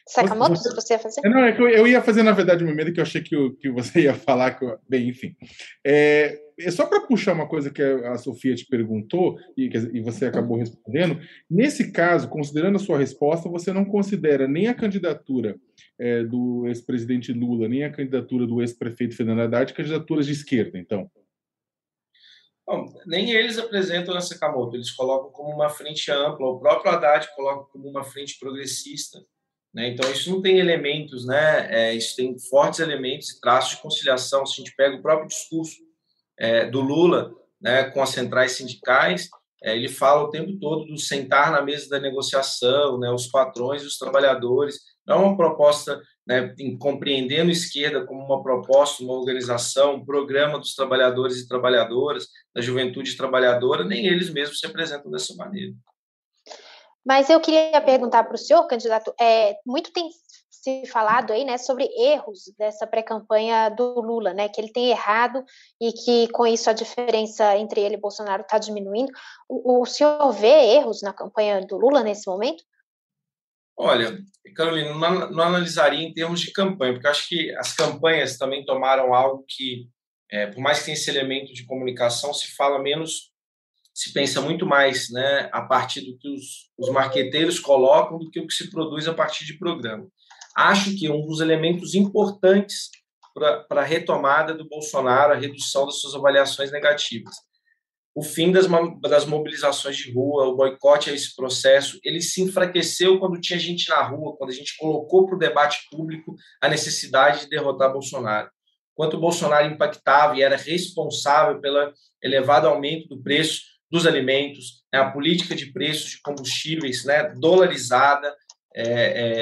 Sakamoto, 0.09 0.57
você, 0.57 0.73
você 0.73 0.95
ia 0.95 0.99
fazer? 1.01 1.21
Não, 1.29 1.45
é 1.45 1.53
que 1.53 1.61
eu, 1.61 1.69
eu, 1.69 1.87
ia 1.87 2.01
fazer, 2.01 2.23
na 2.23 2.31
verdade, 2.31 2.62
uma 2.62 2.73
medo 2.73 2.92
que 2.92 3.01
eu 3.01 3.03
achei 3.03 3.21
que, 3.21 3.35
eu, 3.35 3.57
que 3.57 3.69
você 3.71 4.03
ia 4.07 4.14
falar. 4.14 4.53
Que 4.53 4.64
eu, 4.64 4.79
bem, 4.88 5.09
enfim. 5.09 5.35
É, 5.85 6.38
é 6.59 6.71
só 6.71 6.87
para 6.87 7.01
puxar 7.01 7.33
uma 7.33 7.49
coisa 7.49 7.71
que 7.71 7.83
a 7.83 8.16
Sofia 8.16 8.55
te 8.55 8.64
perguntou 8.66 9.37
e, 9.57 9.69
e 9.92 10.01
você 10.01 10.27
acabou 10.27 10.59
respondendo. 10.59 11.21
Nesse 11.51 11.90
caso, 11.90 12.29
considerando 12.29 12.77
a 12.77 12.79
sua 12.79 12.99
resposta, 12.99 13.49
você 13.49 13.73
não 13.73 13.85
considera 13.85 14.47
nem 14.47 14.69
a 14.69 14.75
candidatura 14.75 15.57
é, 15.99 16.23
do 16.23 16.69
ex-presidente 16.69 17.33
Lula, 17.33 17.69
nem 17.69 17.83
a 17.83 17.92
candidatura 17.92 18.47
do 18.47 18.61
ex-prefeito 18.61 19.16
Fernando 19.16 19.40
Haddad 19.40 19.75
candidaturas 19.75 20.27
de 20.27 20.33
esquerda, 20.33 20.79
então? 20.79 21.11
Bom, 22.64 22.87
nem 23.07 23.31
eles 23.31 23.59
apresentam 23.59 24.16
essa 24.16 24.35
Sakamoto, 24.35 24.77
eles 24.77 24.90
colocam 24.90 25.31
como 25.31 25.51
uma 25.51 25.69
frente 25.69 26.11
ampla, 26.11 26.47
o 26.47 26.59
próprio 26.59 26.92
Haddad 26.92 27.29
coloca 27.35 27.71
como 27.71 27.88
uma 27.88 28.03
frente 28.03 28.38
progressista. 28.38 29.19
Né? 29.76 29.88
Então, 29.88 30.10
isso 30.10 30.30
não 30.30 30.40
tem 30.40 30.58
elementos, 30.58 31.26
né? 31.26 31.68
É, 31.70 31.94
isso 31.94 32.16
tem 32.16 32.34
fortes 32.38 32.80
elementos 32.80 33.28
e 33.28 33.40
traços 33.42 33.76
de 33.76 33.82
conciliação. 33.82 34.46
Se 34.46 34.54
a 34.54 34.64
gente 34.64 34.74
pega 34.74 34.96
o 34.96 35.02
próprio 35.02 35.28
discurso 35.28 35.76
é, 36.38 36.64
do 36.64 36.80
Lula 36.80 37.30
né, 37.60 37.84
com 37.90 38.02
as 38.02 38.08
centrais 38.08 38.52
sindicais, 38.52 39.28
é, 39.62 39.76
ele 39.76 39.88
fala 39.88 40.22
o 40.22 40.30
tempo 40.30 40.58
todo 40.58 40.86
do 40.86 40.96
sentar 40.96 41.52
na 41.52 41.60
mesa 41.60 41.90
da 41.90 42.00
negociação, 42.00 42.98
né, 42.98 43.10
os 43.10 43.26
patrões 43.26 43.82
e 43.82 43.86
os 43.86 43.98
trabalhadores. 43.98 44.80
Não 45.06 45.16
é 45.16 45.26
uma 45.26 45.36
proposta 45.36 46.00
né, 46.26 46.54
em, 46.58 46.78
compreendendo 46.78 47.50
a 47.50 47.52
esquerda 47.52 48.06
como 48.06 48.24
uma 48.24 48.42
proposta, 48.42 49.04
uma 49.04 49.12
organização, 49.12 49.96
um 49.96 50.06
programa 50.06 50.58
dos 50.58 50.74
trabalhadores 50.74 51.36
e 51.36 51.46
trabalhadoras, 51.46 52.28
da 52.54 52.62
juventude 52.62 53.14
trabalhadora, 53.14 53.84
nem 53.84 54.06
eles 54.06 54.30
mesmos 54.30 54.58
se 54.58 54.64
apresentam 54.64 55.10
dessa 55.10 55.34
maneira. 55.34 55.74
Mas 57.07 57.31
eu 57.31 57.40
queria 57.40 57.81
perguntar 57.81 58.25
para 58.25 58.35
o 58.35 58.38
senhor, 58.38 58.66
candidato, 58.66 59.14
é, 59.21 59.57
muito 59.64 59.92
tem 59.92 60.11
se 60.51 60.85
falado 60.87 61.33
aí, 61.33 61.45
né, 61.45 61.57
sobre 61.57 61.85
erros 61.97 62.53
dessa 62.59 62.85
pré-campanha 62.85 63.69
do 63.69 64.01
Lula, 64.01 64.35
né, 64.35 64.49
que 64.49 64.61
ele 64.61 64.73
tem 64.73 64.90
errado 64.90 65.45
e 65.81 65.92
que 65.92 66.27
com 66.33 66.45
isso 66.45 66.69
a 66.69 66.73
diferença 66.73 67.57
entre 67.57 67.81
ele 67.81 67.94
e 67.94 68.00
Bolsonaro 68.00 68.42
está 68.42 68.59
diminuindo. 68.59 69.13
O, 69.48 69.83
o 69.83 69.87
senhor 69.87 70.33
vê 70.33 70.75
erros 70.75 71.02
na 71.02 71.13
campanha 71.13 71.65
do 71.65 71.77
Lula 71.77 72.02
nesse 72.02 72.27
momento? 72.29 72.65
Olha, 73.79 74.19
Carolina, 74.57 74.92
não, 74.94 75.31
não 75.31 75.44
analisaria 75.44 76.04
em 76.04 76.13
termos 76.13 76.40
de 76.40 76.50
campanha, 76.50 76.94
porque 76.94 77.07
acho 77.07 77.29
que 77.29 77.54
as 77.57 77.73
campanhas 77.73 78.37
também 78.37 78.65
tomaram 78.65 79.15
algo 79.15 79.44
que, 79.46 79.88
é, 80.29 80.48
por 80.48 80.61
mais 80.61 80.81
que 80.81 80.87
tenha 80.87 80.96
esse 80.96 81.11
elemento 81.11 81.52
de 81.52 81.65
comunicação, 81.65 82.35
se 82.35 82.57
fala 82.57 82.81
menos 82.81 83.31
se 83.97 84.13
pensa 84.13 84.42
muito 84.42 84.67
mais 84.67 85.09
né, 85.09 85.49
a 85.51 85.63
partir 85.63 86.03
do 86.03 86.19
que 86.19 86.29
os, 86.29 86.71
os 86.77 86.90
marqueteiros 86.90 87.59
colocam 87.59 88.19
do 88.19 88.31
que 88.31 88.38
o 88.38 88.47
que 88.47 88.53
se 88.53 88.71
produz 88.71 89.09
a 89.09 89.15
partir 89.15 89.47
de 89.47 89.59
programa. 89.59 90.07
acho 90.55 90.94
que 90.94 91.09
um 91.09 91.25
dos 91.25 91.40
elementos 91.40 91.94
importantes 91.94 92.90
para 93.35 93.81
a 93.81 93.85
retomada 93.85 94.53
do 94.53 94.69
Bolsonaro, 94.69 95.33
a 95.33 95.37
redução 95.37 95.87
das 95.87 95.99
suas 95.99 96.15
avaliações 96.15 96.71
negativas. 96.71 97.35
O 98.15 98.23
fim 98.23 98.53
das, 98.53 98.67
das 99.01 99.25
mobilizações 99.25 99.97
de 99.97 100.13
rua, 100.13 100.44
o 100.44 100.57
boicote 100.57 101.09
a 101.09 101.15
esse 101.15 101.35
processo, 101.35 101.99
ele 102.05 102.21
se 102.21 102.42
enfraqueceu 102.42 103.19
quando 103.19 103.40
tinha 103.40 103.59
gente 103.59 103.88
na 103.88 104.03
rua, 104.03 104.37
quando 104.37 104.51
a 104.51 104.55
gente 104.55 104.77
colocou 104.77 105.27
para 105.27 105.37
o 105.37 105.38
debate 105.38 105.87
público 105.90 106.35
a 106.61 106.69
necessidade 106.69 107.40
de 107.40 107.49
derrotar 107.49 107.92
Bolsonaro. 107.92 108.51
Quanto 108.94 109.17
o 109.17 109.21
Bolsonaro 109.21 109.67
impactava 109.67 110.37
e 110.37 110.42
era 110.42 110.57
responsável 110.57 111.61
pelo 111.63 111.92
elevado 112.23 112.69
aumento 112.69 113.09
do 113.09 113.23
preço 113.23 113.75
dos 113.97 114.07
alimentos, 114.07 114.83
né, 114.92 115.01
a 115.01 115.11
política 115.11 115.55
de 115.55 115.73
preços 115.73 116.11
de 116.11 116.21
combustíveis 116.21 117.05
né, 117.05 117.33
dolarizada, 117.38 118.35
é, 118.75 118.83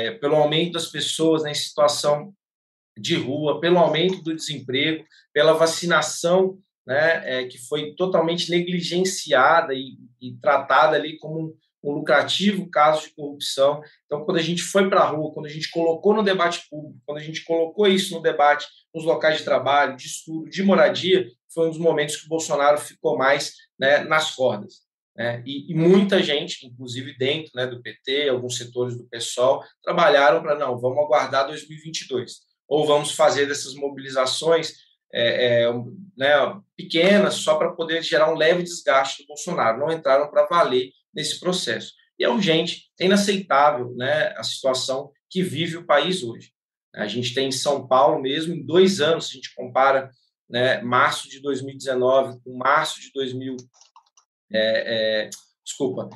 é, 0.06 0.10
pelo 0.12 0.36
aumento 0.36 0.74
das 0.74 0.86
pessoas 0.86 1.42
né, 1.42 1.50
em 1.50 1.54
situação 1.54 2.32
de 2.96 3.16
rua, 3.16 3.60
pelo 3.60 3.78
aumento 3.78 4.22
do 4.22 4.34
desemprego, 4.34 5.04
pela 5.32 5.54
vacinação, 5.54 6.56
né, 6.86 7.22
é, 7.24 7.44
que 7.46 7.58
foi 7.58 7.94
totalmente 7.96 8.48
negligenciada 8.48 9.74
e, 9.74 9.96
e 10.20 10.36
tratada 10.40 10.94
ali 10.94 11.18
como 11.18 11.56
lucrativo 11.92 12.70
caso 12.70 13.02
de 13.02 13.14
corrupção. 13.14 13.82
Então, 14.06 14.24
quando 14.24 14.38
a 14.38 14.42
gente 14.42 14.62
foi 14.62 14.88
para 14.88 15.00
a 15.00 15.08
rua, 15.08 15.32
quando 15.32 15.46
a 15.46 15.50
gente 15.50 15.70
colocou 15.70 16.14
no 16.14 16.22
debate 16.22 16.66
público, 16.70 17.00
quando 17.04 17.18
a 17.18 17.22
gente 17.22 17.44
colocou 17.44 17.86
isso 17.86 18.14
no 18.14 18.22
debate 18.22 18.66
nos 18.94 19.04
locais 19.04 19.38
de 19.38 19.44
trabalho, 19.44 19.96
de 19.96 20.06
estudo, 20.06 20.48
de 20.48 20.62
moradia, 20.62 21.26
foi 21.52 21.66
um 21.66 21.70
dos 21.70 21.78
momentos 21.78 22.16
que 22.16 22.26
o 22.26 22.28
Bolsonaro 22.28 22.78
ficou 22.78 23.16
mais 23.16 23.52
né, 23.78 24.04
nas 24.04 24.34
cordas. 24.34 24.84
Né? 25.16 25.42
E, 25.46 25.70
e, 25.70 25.74
muita 25.74 26.22
gente, 26.22 26.66
inclusive 26.66 27.16
dentro 27.16 27.52
né, 27.54 27.66
do 27.66 27.80
PT, 27.80 28.28
alguns 28.28 28.56
setores 28.56 28.96
do 28.96 29.04
PSOL, 29.04 29.62
trabalharam 29.82 30.42
para, 30.42 30.58
não, 30.58 30.78
vamos 30.78 30.98
aguardar 30.98 31.46
2022 31.46 32.40
ou 32.66 32.86
vamos 32.86 33.12
fazer 33.12 33.46
dessas 33.46 33.74
mobilizações 33.74 34.72
é, 35.12 35.62
é, 35.62 35.72
né, 36.16 36.60
pequenas 36.76 37.34
só 37.34 37.54
para 37.56 37.72
poder 37.72 38.02
gerar 38.02 38.32
um 38.32 38.36
leve 38.36 38.64
desgaste 38.64 39.22
do 39.22 39.28
Bolsonaro. 39.28 39.78
Não 39.78 39.92
entraram 39.92 40.28
para 40.28 40.46
valer 40.46 40.90
nesse 41.14 41.38
processo. 41.38 41.92
E 42.18 42.24
é 42.24 42.28
urgente, 42.28 42.90
é 43.00 43.06
inaceitável 43.06 43.94
né, 43.96 44.34
a 44.36 44.42
situação 44.42 45.10
que 45.28 45.42
vive 45.42 45.76
o 45.76 45.86
país 45.86 46.22
hoje. 46.22 46.52
A 46.94 47.06
gente 47.06 47.34
tem 47.34 47.48
em 47.48 47.52
São 47.52 47.86
Paulo 47.88 48.22
mesmo, 48.22 48.54
em 48.54 48.64
dois 48.64 49.00
anos, 49.00 49.26
se 49.26 49.32
a 49.32 49.34
gente 49.34 49.54
compara 49.54 50.10
né, 50.48 50.80
março 50.82 51.28
de 51.28 51.40
2019 51.40 52.40
com 52.44 52.56
março 52.56 53.00
de 53.00 53.10
2000, 53.12 53.56
é, 54.52 55.24
é, 55.24 55.30
desculpa, 55.64 56.08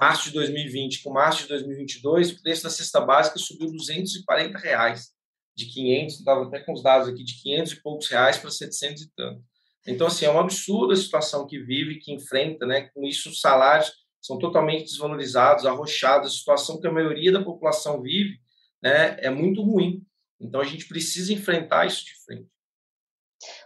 março 0.00 0.24
de 0.24 0.34
2020 0.34 1.02
com 1.02 1.12
março 1.12 1.42
de 1.42 1.48
2022, 1.48 2.32
o 2.32 2.42
preço 2.42 2.62
da 2.62 2.70
cesta 2.70 3.00
básica 3.00 3.38
subiu 3.38 3.70
240 3.70 4.58
reais 4.58 5.10
de 5.54 5.66
500, 5.66 6.14
estava 6.14 6.46
até 6.46 6.60
com 6.60 6.72
os 6.72 6.82
dados 6.82 7.08
aqui, 7.08 7.22
de 7.22 7.42
500 7.42 7.72
e 7.72 7.82
poucos 7.82 8.08
reais 8.08 8.38
para 8.38 8.50
700 8.50 9.02
e 9.02 9.10
tanto. 9.14 9.42
Então, 9.86 10.06
assim, 10.06 10.24
é 10.24 10.30
um 10.30 10.38
absurdo 10.38 10.92
a 10.92 10.96
situação 10.96 11.46
que 11.46 11.58
vive, 11.58 11.98
que 11.98 12.12
enfrenta, 12.12 12.64
né? 12.64 12.88
Com 12.94 13.04
isso, 13.04 13.28
os 13.28 13.40
salários 13.40 13.92
são 14.22 14.38
totalmente 14.38 14.84
desvalorizados, 14.84 15.66
arrochados, 15.66 16.32
a 16.32 16.34
situação 16.34 16.80
que 16.80 16.86
a 16.86 16.92
maioria 16.92 17.32
da 17.32 17.42
população 17.42 18.00
vive 18.00 18.38
né, 18.80 19.16
é 19.18 19.28
muito 19.28 19.62
ruim. 19.62 20.02
Então, 20.40 20.60
a 20.60 20.64
gente 20.64 20.86
precisa 20.86 21.32
enfrentar 21.32 21.86
isso 21.86 22.04
de 22.04 22.14
frente. 22.24 22.48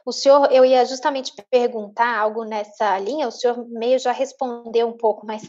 O 0.04 0.12
senhor, 0.12 0.50
eu 0.50 0.64
ia 0.64 0.84
justamente 0.86 1.32
perguntar 1.50 2.18
algo 2.18 2.44
nessa 2.44 2.98
linha, 2.98 3.28
o 3.28 3.30
senhor 3.30 3.68
meio 3.68 3.98
já 3.98 4.12
respondeu 4.12 4.88
um 4.88 4.96
pouco, 4.96 5.26
mas 5.26 5.42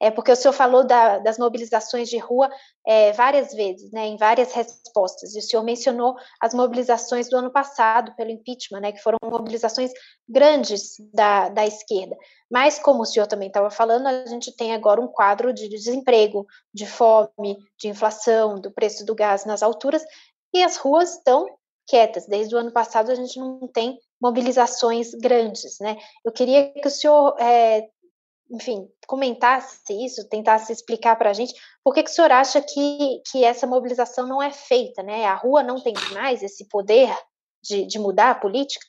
é 0.00 0.10
porque 0.10 0.32
o 0.32 0.36
senhor 0.36 0.54
falou 0.54 0.82
da, 0.82 1.18
das 1.18 1.36
mobilizações 1.38 2.08
de 2.08 2.16
rua 2.16 2.50
é, 2.86 3.12
várias 3.12 3.52
vezes, 3.52 3.92
né, 3.92 4.06
em 4.06 4.16
várias 4.16 4.52
respostas, 4.52 5.34
e 5.34 5.38
o 5.38 5.42
senhor 5.42 5.62
mencionou 5.62 6.16
as 6.40 6.54
mobilizações 6.54 7.28
do 7.28 7.36
ano 7.36 7.52
passado 7.52 8.14
pelo 8.16 8.30
impeachment, 8.30 8.80
né, 8.80 8.92
que 8.92 9.02
foram 9.02 9.18
mobilizações 9.22 9.92
grandes 10.26 10.94
da, 11.12 11.50
da 11.50 11.66
esquerda. 11.66 12.16
Mas, 12.50 12.78
como 12.78 13.02
o 13.02 13.06
senhor 13.06 13.26
também 13.26 13.48
estava 13.48 13.70
falando, 13.70 14.06
a 14.06 14.24
gente 14.26 14.56
tem 14.56 14.72
agora 14.72 15.00
um 15.00 15.06
quadro 15.06 15.52
de 15.52 15.68
desemprego, 15.68 16.46
de 16.72 16.86
fome, 16.86 17.58
de 17.78 17.88
inflação, 17.88 18.58
do 18.58 18.72
preço 18.72 19.04
do 19.04 19.14
gás 19.14 19.44
nas 19.44 19.62
alturas, 19.62 20.02
e 20.52 20.62
as 20.62 20.76
ruas 20.76 21.16
estão 21.16 21.46
quietas. 21.86 22.26
Desde 22.26 22.54
o 22.54 22.58
ano 22.58 22.72
passado 22.72 23.10
a 23.10 23.14
gente 23.14 23.38
não 23.38 23.68
tem 23.68 23.98
mobilizações 24.20 25.12
grandes, 25.14 25.78
né? 25.80 25.96
Eu 26.24 26.32
queria 26.32 26.72
que 26.72 26.86
o 26.86 26.90
senhor 26.90 27.36
é, 27.38 27.88
enfim, 28.50 28.88
comentasse 29.06 29.92
isso, 30.04 30.28
tentasse 30.28 30.72
explicar 30.72 31.16
para 31.16 31.30
a 31.30 31.32
gente 31.32 31.54
por 31.84 31.94
que, 31.94 32.02
que 32.02 32.10
o 32.10 32.12
senhor 32.12 32.32
acha 32.32 32.60
que, 32.60 33.22
que 33.30 33.44
essa 33.44 33.66
mobilização 33.66 34.26
não 34.26 34.42
é 34.42 34.50
feita, 34.50 35.02
né? 35.02 35.24
A 35.24 35.34
rua 35.34 35.62
não 35.62 35.80
tem 35.80 35.94
mais 36.12 36.42
esse 36.42 36.68
poder 36.68 37.14
de, 37.62 37.86
de 37.86 37.98
mudar 37.98 38.30
a 38.30 38.34
política? 38.34 38.84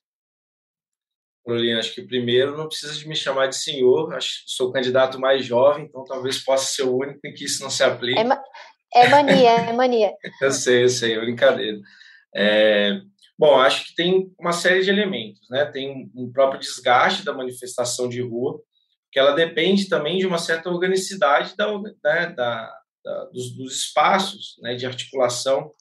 Carolina, 1.45 1.79
acho 1.79 1.93
que 1.93 2.03
primeiro 2.03 2.55
não 2.55 2.67
precisa 2.67 2.93
de 2.93 3.07
me 3.07 3.15
chamar 3.15 3.47
de 3.47 3.55
senhor, 3.55 4.13
acho 4.13 4.43
sou 4.45 4.69
o 4.69 4.71
candidato 4.71 5.19
mais 5.19 5.45
jovem, 5.45 5.85
então 5.85 6.03
talvez 6.03 6.43
possa 6.43 6.65
ser 6.65 6.83
o 6.83 6.95
único 6.95 7.19
em 7.25 7.33
que 7.33 7.45
isso 7.45 7.63
não 7.63 7.69
se 7.69 7.83
aplique. 7.83 8.19
É, 8.19 8.23
ma 8.23 8.41
é 8.93 9.07
mania, 9.09 9.51
é 9.69 9.73
mania. 9.73 10.13
eu 10.41 10.51
sei, 10.51 10.83
eu 10.83 10.89
sei, 10.89 11.15
é 11.15 11.19
brincadeira. 11.19 11.79
É, 12.35 12.99
bom, 13.37 13.59
acho 13.59 13.85
que 13.85 13.95
tem 13.95 14.31
uma 14.39 14.53
série 14.53 14.83
de 14.83 14.89
elementos, 14.89 15.49
né? 15.49 15.65
Tem 15.65 16.11
um 16.15 16.31
próprio 16.31 16.59
desgaste 16.59 17.25
da 17.25 17.33
manifestação 17.33 18.07
de 18.07 18.21
rua, 18.21 18.61
que 19.11 19.19
ela 19.19 19.33
depende 19.33 19.89
também 19.89 20.17
de 20.17 20.25
uma 20.25 20.37
certa 20.37 20.69
organicidade 20.69 21.55
da, 21.57 21.67
né, 21.77 22.33
da, 22.35 22.73
da 23.03 23.25
dos, 23.25 23.51
dos, 23.55 23.75
espaços 23.75 24.55
né, 24.61 24.75
de 24.75 24.85
articulação 24.85 25.71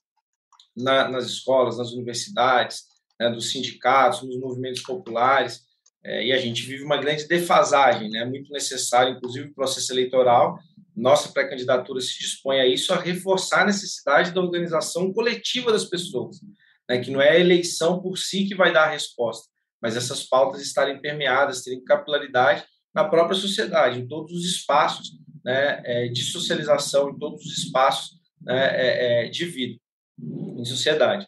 na, 0.77 1.09
nas 1.09 1.27
escolas, 1.27 1.79
nas 1.79 1.93
universidades, 1.93 2.85
né, 3.19 3.31
dos 3.31 3.51
sindicatos, 3.51 4.23
nos 4.23 4.39
movimentos 4.39 4.83
populares, 4.83 5.61
é, 6.03 6.27
e 6.27 6.33
a 6.33 6.39
gente 6.39 6.63
vive 6.63 6.83
uma 6.83 6.97
grande 6.97 7.29
defasagem, 7.29 8.11
né, 8.11 8.25
muito 8.25 8.51
necessário, 8.51 9.15
inclusive 9.15 9.49
o 9.49 9.55
processo 9.55 9.93
eleitoral, 9.93 10.59
nossa 10.97 11.31
pré-candidatura 11.31 12.01
se 12.01 12.19
dispõe 12.19 12.61
a 12.61 12.67
isso, 12.67 12.93
a 12.93 12.99
reforçar 12.99 13.63
a 13.63 13.67
necessidade 13.67 14.33
da 14.33 14.41
organização 14.41 15.13
coletiva 15.13 15.71
das 15.71 15.85
pessoas, 15.85 16.41
né, 16.89 16.99
que 16.99 17.11
não 17.11 17.21
é 17.21 17.31
a 17.31 17.39
eleição 17.39 18.01
por 18.03 18.17
si 18.19 18.47
que 18.47 18.57
vai 18.57 18.73
dar 18.73 18.85
a 18.85 18.91
resposta, 18.91 19.49
mas 19.81 19.97
essas 19.97 20.25
pautas 20.25 20.61
estarem 20.61 21.01
permeadas, 21.01 21.63
terem 21.63 21.85
capilaridade 21.85 22.65
na 22.95 23.05
própria 23.05 23.37
sociedade, 23.37 24.01
em 24.01 24.07
todos 24.07 24.33
os 24.33 24.45
espaços 24.45 25.13
né, 25.45 25.81
é, 25.85 26.09
de 26.09 26.23
socialização, 26.23 27.11
em 27.11 27.19
todos 27.19 27.45
os 27.45 27.59
espaços 27.59 28.19
né, 28.41 28.71
é, 28.73 29.27
é, 29.27 29.29
de 29.29 29.45
vida 29.45 29.79
em 30.21 30.65
sociedade. 30.65 31.27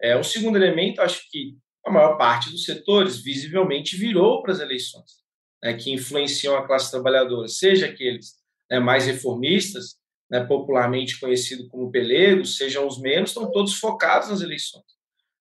É, 0.00 0.16
o 0.16 0.24
segundo 0.24 0.56
elemento, 0.56 1.02
acho 1.02 1.28
que 1.30 1.56
a 1.84 1.90
maior 1.90 2.16
parte 2.16 2.50
dos 2.50 2.64
setores 2.64 3.22
visivelmente 3.22 3.96
virou 3.96 4.42
para 4.42 4.52
as 4.52 4.60
eleições, 4.60 5.20
né, 5.62 5.74
que 5.74 5.92
influenciam 5.92 6.56
a 6.56 6.66
classe 6.66 6.90
trabalhadora, 6.90 7.48
seja 7.48 7.86
aqueles 7.86 8.34
né, 8.70 8.78
mais 8.78 9.06
reformistas, 9.06 9.98
né, 10.30 10.44
popularmente 10.44 11.18
conhecido 11.18 11.68
como 11.68 11.90
pelegos, 11.90 12.56
sejam 12.56 12.86
os 12.86 13.00
menos, 13.00 13.30
estão 13.30 13.50
todos 13.50 13.74
focados 13.74 14.28
nas 14.28 14.40
eleições. 14.40 14.84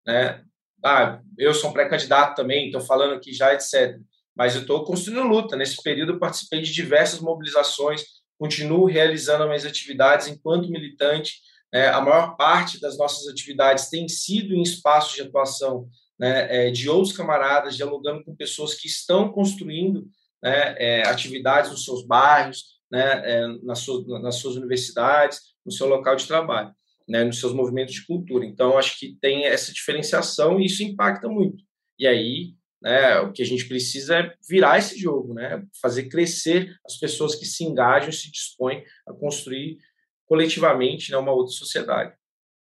Né? 0.06 0.42
Ah, 0.82 1.20
eu 1.36 1.52
sou 1.52 1.70
um 1.70 1.72
pré-candidato 1.72 2.36
também, 2.36 2.66
estou 2.66 2.80
falando 2.80 3.14
aqui 3.14 3.32
já, 3.32 3.52
etc 3.52 3.98
mas 4.39 4.55
eu 4.55 4.61
estou 4.61 4.84
construindo 4.84 5.26
luta. 5.26 5.57
Nesse 5.57 5.82
período, 5.82 6.20
participei 6.20 6.62
de 6.62 6.72
diversas 6.72 7.18
mobilizações, 7.18 8.05
continuo 8.39 8.86
realizando 8.86 9.43
as 9.43 9.49
minhas 9.49 9.66
atividades 9.66 10.28
enquanto 10.28 10.70
militante. 10.70 11.41
É, 11.74 11.89
a 11.89 12.01
maior 12.01 12.36
parte 12.36 12.80
das 12.80 12.97
nossas 12.97 13.26
atividades 13.26 13.91
tem 13.91 14.09
sido 14.09 14.55
em 14.55 14.62
espaços 14.62 15.16
de 15.16 15.22
atuação 15.22 15.89
né, 16.16 16.68
é, 16.68 16.70
de 16.70 16.89
outros 16.89 17.14
camaradas, 17.14 17.76
dialogando 17.76 18.24
com 18.24 18.34
pessoas 18.34 18.74
que 18.74 18.86
estão 18.86 19.32
construindo 19.32 20.07
né, 20.41 20.76
é, 20.78 21.03
atividades 21.09 21.72
nos 21.72 21.84
seus 21.84 22.07
bairros, 22.07 22.78
né, 22.91 23.22
é, 23.24 23.47
nas, 23.64 23.80
suas, 23.80 24.07
nas 24.22 24.36
suas 24.36 24.55
universidades, 24.55 25.41
no 25.66 25.72
seu 25.72 25.89
local 25.89 26.14
de 26.14 26.28
trabalho, 26.28 26.72
né, 27.09 27.24
nos 27.24 27.41
seus 27.41 27.53
movimentos 27.53 27.95
de 27.95 28.07
cultura. 28.07 28.47
Então, 28.47 28.78
acho 28.78 28.99
que 29.01 29.18
tem 29.20 29.47
essa 29.47 29.72
diferenciação 29.72 30.61
e 30.61 30.66
isso 30.66 30.82
impacta 30.84 31.28
muito. 31.28 31.62
E 31.99 32.07
aí, 32.07 32.55
né? 32.81 33.20
O 33.20 33.33
que 33.33 33.43
a 33.43 33.47
gente 33.47 33.66
precisa 33.66 34.18
é 34.18 34.35
virar 34.49 34.79
esse 34.79 34.99
jogo, 34.99 35.35
né? 35.35 35.62
fazer 35.81 36.05
crescer 36.05 36.74
as 36.87 36.97
pessoas 36.97 37.35
que 37.35 37.45
se 37.45 37.64
engajam 37.64 38.11
e 38.11 38.12
se 38.12 38.31
dispõem 38.31 38.85
a 39.07 39.12
construir 39.12 39.79
coletivamente 40.26 41.11
né, 41.11 41.18
uma 41.18 41.33
outra 41.33 41.53
sociedade. 41.53 42.14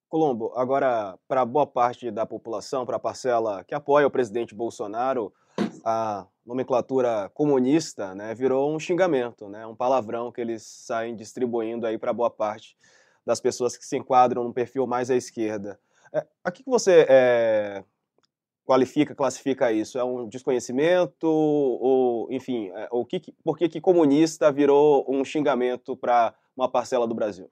Colombo, 0.08 0.52
agora, 0.56 1.18
para 1.28 1.44
boa 1.44 1.66
parte 1.66 2.10
da 2.10 2.24
população, 2.24 2.86
para 2.86 2.96
a 2.96 3.00
parcela 3.00 3.62
que 3.64 3.74
apoia 3.74 4.06
o 4.06 4.10
presidente 4.10 4.54
Bolsonaro, 4.54 5.32
a 5.84 6.26
nomenclatura 6.46 7.30
comunista 7.34 8.14
né, 8.14 8.34
virou 8.34 8.74
um 8.74 8.80
xingamento, 8.80 9.48
né, 9.48 9.66
um 9.66 9.76
palavrão 9.76 10.32
que 10.32 10.40
eles 10.40 10.62
saem 10.62 11.14
distribuindo 11.14 11.86
aí 11.86 11.98
para 11.98 12.12
boa 12.12 12.30
parte 12.30 12.74
das 13.24 13.38
pessoas 13.38 13.76
que 13.76 13.84
se 13.84 13.98
enquadram 13.98 14.42
no 14.42 14.54
perfil 14.54 14.86
mais 14.86 15.10
à 15.10 15.16
esquerda. 15.16 15.78
É, 16.10 16.26
a 16.42 16.50
que, 16.50 16.64
que 16.64 16.70
você 16.70 17.04
é, 17.06 17.84
qualifica, 18.68 19.14
classifica 19.14 19.72
isso? 19.72 19.98
É 19.98 20.04
um 20.04 20.28
desconhecimento 20.28 21.26
ou, 21.26 22.30
enfim, 22.30 22.70
é, 22.74 22.86
que, 23.08 23.32
por 23.42 23.56
que, 23.56 23.66
que 23.66 23.80
comunista 23.80 24.52
virou 24.52 25.06
um 25.08 25.24
xingamento 25.24 25.96
para 25.96 26.34
uma 26.54 26.70
parcela 26.70 27.08
do 27.08 27.14
Brasil? 27.14 27.50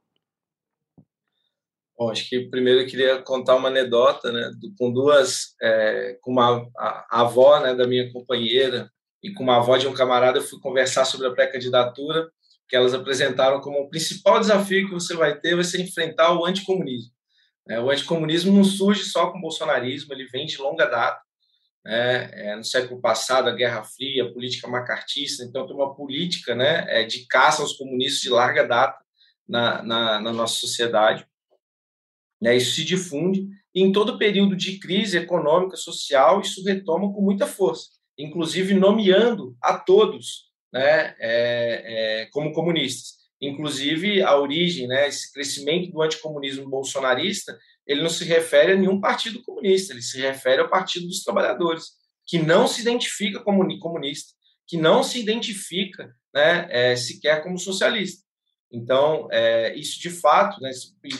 Bom, 1.98 2.10
acho 2.10 2.28
que 2.28 2.50
primeiro 2.50 2.80
eu 2.80 2.86
queria 2.86 3.22
contar 3.22 3.56
uma 3.56 3.70
anedota, 3.70 4.30
né, 4.30 4.50
com 4.78 4.92
duas, 4.92 5.54
é, 5.62 6.18
com 6.20 6.32
uma 6.32 6.68
a, 6.76 7.06
a 7.10 7.20
avó, 7.22 7.60
né, 7.60 7.74
da 7.74 7.86
minha 7.86 8.12
companheira 8.12 8.90
e 9.22 9.32
com 9.32 9.42
uma 9.42 9.56
avó 9.56 9.78
de 9.78 9.88
um 9.88 9.94
camarada, 9.94 10.36
eu 10.38 10.42
fui 10.42 10.60
conversar 10.60 11.06
sobre 11.06 11.28
a 11.28 11.32
pré-candidatura, 11.32 12.30
que 12.68 12.76
elas 12.76 12.92
apresentaram 12.92 13.62
como 13.62 13.80
o 13.80 13.88
principal 13.88 14.38
desafio 14.38 14.86
que 14.86 14.92
você 14.92 15.14
vai 15.14 15.40
ter 15.40 15.54
vai 15.54 15.64
ser 15.64 15.80
enfrentar 15.80 16.38
o 16.38 16.44
anticomunismo. 16.44 17.15
É, 17.68 17.80
o 17.80 17.90
anticomunismo 17.90 18.52
não 18.52 18.62
surge 18.62 19.02
só 19.04 19.30
com 19.30 19.38
o 19.38 19.40
bolsonarismo, 19.40 20.12
ele 20.12 20.26
vem 20.26 20.46
de 20.46 20.58
longa 20.58 20.86
data. 20.86 21.20
Né? 21.84 22.30
É, 22.32 22.56
no 22.56 22.64
século 22.64 23.00
passado, 23.00 23.48
a 23.48 23.54
Guerra 23.54 23.82
Fria, 23.82 24.24
a 24.24 24.32
política 24.32 24.68
macartista, 24.68 25.44
então 25.44 25.66
tem 25.66 25.74
uma 25.74 25.94
política 25.94 26.54
né, 26.54 26.84
é, 26.88 27.04
de 27.04 27.26
caça 27.26 27.62
aos 27.62 27.72
comunistas 27.72 28.20
de 28.20 28.30
larga 28.30 28.66
data 28.66 28.98
na, 29.48 29.82
na, 29.82 30.20
na 30.20 30.32
nossa 30.32 30.54
sociedade. 30.54 31.26
Isso 32.42 32.76
se 32.76 32.84
difunde 32.84 33.48
e 33.74 33.82
em 33.82 33.90
todo 33.90 34.18
período 34.18 34.54
de 34.54 34.78
crise 34.78 35.18
econômica, 35.18 35.76
social, 35.76 36.40
isso 36.40 36.62
retoma 36.62 37.12
com 37.12 37.20
muita 37.20 37.46
força, 37.46 37.88
inclusive 38.16 38.74
nomeando 38.74 39.56
a 39.60 39.76
todos 39.76 40.50
né, 40.72 41.16
como 42.30 42.52
comunistas. 42.52 43.25
Inclusive, 43.40 44.22
a 44.22 44.36
origem, 44.36 44.86
né, 44.86 45.08
esse 45.08 45.32
crescimento 45.32 45.92
do 45.92 46.02
anticomunismo 46.02 46.68
bolsonarista, 46.68 47.58
ele 47.86 48.02
não 48.02 48.08
se 48.08 48.24
refere 48.24 48.72
a 48.72 48.76
nenhum 48.76 49.00
partido 49.00 49.42
comunista, 49.42 49.92
ele 49.92 50.02
se 50.02 50.20
refere 50.20 50.60
ao 50.60 50.68
Partido 50.68 51.06
dos 51.06 51.22
Trabalhadores, 51.22 51.92
que 52.26 52.38
não 52.38 52.66
se 52.66 52.80
identifica 52.80 53.40
como 53.40 53.78
comunista, 53.78 54.32
que 54.66 54.76
não 54.76 55.02
se 55.02 55.20
identifica 55.20 56.12
né, 56.34 56.66
é, 56.70 56.96
sequer 56.96 57.42
como 57.42 57.58
socialista. 57.58 58.24
Então, 58.72 59.28
é, 59.30 59.74
isso 59.76 60.00
de 60.00 60.10
fato, 60.10 60.60
né, 60.60 60.70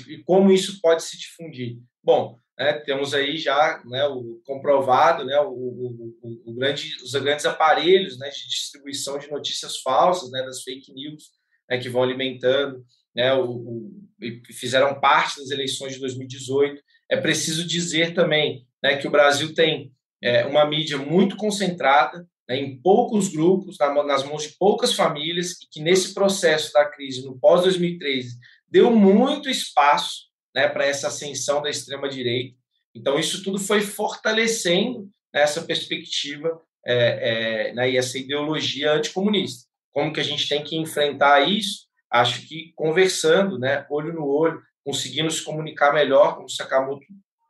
e, 0.08 0.18
como 0.24 0.50
isso 0.50 0.80
pode 0.80 1.04
se 1.04 1.16
difundir? 1.16 1.78
Bom, 2.02 2.38
né, 2.58 2.72
temos 2.80 3.14
aí 3.14 3.36
já 3.36 3.82
né, 3.86 4.04
o 4.06 4.40
comprovado, 4.44 5.24
né, 5.24 5.38
o, 5.40 5.50
o, 5.50 6.40
o, 6.44 6.54
grande, 6.54 6.96
os 7.04 7.12
grandes 7.12 7.46
aparelhos 7.46 8.18
né, 8.18 8.28
de 8.30 8.48
distribuição 8.48 9.18
de 9.18 9.30
notícias 9.30 9.78
falsas, 9.78 10.30
né, 10.32 10.42
das 10.42 10.62
fake 10.62 10.92
news, 10.92 11.30
né, 11.68 11.78
que 11.78 11.88
vão 11.88 12.02
alimentando, 12.02 12.84
né, 13.14 13.34
o, 13.34 13.90
fizeram 14.52 15.00
parte 15.00 15.40
das 15.40 15.50
eleições 15.50 15.94
de 15.94 16.00
2018. 16.00 16.82
É 17.10 17.16
preciso 17.16 17.66
dizer 17.66 18.14
também 18.14 18.66
né, 18.82 18.96
que 18.96 19.06
o 19.06 19.10
Brasil 19.10 19.54
tem 19.54 19.92
é, 20.22 20.44
uma 20.46 20.64
mídia 20.64 20.98
muito 20.98 21.36
concentrada, 21.36 22.26
né, 22.48 22.56
em 22.56 22.80
poucos 22.80 23.28
grupos, 23.28 23.76
nas 23.78 24.24
mãos 24.24 24.42
de 24.42 24.56
poucas 24.58 24.94
famílias, 24.94 25.52
e 25.62 25.68
que 25.70 25.80
nesse 25.80 26.14
processo 26.14 26.72
da 26.72 26.84
crise, 26.84 27.24
no 27.24 27.38
pós-2013, 27.38 28.26
deu 28.68 28.90
muito 28.90 29.48
espaço 29.48 30.26
né, 30.54 30.68
para 30.68 30.86
essa 30.86 31.08
ascensão 31.08 31.62
da 31.62 31.70
extrema-direita. 31.70 32.56
Então, 32.94 33.18
isso 33.18 33.42
tudo 33.42 33.58
foi 33.58 33.80
fortalecendo 33.82 35.10
essa 35.32 35.62
perspectiva 35.62 36.60
é, 36.84 37.68
é, 37.68 37.74
né, 37.74 37.90
e 37.90 37.96
essa 37.96 38.18
ideologia 38.18 38.92
anticomunista. 38.92 39.68
Como 39.96 40.12
que 40.12 40.20
a 40.20 40.22
gente 40.22 40.46
tem 40.46 40.62
que 40.62 40.76
enfrentar 40.76 41.48
isso? 41.48 41.86
Acho 42.10 42.46
que 42.46 42.70
conversando, 42.76 43.58
né, 43.58 43.86
olho 43.88 44.12
no 44.12 44.26
olho, 44.26 44.60
conseguindo 44.84 45.30
se 45.30 45.42
comunicar 45.42 45.90
melhor, 45.90 46.34
como 46.34 46.44
o 46.44 46.50
Sakamoto 46.50 47.00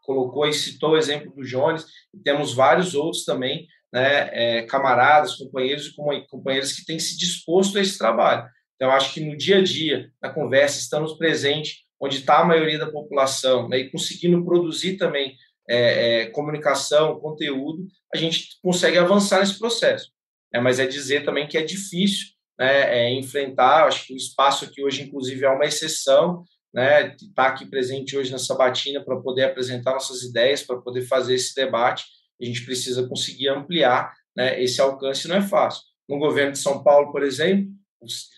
colocou 0.05 0.47
e 0.47 0.53
citou 0.53 0.91
o 0.91 0.97
exemplo 0.97 1.35
do 1.35 1.43
Jones, 1.43 1.85
e 2.15 2.21
temos 2.21 2.55
vários 2.55 2.95
outros 2.95 3.25
também, 3.25 3.67
né, 3.93 4.31
é, 4.33 4.63
camaradas, 4.63 5.35
companheiros 5.35 5.87
e 5.89 5.97
companheiras 6.31 6.73
que 6.73 6.87
têm 6.87 7.01
se 7.01 7.19
disposto 7.19 7.79
a 7.79 7.81
esse 7.81 7.99
trabalho. 7.99 8.49
Então, 8.77 8.93
acho 8.93 9.13
que 9.13 9.21
no 9.21 9.37
dia 9.37 9.59
a 9.59 9.63
dia, 9.65 10.13
na 10.23 10.31
conversa, 10.31 10.79
estamos 10.79 11.15
presentes 11.15 11.79
onde 11.99 12.19
está 12.19 12.39
a 12.39 12.45
maioria 12.45 12.79
da 12.79 12.93
população, 12.93 13.69
né, 13.69 13.79
e 13.79 13.91
conseguindo 13.91 14.45
produzir 14.45 14.97
também 14.97 15.35
é, 15.69 16.21
é, 16.21 16.27
comunicação, 16.27 17.19
conteúdo, 17.19 17.89
a 18.15 18.17
gente 18.17 18.51
consegue 18.63 18.99
avançar 18.99 19.41
nesse 19.41 19.59
processo. 19.59 20.13
É, 20.55 20.61
mas 20.61 20.79
é 20.79 20.87
dizer 20.87 21.25
também 21.25 21.49
que 21.49 21.59
é 21.59 21.63
difícil 21.65 22.36
né, 22.59 22.99
é, 22.99 23.13
enfrentar, 23.13 23.87
acho 23.87 24.07
que 24.07 24.15
o 24.15 24.17
espaço 24.17 24.65
aqui 24.65 24.83
hoje, 24.83 25.03
inclusive, 25.03 25.45
é 25.45 25.51
uma 25.51 25.65
exceção, 25.65 26.45
né, 26.73 27.15
tá 27.35 27.47
aqui 27.49 27.67
presente 27.67 28.17
hoje 28.17 28.33
nessa 28.33 28.55
batina 28.55 29.05
para 29.05 29.17
poder 29.21 29.45
apresentar 29.45 29.93
nossas 29.93 30.23
ideias, 30.23 30.63
para 30.63 30.81
poder 30.81 31.03
fazer 31.03 31.35
esse 31.35 31.55
debate, 31.55 32.05
a 32.41 32.45
gente 32.45 32.65
precisa 32.65 33.09
conseguir 33.09 33.49
ampliar 33.49 34.13
né, 34.37 34.63
esse 34.63 34.81
alcance, 34.81 35.29
não 35.29 35.37
é 35.37 35.43
fácil. 35.43 35.83
No 36.09 36.19
governo 36.19 36.53
de 36.53 36.59
São 36.59 36.83
Paulo, 36.83 37.11
por 37.11 37.23
exemplo, 37.23 37.73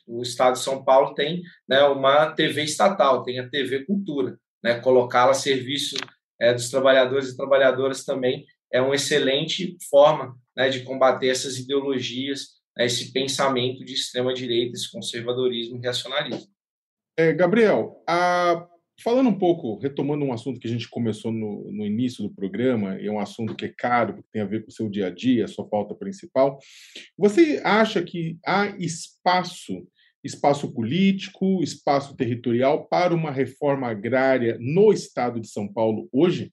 o, 0.06 0.22
Estado 0.22 0.54
de 0.54 0.60
São 0.60 0.84
Paulo 0.84 1.14
tem 1.14 1.42
né, 1.68 1.82
uma 1.82 2.30
TV 2.30 2.62
estatal, 2.62 3.22
tem 3.22 3.38
a 3.38 3.48
TV 3.48 3.84
Cultura. 3.84 4.38
Né, 4.62 4.80
colocá-la 4.80 5.32
a 5.32 5.34
serviço 5.34 5.96
é, 6.40 6.52
dos 6.52 6.70
trabalhadores 6.70 7.30
e 7.30 7.36
trabalhadoras 7.36 8.04
também 8.04 8.44
é 8.72 8.80
uma 8.80 8.94
excelente 8.94 9.76
forma 9.88 10.36
né, 10.56 10.68
de 10.68 10.80
combater 10.80 11.28
essas 11.28 11.58
ideologias, 11.58 12.57
né, 12.78 12.86
esse 12.86 13.12
pensamento 13.12 13.84
de 13.84 13.94
extrema-direita, 13.94 14.74
esse 14.74 14.90
conservadorismo 14.90 15.76
e 15.76 15.80
reacionarismo. 15.80 16.48
É, 17.18 17.32
Gabriel, 17.32 18.02
a 18.08 18.68
Falando 19.00 19.28
um 19.28 19.38
pouco, 19.38 19.78
retomando 19.78 20.24
um 20.24 20.32
assunto 20.32 20.58
que 20.58 20.66
a 20.66 20.70
gente 20.70 20.88
começou 20.88 21.30
no, 21.30 21.70
no, 21.70 21.86
início 21.86 22.24
do 22.24 22.34
programa, 22.34 23.00
e 23.00 23.06
é 23.06 23.12
um 23.12 23.20
assunto 23.20 23.54
que 23.54 23.66
é 23.66 23.68
caro, 23.68 24.14
porque 24.14 24.28
tem 24.32 24.42
a 24.42 24.46
ver 24.46 24.62
com 24.62 24.70
o 24.70 24.72
seu 24.72 24.88
dia 24.88 25.06
a 25.06 25.10
dia, 25.10 25.44
a 25.44 25.48
sua 25.48 25.64
pauta 25.64 25.94
principal, 25.94 26.58
você 27.16 27.60
acha 27.64 28.02
que 28.02 28.38
há 28.44 28.66
espaço, 28.76 29.86
espaço 30.24 30.74
político, 30.74 31.62
espaço 31.62 32.16
territorial 32.16 32.88
para 32.88 33.14
uma 33.14 33.30
reforma 33.30 33.88
agrária 33.88 34.58
no 34.60 34.92
estado 34.92 35.40
de 35.40 35.46
São 35.46 35.72
Paulo 35.72 36.08
hoje? 36.12 36.52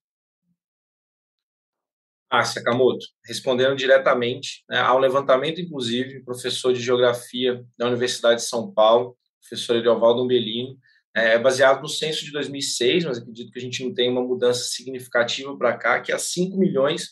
Ah, 2.39 2.43
Sakamoto, 2.43 3.05
respondendo 3.25 3.75
diretamente 3.75 4.63
né, 4.69 4.79
ao 4.79 4.99
levantamento, 4.99 5.61
inclusive, 5.61 6.23
professor 6.23 6.73
de 6.73 6.81
Geografia 6.81 7.63
da 7.77 7.87
Universidade 7.87 8.41
de 8.41 8.47
São 8.47 8.73
Paulo, 8.73 9.17
professor 9.39 9.77
Ediovaldo 9.77 10.23
Umbelino, 10.23 10.77
é 11.15 11.39
baseado 11.39 11.81
no 11.81 11.87
censo 11.87 12.25
de 12.25 12.31
2006, 12.33 13.05
mas 13.05 13.17
acredito 13.19 13.51
que 13.51 13.57
a 13.57 13.61
gente 13.61 13.85
não 13.85 13.93
tem 13.93 14.11
uma 14.11 14.21
mudança 14.21 14.65
significativa 14.65 15.57
para 15.57 15.77
cá, 15.77 16.01
que 16.01 16.11
há 16.11 16.19
5 16.19 16.57
milhões 16.57 17.11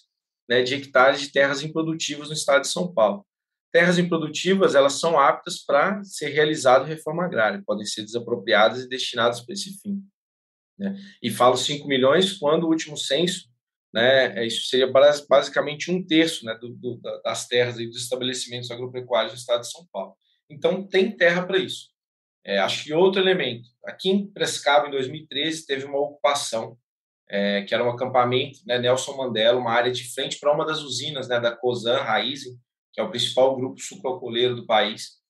né, 0.49 0.61
de 0.61 0.75
hectares 0.75 1.21
de 1.21 1.31
terras 1.31 1.63
improdutivas 1.63 2.27
no 2.27 2.33
estado 2.33 2.63
de 2.63 2.67
São 2.67 2.93
Paulo. 2.93 3.25
Terras 3.71 3.97
improdutivas, 3.97 4.75
elas 4.75 4.99
são 4.99 5.17
aptas 5.17 5.63
para 5.65 6.03
ser 6.03 6.29
realizada 6.29 6.83
reforma 6.83 7.23
agrária, 7.23 7.63
podem 7.65 7.85
ser 7.85 8.03
desapropriadas 8.03 8.83
e 8.83 8.89
destinadas 8.89 9.39
para 9.39 9.53
esse 9.53 9.79
fim. 9.79 10.03
Né? 10.77 10.99
E 11.21 11.31
falo 11.31 11.55
5 11.55 11.87
milhões 11.87 12.33
quando 12.33 12.65
o 12.65 12.69
último 12.69 12.97
censo, 12.97 13.52
né, 13.93 14.45
isso 14.45 14.67
seria 14.67 14.91
basicamente 15.29 15.91
um 15.91 16.03
terço 16.03 16.45
né, 16.45 16.57
do, 16.59 16.69
do, 16.69 16.99
das 17.23 17.47
terras 17.47 17.77
e 17.77 17.85
dos 17.85 18.01
estabelecimentos 18.01 18.71
agropecuários 18.71 19.33
do 19.33 19.37
estado 19.37 19.61
de 19.61 19.71
São 19.71 19.85
Paulo. 19.91 20.15
Então, 20.49 20.85
tem 20.87 21.15
terra 21.15 21.45
para 21.45 21.59
isso. 21.59 21.89
É, 22.43 22.57
acho 22.59 22.83
que 22.83 22.93
outro 22.93 23.21
elemento, 23.21 23.69
aqui 23.85 24.09
em 24.09 24.27
Prescaba, 24.27 24.87
em 24.87 24.91
2013, 24.91 25.65
teve 25.65 25.85
uma 25.85 25.99
ocupação, 25.99 26.77
é, 27.29 27.61
que 27.61 27.73
era 27.73 27.83
um 27.83 27.89
acampamento, 27.89 28.59
né, 28.65 28.79
Nelson 28.79 29.15
Mandela, 29.15 29.59
uma 29.59 29.71
área 29.71 29.91
de 29.91 30.11
frente 30.11 30.39
para 30.39 30.53
uma 30.53 30.65
das 30.65 30.81
usinas 30.81 31.27
né, 31.27 31.39
da 31.39 31.55
Cosan 31.55 31.97
Raizen, 31.97 32.57
que 32.91 32.99
é 32.99 33.03
o 33.03 33.09
principal 33.09 33.55
grupo 33.55 33.79
sucroalcooleiro 33.79 34.55
do 34.55 34.65
país. 34.65 35.21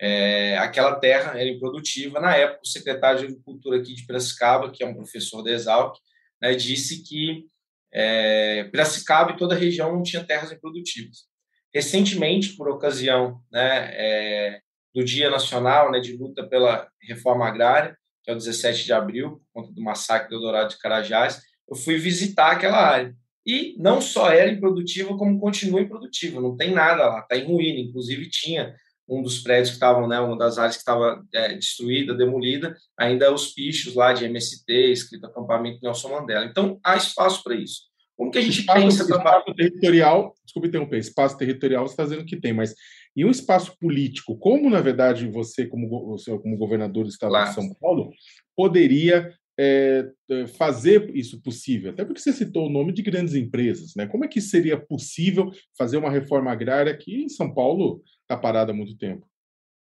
É, 0.00 0.56
aquela 0.58 0.96
terra 0.96 1.40
era 1.40 1.48
improdutiva. 1.48 2.20
Na 2.20 2.36
época, 2.36 2.60
o 2.64 2.68
secretário 2.68 3.20
de 3.20 3.26
Agricultura 3.26 3.78
aqui 3.78 3.94
de 3.94 4.06
Piracicaba, 4.06 4.70
que 4.70 4.84
é 4.84 4.86
um 4.86 4.94
professor 4.94 5.42
da 5.42 5.50
Exalc, 5.50 5.96
né, 6.40 6.54
disse 6.54 7.02
que 7.02 7.46
é, 7.92 8.64
Piracicaba 8.64 9.32
e 9.32 9.36
toda 9.36 9.54
a 9.54 9.58
região 9.58 10.02
tinha 10.02 10.24
terras 10.24 10.52
improdutivas. 10.52 11.26
Recentemente, 11.74 12.56
por 12.56 12.68
ocasião 12.68 13.40
né, 13.52 13.90
é, 13.92 14.60
do 14.94 15.04
Dia 15.04 15.30
Nacional 15.30 15.90
né, 15.90 16.00
de 16.00 16.16
Luta 16.16 16.46
pela 16.46 16.88
Reforma 17.02 17.46
Agrária, 17.46 17.96
que 18.24 18.30
é 18.30 18.34
o 18.34 18.36
17 18.36 18.84
de 18.84 18.92
abril, 18.92 19.40
por 19.52 19.62
conta 19.62 19.72
do 19.72 19.82
massacre 19.82 20.28
do 20.28 20.36
Eldorado 20.36 20.70
de 20.70 20.78
Carajás, 20.78 21.42
eu 21.68 21.76
fui 21.76 21.96
visitar 21.96 22.52
aquela 22.52 22.78
área. 22.78 23.14
E 23.46 23.74
não 23.78 24.00
só 24.00 24.30
era 24.30 24.50
improdutiva, 24.50 25.16
como 25.16 25.40
continua 25.40 25.80
improdutiva, 25.80 26.40
não 26.40 26.56
tem 26.56 26.72
nada 26.72 27.06
lá, 27.06 27.20
está 27.20 27.36
em 27.36 27.46
ruína. 27.46 27.80
Inclusive, 27.80 28.28
tinha 28.28 28.74
um 29.08 29.22
dos 29.22 29.38
prédios 29.38 29.70
que 29.70 29.76
estavam, 29.76 30.06
né, 30.06 30.20
uma 30.20 30.36
das 30.36 30.58
áreas 30.58 30.76
que 30.76 30.80
estava 30.80 31.24
é, 31.32 31.54
destruída, 31.54 32.14
demolida, 32.14 32.76
ainda 32.98 33.32
os 33.32 33.52
pichos 33.52 33.94
lá 33.94 34.12
de 34.12 34.26
MST, 34.26 34.72
escrito 34.92 35.26
acampamento 35.26 35.80
Nelson 35.82 36.10
Mandela. 36.10 36.44
Então, 36.44 36.78
há 36.84 36.96
espaço 36.96 37.42
para 37.42 37.54
isso. 37.54 37.88
Como 38.16 38.30
que 38.30 38.38
a 38.38 38.42
gente 38.42 38.60
espaço, 38.60 38.80
pensa... 38.80 39.02
Espaço 39.04 39.54
territorial, 39.54 40.34
desculpe 40.44 40.68
interromper, 40.68 40.98
espaço 40.98 41.38
territorial 41.38 41.86
você 41.86 41.92
está 41.92 42.02
dizendo 42.02 42.24
que 42.24 42.36
tem, 42.36 42.52
mas 42.52 42.74
e 43.16 43.24
um 43.24 43.30
espaço 43.30 43.76
político, 43.80 44.36
como 44.36 44.68
na 44.68 44.80
verdade 44.80 45.28
você, 45.28 45.66
como, 45.66 45.88
você, 46.06 46.36
como 46.38 46.56
governador 46.56 47.04
do 47.04 47.10
estado 47.10 47.30
claro. 47.30 47.48
de 47.48 47.54
São 47.54 47.74
Paulo, 47.80 48.10
poderia 48.56 49.32
é, 49.58 50.08
fazer 50.56 51.10
isso 51.16 51.42
possível? 51.42 51.90
Até 51.90 52.04
porque 52.04 52.20
você 52.20 52.32
citou 52.32 52.66
o 52.66 52.70
nome 52.70 52.92
de 52.92 53.02
grandes 53.02 53.34
empresas, 53.34 53.94
né? 53.96 54.06
Como 54.06 54.24
é 54.24 54.28
que 54.28 54.40
seria 54.40 54.76
possível 54.76 55.50
fazer 55.76 55.96
uma 55.96 56.10
reforma 56.10 56.52
agrária 56.52 56.96
que 56.96 57.24
em 57.24 57.28
São 57.28 57.52
Paulo 57.52 58.02
está 58.28 58.36
parada 58.36 58.72
há 58.72 58.74
muito 58.74 58.96
tempo? 58.96 59.26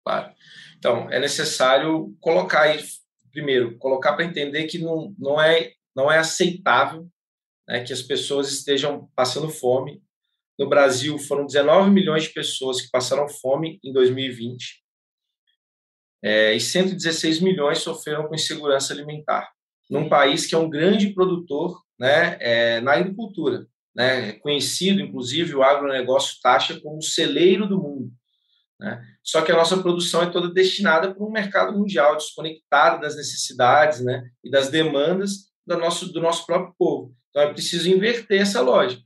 Claro. 0.05 0.33
Então, 0.77 1.09
é 1.11 1.19
necessário 1.19 2.15
colocar 2.19 2.75
primeiro, 3.31 3.77
colocar 3.77 4.13
para 4.13 4.25
entender 4.25 4.65
que 4.65 4.77
não, 4.77 5.13
não, 5.17 5.41
é, 5.41 5.73
não 5.95 6.11
é 6.11 6.17
aceitável 6.17 7.07
né, 7.67 7.83
que 7.83 7.93
as 7.93 8.01
pessoas 8.01 8.51
estejam 8.51 9.09
passando 9.15 9.49
fome. 9.49 10.01
No 10.57 10.67
Brasil, 10.67 11.17
foram 11.17 11.45
19 11.45 11.89
milhões 11.89 12.23
de 12.23 12.29
pessoas 12.29 12.81
que 12.81 12.91
passaram 12.91 13.27
fome 13.27 13.79
em 13.83 13.91
2020 13.93 14.81
é, 16.23 16.53
e 16.53 16.59
116 16.59 17.39
milhões 17.39 17.79
sofreram 17.79 18.27
com 18.27 18.35
insegurança 18.35 18.93
alimentar, 18.93 19.51
num 19.89 20.07
país 20.07 20.45
que 20.45 20.53
é 20.53 20.57
um 20.57 20.69
grande 20.69 21.13
produtor 21.13 21.81
né, 21.99 22.37
é, 22.39 22.81
na 22.81 22.93
agricultura, 22.93 23.65
né, 23.95 24.33
conhecido, 24.33 25.01
inclusive, 25.01 25.55
o 25.55 25.63
agronegócio 25.63 26.39
taxa 26.41 26.79
como 26.79 26.97
o 26.97 27.03
celeiro 27.03 27.67
do 27.67 27.81
mundo. 27.81 28.11
Né? 28.81 28.99
Só 29.23 29.43
que 29.43 29.51
a 29.51 29.55
nossa 29.55 29.77
produção 29.77 30.23
é 30.23 30.31
toda 30.31 30.51
destinada 30.51 31.13
para 31.13 31.23
um 31.23 31.31
mercado 31.31 31.77
mundial, 31.77 32.17
desconectado 32.17 32.99
das 32.99 33.15
necessidades 33.15 34.01
né, 34.01 34.27
e 34.43 34.49
das 34.49 34.69
demandas 34.69 35.51
do 35.65 35.77
nosso, 35.77 36.11
do 36.11 36.19
nosso 36.19 36.47
próprio 36.47 36.73
povo. 36.77 37.15
Então, 37.29 37.43
é 37.43 37.53
preciso 37.53 37.87
inverter 37.87 38.41
essa 38.41 38.59
lógica. 38.59 39.03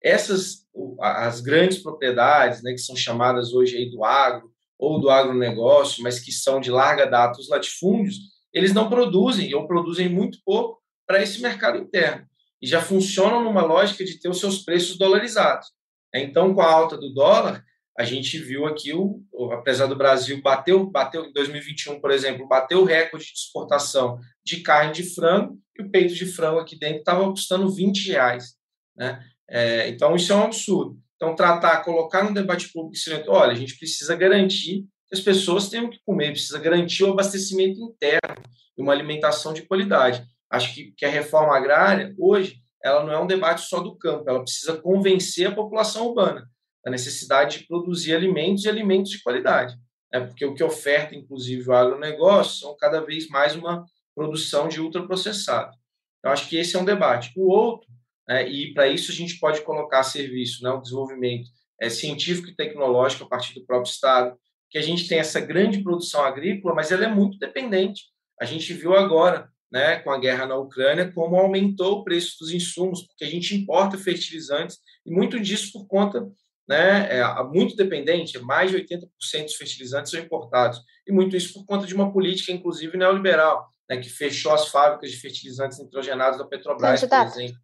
Essas, 0.00 0.64
as 1.00 1.40
grandes 1.40 1.82
propriedades, 1.82 2.62
né, 2.62 2.70
que 2.70 2.78
são 2.78 2.94
chamadas 2.94 3.52
hoje 3.52 3.76
aí 3.76 3.90
do 3.90 4.04
agro, 4.04 4.52
ou 4.78 5.00
do 5.00 5.10
agronegócio, 5.10 6.02
mas 6.04 6.20
que 6.20 6.30
são 6.30 6.60
de 6.60 6.70
larga 6.70 7.06
data, 7.06 7.40
os 7.40 7.48
latifúndios, 7.48 8.18
eles 8.52 8.72
não 8.72 8.88
produzem 8.88 9.52
ou 9.54 9.66
produzem 9.66 10.08
muito 10.08 10.38
pouco 10.44 10.80
para 11.06 11.20
esse 11.20 11.42
mercado 11.42 11.78
interno. 11.78 12.26
E 12.62 12.66
já 12.66 12.80
funcionam 12.80 13.42
numa 13.42 13.62
lógica 13.62 14.04
de 14.04 14.20
ter 14.20 14.28
os 14.28 14.38
seus 14.38 14.62
preços 14.62 14.96
dolarizados. 14.96 15.68
Então, 16.14 16.54
com 16.54 16.60
a 16.60 16.70
alta 16.70 16.96
do 16.96 17.12
dólar, 17.12 17.64
a 17.98 18.04
gente 18.04 18.38
viu 18.38 18.66
aqui, 18.66 18.92
o, 18.92 19.22
apesar 19.52 19.86
do 19.86 19.96
Brasil 19.96 20.40
bateu, 20.42 20.84
bateu 20.88 21.24
em 21.24 21.32
2021, 21.32 21.98
por 21.98 22.10
exemplo, 22.10 22.46
bateu 22.46 22.80
o 22.80 22.84
recorde 22.84 23.24
de 23.24 23.32
exportação 23.32 24.18
de 24.44 24.60
carne 24.60 24.92
de 24.92 25.02
frango, 25.02 25.58
e 25.78 25.82
o 25.82 25.90
peito 25.90 26.14
de 26.14 26.26
frango 26.26 26.60
aqui 26.60 26.78
dentro 26.78 26.98
estava 26.98 27.28
custando 27.30 27.70
20 27.70 28.08
reais. 28.08 28.54
Né? 28.94 29.22
É, 29.48 29.88
então, 29.88 30.14
isso 30.14 30.32
é 30.32 30.36
um 30.36 30.44
absurdo. 30.44 30.98
Então, 31.16 31.34
tratar, 31.34 31.82
colocar 31.82 32.22
no 32.22 32.34
debate 32.34 32.70
público, 32.70 32.98
olha, 33.28 33.52
a 33.52 33.56
gente 33.56 33.78
precisa 33.78 34.14
garantir 34.14 34.84
que 35.08 35.14
as 35.14 35.20
pessoas 35.20 35.70
tenham 35.70 35.88
que 35.88 36.00
comer, 36.04 36.32
precisa 36.32 36.58
garantir 36.58 37.04
o 37.04 37.12
abastecimento 37.12 37.80
interno 37.80 38.42
e 38.76 38.82
uma 38.82 38.92
alimentação 38.92 39.54
de 39.54 39.62
qualidade. 39.62 40.22
Acho 40.50 40.74
que, 40.74 40.92
que 40.92 41.06
a 41.06 41.10
reforma 41.10 41.56
agrária, 41.56 42.14
hoje, 42.18 42.60
ela 42.84 43.02
não 43.04 43.12
é 43.12 43.18
um 43.18 43.26
debate 43.26 43.62
só 43.62 43.80
do 43.80 43.96
campo, 43.96 44.28
ela 44.28 44.42
precisa 44.42 44.76
convencer 44.76 45.46
a 45.46 45.54
população 45.54 46.08
urbana 46.08 46.46
da 46.86 46.92
necessidade 46.92 47.58
de 47.58 47.66
produzir 47.66 48.14
alimentos 48.14 48.64
e 48.64 48.68
alimentos 48.68 49.10
de 49.10 49.20
qualidade. 49.20 49.76
Né? 50.12 50.20
Porque 50.20 50.46
o 50.46 50.54
que 50.54 50.62
oferta, 50.62 51.16
inclusive, 51.16 51.68
o 51.68 51.74
agronegócio 51.74 52.60
são 52.60 52.76
cada 52.76 53.00
vez 53.00 53.26
mais 53.26 53.56
uma 53.56 53.84
produção 54.14 54.68
de 54.68 54.80
ultraprocessado. 54.80 55.76
Então, 56.20 56.30
acho 56.30 56.48
que 56.48 56.56
esse 56.56 56.76
é 56.76 56.78
um 56.78 56.84
debate. 56.84 57.32
O 57.36 57.50
outro 57.50 57.88
né? 58.28 58.48
e 58.48 58.72
para 58.72 58.86
isso 58.86 59.10
a 59.10 59.14
gente 59.14 59.36
pode 59.40 59.62
colocar 59.62 59.98
a 59.98 60.04
serviço 60.04 60.62
né? 60.62 60.70
o 60.70 60.80
desenvolvimento 60.80 61.50
é, 61.80 61.90
científico 61.90 62.50
e 62.50 62.54
tecnológico 62.54 63.24
a 63.24 63.28
partir 63.28 63.52
do 63.54 63.66
próprio 63.66 63.90
Estado, 63.90 64.38
que 64.70 64.78
a 64.78 64.82
gente 64.82 65.08
tem 65.08 65.18
essa 65.18 65.40
grande 65.40 65.82
produção 65.82 66.24
agrícola, 66.24 66.72
mas 66.72 66.92
ela 66.92 67.04
é 67.04 67.08
muito 67.08 67.36
dependente. 67.36 68.04
A 68.40 68.44
gente 68.44 68.72
viu 68.72 68.94
agora, 68.94 69.48
né, 69.72 69.96
com 69.98 70.12
a 70.12 70.20
guerra 70.20 70.46
na 70.46 70.56
Ucrânia, 70.56 71.10
como 71.10 71.34
aumentou 71.34 71.98
o 71.98 72.04
preço 72.04 72.36
dos 72.38 72.52
insumos, 72.52 73.02
porque 73.02 73.24
a 73.24 73.28
gente 73.28 73.56
importa 73.56 73.98
fertilizantes, 73.98 74.78
e 75.04 75.10
muito 75.10 75.40
disso 75.40 75.72
por 75.72 75.88
conta, 75.88 76.24
né, 76.68 77.08
é 77.18 77.42
muito 77.44 77.76
dependente, 77.76 78.38
mais 78.40 78.70
de 78.70 78.78
80% 78.78 79.06
dos 79.44 79.56
fertilizantes 79.56 80.10
são 80.10 80.20
importados, 80.20 80.80
e 81.06 81.12
muito 81.12 81.36
isso 81.36 81.52
por 81.54 81.64
conta 81.64 81.86
de 81.86 81.94
uma 81.94 82.12
política, 82.12 82.52
inclusive, 82.52 82.96
neoliberal, 82.96 83.68
né, 83.88 83.98
que 83.98 84.08
fechou 84.08 84.52
as 84.52 84.68
fábricas 84.68 85.10
de 85.10 85.16
fertilizantes 85.16 85.78
nitrogenados 85.78 86.38
da 86.38 86.44
Petrobras, 86.44 87.00
por 87.04 87.40
exemplo. 87.40 87.56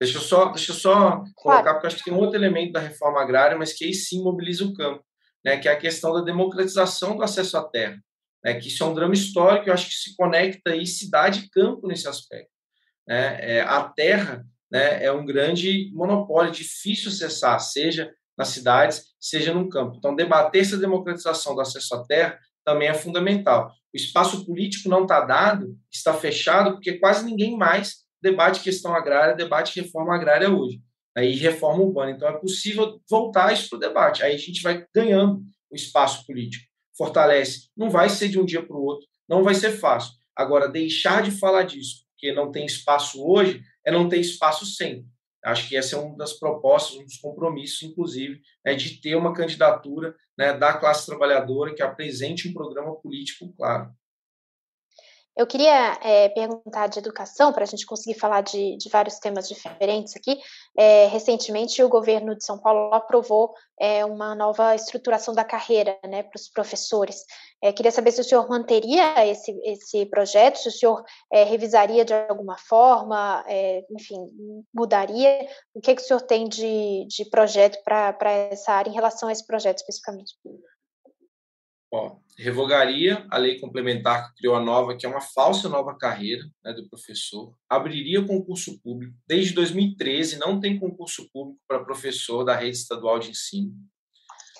Deixa 0.00 0.18
eu 0.18 0.22
só, 0.22 0.46
deixa 0.46 0.72
eu 0.72 0.76
só 0.76 1.22
colocar, 1.36 1.74
porque 1.74 1.86
acho 1.86 1.96
que 1.96 2.04
tem 2.04 2.12
um 2.12 2.18
outro 2.18 2.36
elemento 2.36 2.72
da 2.72 2.80
reforma 2.80 3.22
agrária, 3.22 3.56
mas 3.56 3.72
que 3.72 3.84
aí 3.84 3.94
sim 3.94 4.22
mobiliza 4.22 4.64
o 4.64 4.74
campo, 4.74 5.04
né, 5.44 5.56
que 5.56 5.68
é 5.68 5.72
a 5.72 5.78
questão 5.78 6.12
da 6.12 6.20
democratização 6.20 7.16
do 7.16 7.22
acesso 7.22 7.56
à 7.56 7.64
terra. 7.64 7.98
Né, 8.44 8.54
que 8.54 8.66
isso 8.66 8.82
é 8.82 8.86
um 8.86 8.94
drama 8.94 9.14
histórico, 9.14 9.68
eu 9.68 9.72
acho 9.72 9.88
que 9.88 9.94
se 9.94 10.16
conecta 10.16 10.70
aí 10.70 10.84
cidade 10.84 11.44
e 11.44 11.50
campo 11.50 11.86
nesse 11.86 12.08
aspecto. 12.08 12.50
Né, 13.06 13.38
é, 13.40 13.60
a 13.60 13.84
terra 13.84 14.44
né, 14.72 15.04
é 15.04 15.12
um 15.12 15.26
grande 15.26 15.90
monopólio, 15.92 16.50
difícil 16.50 17.10
acessar, 17.10 17.60
seja 17.60 18.10
nas 18.36 18.48
cidades, 18.48 19.04
seja 19.20 19.52
no 19.52 19.68
campo. 19.68 19.96
Então, 19.98 20.16
debater 20.16 20.62
essa 20.62 20.78
democratização 20.78 21.54
do 21.54 21.60
acesso 21.60 21.94
à 21.94 22.04
terra 22.04 22.38
também 22.64 22.88
é 22.88 22.94
fundamental. 22.94 23.70
O 23.92 23.96
espaço 23.96 24.46
político 24.46 24.88
não 24.88 25.02
está 25.02 25.20
dado, 25.20 25.76
está 25.90 26.14
fechado, 26.14 26.72
porque 26.72 26.94
quase 26.94 27.22
ninguém 27.24 27.54
mais 27.54 27.96
debate 28.22 28.62
questão 28.62 28.94
agrária, 28.94 29.34
debate 29.34 29.78
reforma 29.78 30.14
agrária 30.14 30.48
hoje, 30.48 30.80
aí 31.14 31.34
reforma 31.34 31.82
urbana. 31.82 32.12
Então 32.12 32.26
é 32.26 32.32
possível 32.32 32.98
voltar 33.10 33.52
isso 33.52 33.68
para 33.68 33.76
o 33.76 33.80
debate. 33.80 34.22
Aí 34.22 34.34
a 34.34 34.38
gente 34.38 34.62
vai 34.62 34.86
ganhando 34.94 35.42
o 35.70 35.74
espaço 35.74 36.24
político, 36.24 36.64
fortalece. 36.96 37.68
Não 37.76 37.90
vai 37.90 38.08
ser 38.08 38.28
de 38.28 38.40
um 38.40 38.44
dia 38.46 38.64
para 38.64 38.76
o 38.76 38.82
outro, 38.82 39.06
não 39.28 39.42
vai 39.42 39.54
ser 39.54 39.72
fácil. 39.72 40.14
Agora, 40.34 40.68
deixar 40.68 41.22
de 41.22 41.30
falar 41.30 41.64
disso, 41.64 42.06
porque 42.12 42.32
não 42.32 42.50
tem 42.50 42.64
espaço 42.64 43.22
hoje, 43.22 43.62
é 43.84 43.90
não 43.90 44.08
ter 44.08 44.18
espaço 44.18 44.64
sempre. 44.66 45.06
Acho 45.44 45.68
que 45.68 45.76
essa 45.76 45.96
é 45.96 45.98
uma 45.98 46.16
das 46.16 46.34
propostas, 46.34 46.96
um 46.96 47.04
dos 47.04 47.16
compromissos, 47.16 47.82
inclusive, 47.82 48.40
é 48.64 48.74
de 48.74 49.00
ter 49.00 49.16
uma 49.16 49.34
candidatura 49.34 50.14
né, 50.38 50.56
da 50.56 50.72
classe 50.74 51.04
trabalhadora 51.04 51.74
que 51.74 51.82
apresente 51.82 52.48
um 52.48 52.52
programa 52.52 52.94
político 52.94 53.52
claro. 53.56 53.90
Eu 55.34 55.46
queria 55.46 55.98
é, 56.02 56.28
perguntar 56.28 56.88
de 56.88 56.98
educação, 56.98 57.54
para 57.54 57.62
a 57.62 57.66
gente 57.66 57.86
conseguir 57.86 58.18
falar 58.18 58.42
de, 58.42 58.76
de, 58.76 58.90
vários 58.90 59.18
temas 59.18 59.48
diferentes 59.48 60.14
aqui. 60.14 60.38
É, 60.76 61.06
recentemente, 61.06 61.82
o 61.82 61.88
governo 61.88 62.36
de 62.36 62.44
São 62.44 62.58
Paulo 62.58 62.92
aprovou 62.92 63.54
é, 63.80 64.04
uma 64.04 64.34
nova 64.34 64.74
estruturação 64.74 65.32
da 65.34 65.42
carreira 65.42 65.98
né, 66.06 66.22
para 66.22 66.36
os 66.36 66.50
professores. 66.50 67.24
queria 67.74 67.90
saber 67.90 68.12
se 68.12 68.20
o 68.20 68.24
senhor 68.24 68.46
manteria 68.46 69.26
esse, 69.26 69.58
esse 69.64 70.04
projeto, 70.06 70.58
se 70.58 70.68
o 70.68 70.72
senhor 70.72 71.02
revisaria 71.32 72.04
de 72.04 72.12
alguma 72.12 72.58
forma, 72.58 73.44
enfim, 73.90 74.18
mudaria. 74.72 75.48
O 75.74 75.80
que, 75.80 75.94
que 75.94 76.02
o 76.02 76.04
senhor 76.04 76.20
tem 76.20 76.46
de, 76.46 77.06
de 77.08 77.24
projeto 77.30 77.82
para 77.84 78.30
essa 78.30 78.72
área 78.72 78.90
em 78.90 78.94
relação 78.94 79.28
a 79.28 79.32
esse 79.32 79.46
projeto 79.46 79.78
especificamente? 79.78 80.34
Ó, 81.94 82.16
revogaria 82.38 83.26
a 83.30 83.36
lei 83.36 83.60
complementar 83.60 84.28
que 84.28 84.38
criou 84.38 84.56
a 84.56 84.60
nova, 84.60 84.96
que 84.96 85.04
é 85.04 85.08
uma 85.08 85.20
falsa 85.20 85.68
nova 85.68 85.94
carreira 85.94 86.42
né, 86.64 86.72
do 86.72 86.88
professor, 86.88 87.54
abriria 87.68 88.24
concurso 88.24 88.80
público. 88.80 89.14
Desde 89.28 89.52
2013 89.52 90.38
não 90.38 90.58
tem 90.58 90.78
concurso 90.78 91.28
público 91.30 91.60
para 91.68 91.84
professor 91.84 92.44
da 92.44 92.56
rede 92.56 92.78
estadual 92.78 93.18
de 93.18 93.30
ensino. 93.30 93.74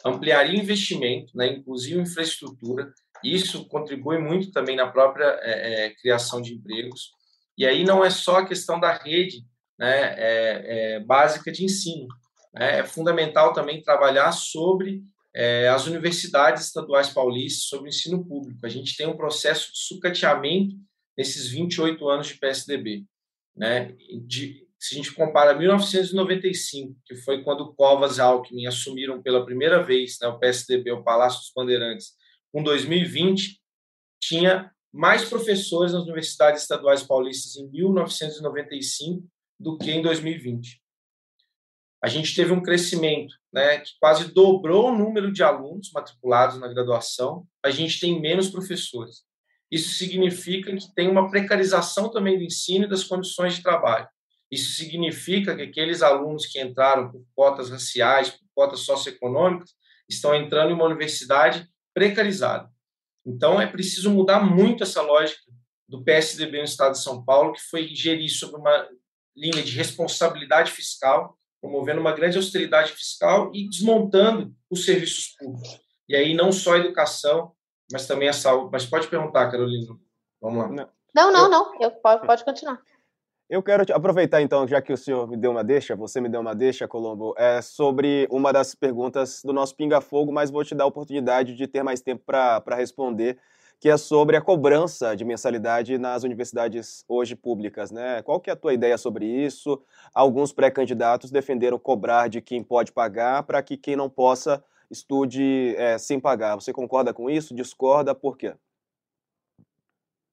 Ampliaria 0.05 0.61
investimento, 0.61 1.35
né, 1.35 1.47
inclusive 1.47 1.99
infraestrutura. 1.99 2.93
Isso 3.25 3.67
contribui 3.67 4.19
muito 4.19 4.53
também 4.53 4.77
na 4.77 4.91
própria 4.91 5.39
é, 5.41 5.87
é, 5.87 5.91
criação 5.95 6.43
de 6.43 6.53
empregos. 6.53 7.13
E 7.57 7.65
aí 7.65 7.83
não 7.83 8.05
é 8.05 8.11
só 8.11 8.41
a 8.41 8.47
questão 8.47 8.79
da 8.79 8.93
rede 8.93 9.43
né, 9.79 10.15
é, 10.19 10.97
é 10.97 11.01
básica 11.01 11.51
de 11.51 11.65
ensino. 11.65 12.09
Né, 12.53 12.81
é 12.81 12.85
fundamental 12.85 13.55
também 13.55 13.81
trabalhar 13.81 14.33
sobre 14.33 15.03
é, 15.35 15.69
as 15.69 15.87
universidades 15.87 16.67
estaduais 16.67 17.09
paulistas 17.09 17.65
sobre 17.65 17.87
o 17.87 17.89
ensino 17.89 18.25
público. 18.25 18.65
A 18.65 18.69
gente 18.69 18.97
tem 18.97 19.07
um 19.07 19.17
processo 19.17 19.73
de 19.73 19.79
sucateamento 19.79 20.77
nesses 21.17 21.49
28 21.49 22.09
anos 22.09 22.27
de 22.27 22.39
PSDB. 22.39 23.05
Né? 23.57 23.97
De, 24.27 24.67
se 24.79 24.95
a 24.95 24.97
gente 24.99 25.13
compara 25.13 25.57
1995, 25.57 26.97
que 27.07 27.15
foi 27.17 27.43
quando 27.43 27.73
Covas 27.75 28.19
e 28.19 28.21
Alckmin 28.21 28.67
assumiram 28.67 29.23
pela 29.23 29.45
primeira 29.45 29.83
vez 29.83 30.19
né, 30.21 30.29
o 30.29 30.39
PSDB, 30.39 30.91
o 30.93 31.03
Palácio 31.03 31.41
dos 31.41 31.53
Bandeirantes, 31.55 32.13
com 32.53 32.63
2020, 32.63 33.61
tinha 34.21 34.71
mais 34.93 35.25
professores 35.25 35.93
nas 35.93 36.03
universidades 36.03 36.63
estaduais 36.63 37.03
paulistas 37.03 37.57
em 37.57 37.71
1995 37.71 39.27
do 39.59 39.79
que 39.79 39.91
em 39.91 40.03
2020 40.03 40.82
a 42.03 42.09
gente 42.09 42.35
teve 42.35 42.53
um 42.53 42.61
crescimento 42.61 43.35
né, 43.53 43.79
que 43.79 43.93
quase 44.01 44.33
dobrou 44.35 44.89
o 44.89 44.97
número 44.97 45.33
de 45.33 45.43
alunos 45.43 45.93
matriculados 45.93 46.59
na 46.59 46.67
graduação, 46.67 47.47
a 47.65 47.71
gente 47.71 48.01
tem 48.01 48.21
menos 48.21 48.51
professores. 48.51 49.23
Isso 49.71 49.95
significa 49.95 50.75
que 50.75 50.93
tem 50.95 51.09
uma 51.09 51.31
precarização 51.31 52.11
também 52.11 52.37
do 52.37 52.45
ensino 52.45 52.85
e 52.85 52.89
das 52.89 53.05
condições 53.05 53.55
de 53.55 53.63
trabalho. 53.63 54.09
Isso 54.51 54.73
significa 54.73 55.55
que 55.55 55.63
aqueles 55.63 56.03
alunos 56.03 56.45
que 56.45 56.61
entraram 56.61 57.11
por 57.11 57.25
cotas 57.35 57.71
raciais, 57.71 58.31
por 58.31 58.47
cotas 58.55 58.81
socioeconômicas, 58.81 59.71
estão 60.09 60.35
entrando 60.35 60.73
em 60.73 60.75
uma 60.75 60.85
universidade 60.85 61.67
precarizada. 61.95 62.69
Então, 63.25 63.61
é 63.61 63.67
preciso 63.67 64.11
mudar 64.11 64.41
muito 64.41 64.83
essa 64.83 65.01
lógica 65.01 65.41
do 65.89 66.03
PSDB 66.03 66.59
no 66.59 66.65
Estado 66.65 66.93
de 66.93 67.03
São 67.03 67.25
Paulo, 67.25 67.53
que 67.53 67.61
foi 67.61 67.87
gerir 67.95 68.29
sobre 68.29 68.61
uma 68.61 68.89
linha 69.37 69.63
de 69.63 69.73
responsabilidade 69.77 70.71
fiscal, 70.71 71.39
promovendo 71.63 72.01
uma 72.01 72.13
grande 72.13 72.37
austeridade 72.37 72.93
fiscal 72.93 73.53
e 73.55 73.69
desmontando 73.69 74.53
os 74.69 74.85
serviços 74.85 75.29
públicos. 75.39 75.81
E 76.09 76.17
aí 76.17 76.35
não 76.35 76.51
só 76.51 76.75
a 76.75 76.79
educação, 76.79 77.53
mas 77.91 78.07
também 78.07 78.29
a 78.29 78.33
saúde. 78.33 78.71
Mas 78.73 78.85
pode 78.85 79.07
perguntar, 79.07 79.49
Carolina. 79.49 79.97
Vamos 80.41 80.77
lá. 80.77 80.89
Não, 81.15 81.33
não, 81.33 81.49
não. 81.49 81.81
Eu, 81.81 81.93
pode, 81.93 82.27
pode 82.27 82.45
continuar. 82.45 82.83
Eu 83.49 83.63
quero 83.63 83.85
aproveitar, 83.95 84.41
então, 84.41 84.67
já 84.67 84.81
que 84.81 84.93
o 84.93 84.97
senhor 84.97 85.29
me 85.29 85.37
deu 85.37 85.51
uma 85.51 85.63
deixa, 85.63 85.95
você 85.95 86.21
me 86.21 86.29
deu 86.29 86.41
uma 86.41 86.55
deixa, 86.55 86.89
Colombo, 86.89 87.35
é 87.37 87.61
sobre 87.61 88.27
uma 88.31 88.51
das 88.51 88.75
perguntas 88.75 89.43
do 89.45 89.53
nosso 89.53 89.77
Pinga 89.77 90.01
Fogo, 90.01 90.33
mas 90.33 90.51
vou 90.51 90.65
te 90.65 90.75
dar 90.75 90.85
a 90.85 90.87
oportunidade 90.87 91.55
de 91.55 91.67
ter 91.67 91.83
mais 91.83 92.01
tempo 92.01 92.25
para 92.25 92.75
responder, 92.75 93.39
que 93.83 93.89
é 93.89 93.97
sobre 93.97 94.37
a 94.37 94.41
cobrança 94.41 95.17
de 95.17 95.25
mensalidade 95.25 95.99
nas 95.99 96.23
universidades 96.23 97.05
hoje 97.09 97.35
públicas. 97.35 97.91
Né? 97.91 98.23
Qual 98.23 98.39
que 98.39 98.49
é 98.49 98.53
a 98.53 98.57
tua 98.57 98.73
ideia 98.73 98.97
sobre 98.97 99.27
isso? 99.27 99.83
Alguns 100.15 100.53
pré-candidatos 100.53 101.33
defenderam 101.33 101.81
cobrar 101.81 102.29
de 102.29 102.41
quem 102.41 102.63
pode 102.63 102.93
pagar 102.93 103.43
para 103.43 103.61
que 103.61 103.77
quem 103.77 103.97
não 103.97 104.09
possa 104.09 104.63
estude 104.89 105.75
é, 105.77 105.99
sem 105.99 106.21
pagar. 106.21 106.55
Você 106.55 106.73
concorda 106.73 107.13
com 107.13 107.29
isso? 107.29 107.57
Discorda? 107.57 108.15
Por 108.15 108.39
quê? 108.39 108.55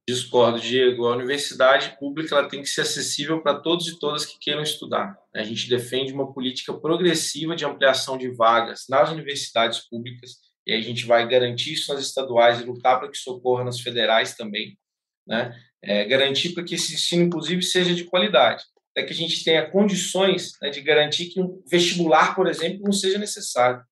Discordo, 0.07 0.59
Diego. 0.59 1.07
A 1.07 1.15
universidade 1.15 1.97
pública 1.99 2.35
ela 2.35 2.47
tem 2.47 2.61
que 2.61 2.69
ser 2.69 2.81
acessível 2.81 3.41
para 3.41 3.59
todos 3.59 3.87
e 3.87 3.97
todas 3.97 4.27
que 4.27 4.37
queiram 4.37 4.61
estudar. 4.61 5.17
A 5.35 5.41
gente 5.41 5.67
defende 5.67 6.13
uma 6.13 6.31
política 6.31 6.71
progressiva 6.71 7.55
de 7.55 7.65
ampliação 7.65 8.15
de 8.15 8.29
vagas 8.29 8.85
nas 8.87 9.09
universidades 9.09 9.79
públicas 9.89 10.48
e 10.69 10.73
a 10.73 10.81
gente 10.81 11.07
vai 11.07 11.27
garantir 11.27 11.73
isso 11.73 11.91
nas 11.91 12.05
estaduais 12.05 12.61
e 12.61 12.63
lutar 12.63 12.99
para 12.99 13.09
que 13.09 13.17
isso 13.17 13.31
ocorra 13.31 13.63
nas 13.63 13.79
federais 13.79 14.35
também. 14.35 14.77
Né? 15.25 15.59
É, 15.81 16.05
garantir 16.05 16.49
para 16.49 16.63
que 16.63 16.75
esse 16.75 16.93
ensino, 16.93 17.23
inclusive, 17.23 17.63
seja 17.63 17.95
de 17.95 18.03
qualidade. 18.03 18.63
Até 18.91 19.03
que 19.03 19.11
a 19.11 19.15
gente 19.15 19.43
tenha 19.43 19.67
condições 19.67 20.51
né, 20.61 20.69
de 20.69 20.81
garantir 20.81 21.25
que 21.29 21.41
um 21.41 21.59
vestibular, 21.67 22.35
por 22.35 22.47
exemplo, 22.47 22.83
não 22.83 22.91
seja 22.91 23.17
necessário. 23.17 23.83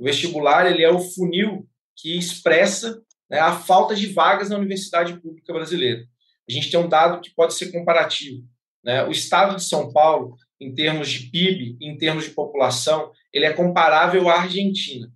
O 0.00 0.04
vestibular 0.04 0.66
ele 0.66 0.82
é 0.82 0.90
o 0.90 0.98
funil 0.98 1.64
que 1.94 2.18
expressa 2.18 3.00
né, 3.30 3.38
a 3.38 3.52
falta 3.52 3.94
de 3.94 4.08
vagas 4.08 4.50
na 4.50 4.58
universidade 4.58 5.20
pública 5.20 5.52
brasileira. 5.52 6.04
A 6.48 6.52
gente 6.52 6.72
tem 6.72 6.80
um 6.80 6.88
dado 6.88 7.20
que 7.20 7.32
pode 7.36 7.54
ser 7.54 7.70
comparativo. 7.70 8.44
Né? 8.82 9.04
O 9.04 9.12
estado 9.12 9.54
de 9.54 9.62
São 9.62 9.92
Paulo, 9.92 10.36
em 10.60 10.74
termos 10.74 11.08
de 11.08 11.30
PIB, 11.30 11.76
em 11.80 11.96
termos 11.96 12.24
de 12.24 12.30
população, 12.30 13.12
ele 13.32 13.44
é 13.44 13.52
comparável 13.52 14.28
à 14.28 14.40
Argentina. 14.40 15.08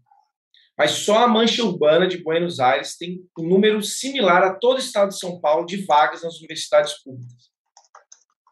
Mas 0.80 0.92
só 0.92 1.24
a 1.24 1.28
mancha 1.28 1.62
urbana 1.62 2.08
de 2.08 2.22
Buenos 2.24 2.58
Aires 2.58 2.96
tem 2.96 3.20
um 3.38 3.46
número 3.46 3.82
similar 3.82 4.42
a 4.42 4.54
todo 4.54 4.76
o 4.76 4.80
estado 4.80 5.10
de 5.10 5.18
São 5.18 5.38
Paulo 5.38 5.66
de 5.66 5.84
vagas 5.84 6.22
nas 6.22 6.38
universidades 6.38 6.94
públicas. 7.02 7.50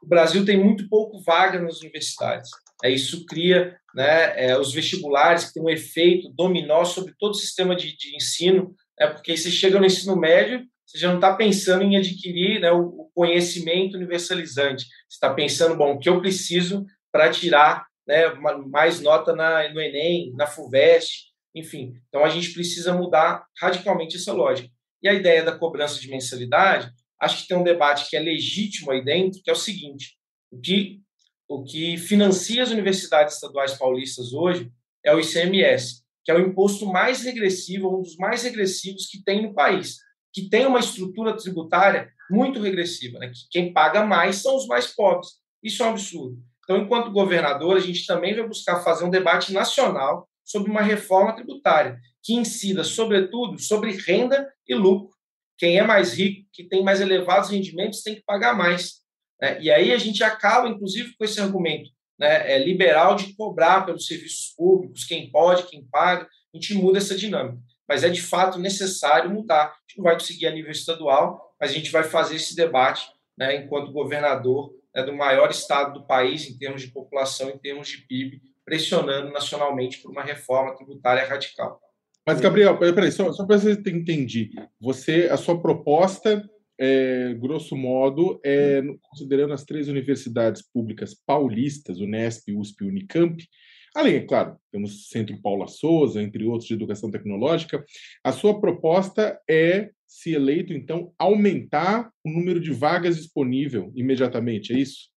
O 0.03 0.07
Brasil 0.07 0.45
tem 0.45 0.63
muito 0.63 0.87
pouco 0.91 1.23
vaga 1.23 1.59
nas 1.59 1.81
universidades. 1.81 2.51
É, 2.85 2.91
isso 2.91 3.25
cria 3.25 3.79
né, 3.95 4.45
é, 4.45 4.59
os 4.59 4.75
vestibulares, 4.75 5.47
que 5.47 5.55
tem 5.55 5.63
um 5.63 5.71
efeito 5.71 6.29
dominó 6.35 6.85
sobre 6.85 7.15
todo 7.19 7.31
o 7.31 7.35
sistema 7.35 7.75
de, 7.75 7.97
de 7.97 8.15
ensino, 8.15 8.75
é 9.01 9.07
porque 9.07 9.35
você 9.35 9.51
chega 9.51 9.81
no 9.81 9.87
ensino 9.87 10.15
médio, 10.15 10.67
você 10.85 10.99
já 10.99 11.09
não 11.09 11.15
está 11.17 11.35
pensando 11.35 11.83
em 11.83 11.97
adquirir 11.97 12.61
né, 12.61 12.71
o, 12.71 13.11
conhecimento 13.15 13.97
universalizante. 13.97 14.85
Você 14.85 15.15
está 15.15 15.33
pensando, 15.33 15.79
bom, 15.79 15.95
o 15.95 15.99
que 15.99 16.11
eu 16.11 16.21
preciso 16.21 16.85
para 17.11 17.31
tirar 17.31 17.87
né, 18.07 18.29
mais 18.71 19.01
nota 19.01 19.35
na, 19.35 19.67
no 19.73 19.81
Enem, 19.81 20.31
na 20.35 20.47
FUVEST, 20.47 21.29
enfim. 21.55 21.95
Então, 22.09 22.25
a 22.25 22.29
gente 22.29 22.53
precisa 22.53 22.95
mudar 22.95 23.47
radicalmente 23.61 24.17
essa 24.17 24.33
lógica. 24.33 24.69
E 25.03 25.09
a 25.09 25.15
ideia 25.15 25.45
da 25.45 25.57
cobrança 25.57 26.01
de 26.01 26.09
mensalidade, 26.09 26.91
acho 27.21 27.43
que 27.43 27.49
tem 27.49 27.57
um 27.57 27.65
debate 27.65 28.09
que 28.09 28.17
é 28.17 28.21
legítimo 28.21 28.91
aí 28.91 29.05
dentro, 29.05 29.41
que 29.43 29.51
é 29.51 29.53
o 29.53 29.57
seguinte, 29.57 30.17
o 30.51 30.61
que, 30.61 31.01
o 31.49 31.63
que 31.63 31.97
financia 31.97 32.63
as 32.63 32.71
universidades 32.71 33.35
estaduais 33.35 33.75
paulistas 33.75 34.33
hoje 34.33 34.71
é 35.05 35.15
o 35.15 35.21
ICMS 35.21 36.03
que 36.29 36.33
é 36.33 36.35
o 36.35 36.41
imposto 36.47 36.85
mais 36.85 37.23
regressivo, 37.23 37.89
um 37.89 38.03
dos 38.03 38.19
mais 38.19 38.43
regressivos 38.43 39.07
que 39.07 39.25
tem 39.25 39.41
no 39.41 39.55
país, 39.55 39.97
que 40.31 40.47
tem 40.47 40.67
uma 40.67 40.79
estrutura 40.79 41.35
tributária 41.35 42.13
muito 42.31 42.61
regressiva, 42.61 43.19
né? 43.19 43.29
que 43.29 43.49
quem 43.51 43.73
paga 43.73 44.05
mais 44.05 44.43
são 44.43 44.55
os 44.55 44.67
mais 44.67 44.89
pobres. 44.89 45.31
Isso 45.63 45.83
é 45.83 45.87
um 45.87 45.89
absurdo. 45.93 46.39
Então, 46.63 46.77
enquanto 46.77 47.13
governador, 47.13 47.79
a 47.79 47.81
gente 47.81 48.05
também 48.05 48.37
vai 48.37 48.47
buscar 48.47 48.85
fazer 48.85 49.07
um 49.07 49.11
debate 49.11 49.55
nacional 49.55 50.28
sobre 50.49 50.71
uma 50.71 50.81
reforma 50.81 51.35
tributária 51.35 52.01
que 52.23 52.35
incida, 52.35 52.85
sobretudo, 52.85 53.59
sobre 53.59 53.93
renda 53.93 54.53
e 54.67 54.75
lucro. 54.75 55.17
Quem 55.57 55.79
é 55.79 55.83
mais 55.83 56.13
rico, 56.13 56.49
que 56.53 56.65
tem 56.65 56.83
mais 56.83 57.01
elevados 57.01 57.51
rendimentos, 57.51 58.03
tem 58.03 58.15
que 58.15 58.23
pagar 58.23 58.57
mais. 58.57 59.01
Né? 59.41 59.61
E 59.61 59.71
aí 59.71 59.93
a 59.93 59.99
gente 59.99 60.23
acaba, 60.23 60.69
inclusive, 60.69 61.15
com 61.17 61.25
esse 61.25 61.41
argumento 61.41 61.91
né, 62.19 62.53
é, 62.53 62.59
liberal 62.59 63.15
de 63.15 63.35
cobrar 63.35 63.87
pelos 63.87 64.07
serviços 64.07 64.53
públicos, 64.57 65.05
quem 65.05 65.31
pode, 65.31 65.65
quem 65.65 65.85
paga, 65.85 66.25
a 66.25 66.57
gente 66.57 66.75
muda 66.75 66.99
essa 66.99 67.17
dinâmica. 67.17 67.59
Mas 67.89 68.05
é 68.05 68.09
de 68.09 68.21
fato 68.21 68.59
necessário 68.59 69.31
mudar. 69.31 69.67
A 69.67 69.75
gente 69.89 69.99
não 69.99 70.05
vai 70.05 70.15
conseguir 70.15 70.47
a 70.47 70.53
nível 70.53 70.71
estadual, 70.71 71.55
mas 71.61 71.71
a 71.71 71.75
gente 71.75 71.91
vai 71.91 72.05
fazer 72.05 72.37
esse 72.37 72.55
debate 72.55 73.09
né, 73.37 73.57
enquanto 73.57 73.93
governador 73.93 74.75
né, 74.95 75.03
do 75.03 75.15
maior 75.15 75.51
estado 75.51 75.95
do 75.95 76.07
país, 76.07 76.49
em 76.49 76.59
termos 76.59 76.83
de 76.83 76.89
população, 76.89 77.51
em 77.51 77.59
termos 77.59 77.89
de 77.89 77.99
PIB, 77.99 78.43
pressionando 78.69 79.33
nacionalmente 79.33 80.03
por 80.03 80.11
uma 80.11 80.23
reforma 80.23 80.77
tributária 80.77 81.27
radical. 81.27 81.81
Mas, 82.27 82.41
Gabriel, 82.41 82.79
peraí, 82.79 83.11
só, 83.11 83.33
só 83.33 83.47
para 83.47 83.59
você 83.59 83.73
entender, 83.73 84.51
você, 84.79 85.29
a 85.31 85.37
sua 85.39 85.59
proposta 85.61 86.45
é, 86.79 87.35
grosso 87.35 87.75
modo, 87.75 88.39
é, 88.45 88.83
considerando 89.03 89.55
as 89.55 89.65
três 89.65 89.89
universidades 89.89 90.63
públicas 90.63 91.15
paulistas, 91.15 92.01
Unesp, 92.01 92.53
USP 92.53 92.85
e 92.85 92.89
Unicamp, 92.89 93.49
além, 93.97 94.17
é 94.17 94.21
claro, 94.21 94.59
temos 94.71 94.95
o 94.95 95.09
Centro 95.09 95.41
Paula 95.41 95.67
Souza, 95.67 96.23
entre 96.23 96.45
outros, 96.45 96.69
de 96.69 96.75
educação 96.75 97.11
tecnológica, 97.11 97.83
a 98.23 98.31
sua 98.31 98.61
proposta 98.61 99.41
é, 99.49 99.91
se 100.07 100.35
eleito, 100.35 100.75
então, 100.75 101.13
aumentar 101.19 102.11
o 102.23 102.31
número 102.31 102.61
de 102.61 102.73
vagas 102.73 103.17
disponível 103.17 103.91
imediatamente, 103.97 104.75
é 104.75 104.79
isso? 104.79 105.09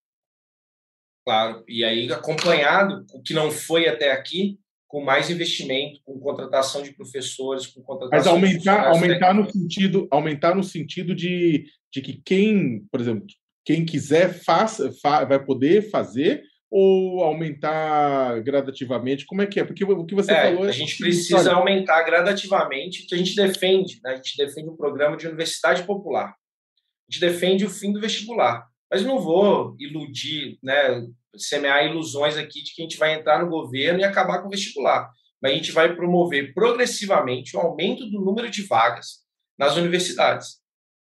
Claro, 1.24 1.64
e 1.68 1.84
aí 1.84 2.12
acompanhado, 2.12 3.06
o 3.14 3.22
que 3.22 3.34
não 3.34 3.52
foi 3.52 3.88
até 3.88 4.12
aqui, 4.12 4.60
com 4.88 5.02
mais 5.02 5.30
investimento, 5.30 6.02
com 6.04 6.20
contratação 6.20 6.82
de 6.82 6.94
professores, 6.94 7.68
com 7.68 7.82
contratação 7.82 8.18
Mas 8.18 8.28
aumentar, 8.28 8.88
aumentar 8.88 9.34
no 9.34 9.50
sentido, 9.50 10.08
aumentar 10.12 10.56
no 10.56 10.64
sentido 10.64 11.16
de, 11.16 11.66
de 11.94 12.02
que 12.02 12.22
quem, 12.26 12.86
por 12.92 13.00
exemplo, 13.00 13.26
quem 13.64 13.86
quiser 13.86 14.34
faça, 14.34 14.92
fa, 15.02 15.24
vai 15.24 15.44
poder 15.44 15.90
fazer 15.90 16.44
ou 16.70 17.24
aumentar 17.24 18.42
gradativamente? 18.42 19.26
Como 19.26 19.42
é 19.42 19.46
que 19.46 19.60
é? 19.60 19.64
Porque 19.64 19.84
o 19.84 20.06
que 20.06 20.16
você 20.16 20.32
é, 20.32 20.44
falou. 20.44 20.66
É 20.66 20.70
a 20.70 20.74
gente 20.74 20.98
precisa 20.98 21.54
aumentar 21.54 22.02
gradativamente, 22.04 23.06
que 23.06 23.14
a 23.14 23.18
gente 23.18 23.36
defende, 23.36 24.00
né? 24.04 24.14
a 24.14 24.16
gente 24.16 24.38
defende 24.38 24.70
um 24.70 24.76
programa 24.76 25.16
de 25.16 25.28
universidade 25.28 25.84
popular. 25.84 26.30
A 26.30 27.12
gente 27.12 27.22
defende 27.22 27.66
o 27.66 27.70
fim 27.70 27.94
do 27.94 28.00
vestibular. 28.00 28.71
Mas 28.92 29.04
não 29.04 29.20
vou 29.20 29.76
iludir, 29.80 30.60
né, 30.62 31.08
semear 31.38 31.86
ilusões 31.86 32.36
aqui 32.36 32.62
de 32.62 32.76
que 32.76 32.82
a 32.82 32.84
gente 32.84 32.98
vai 32.98 33.14
entrar 33.14 33.42
no 33.42 33.50
governo 33.50 34.02
e 34.02 34.04
acabar 34.04 34.42
com 34.42 34.48
o 34.48 34.52
vestibular. 34.52 35.10
Mas 35.42 35.54
a 35.54 35.56
gente 35.56 35.72
vai 35.72 35.96
promover 35.96 36.54
progressivamente 36.54 37.56
o 37.56 37.60
aumento 37.60 38.06
do 38.10 38.20
número 38.20 38.50
de 38.50 38.64
vagas 38.64 39.22
nas 39.58 39.78
universidades. 39.78 40.62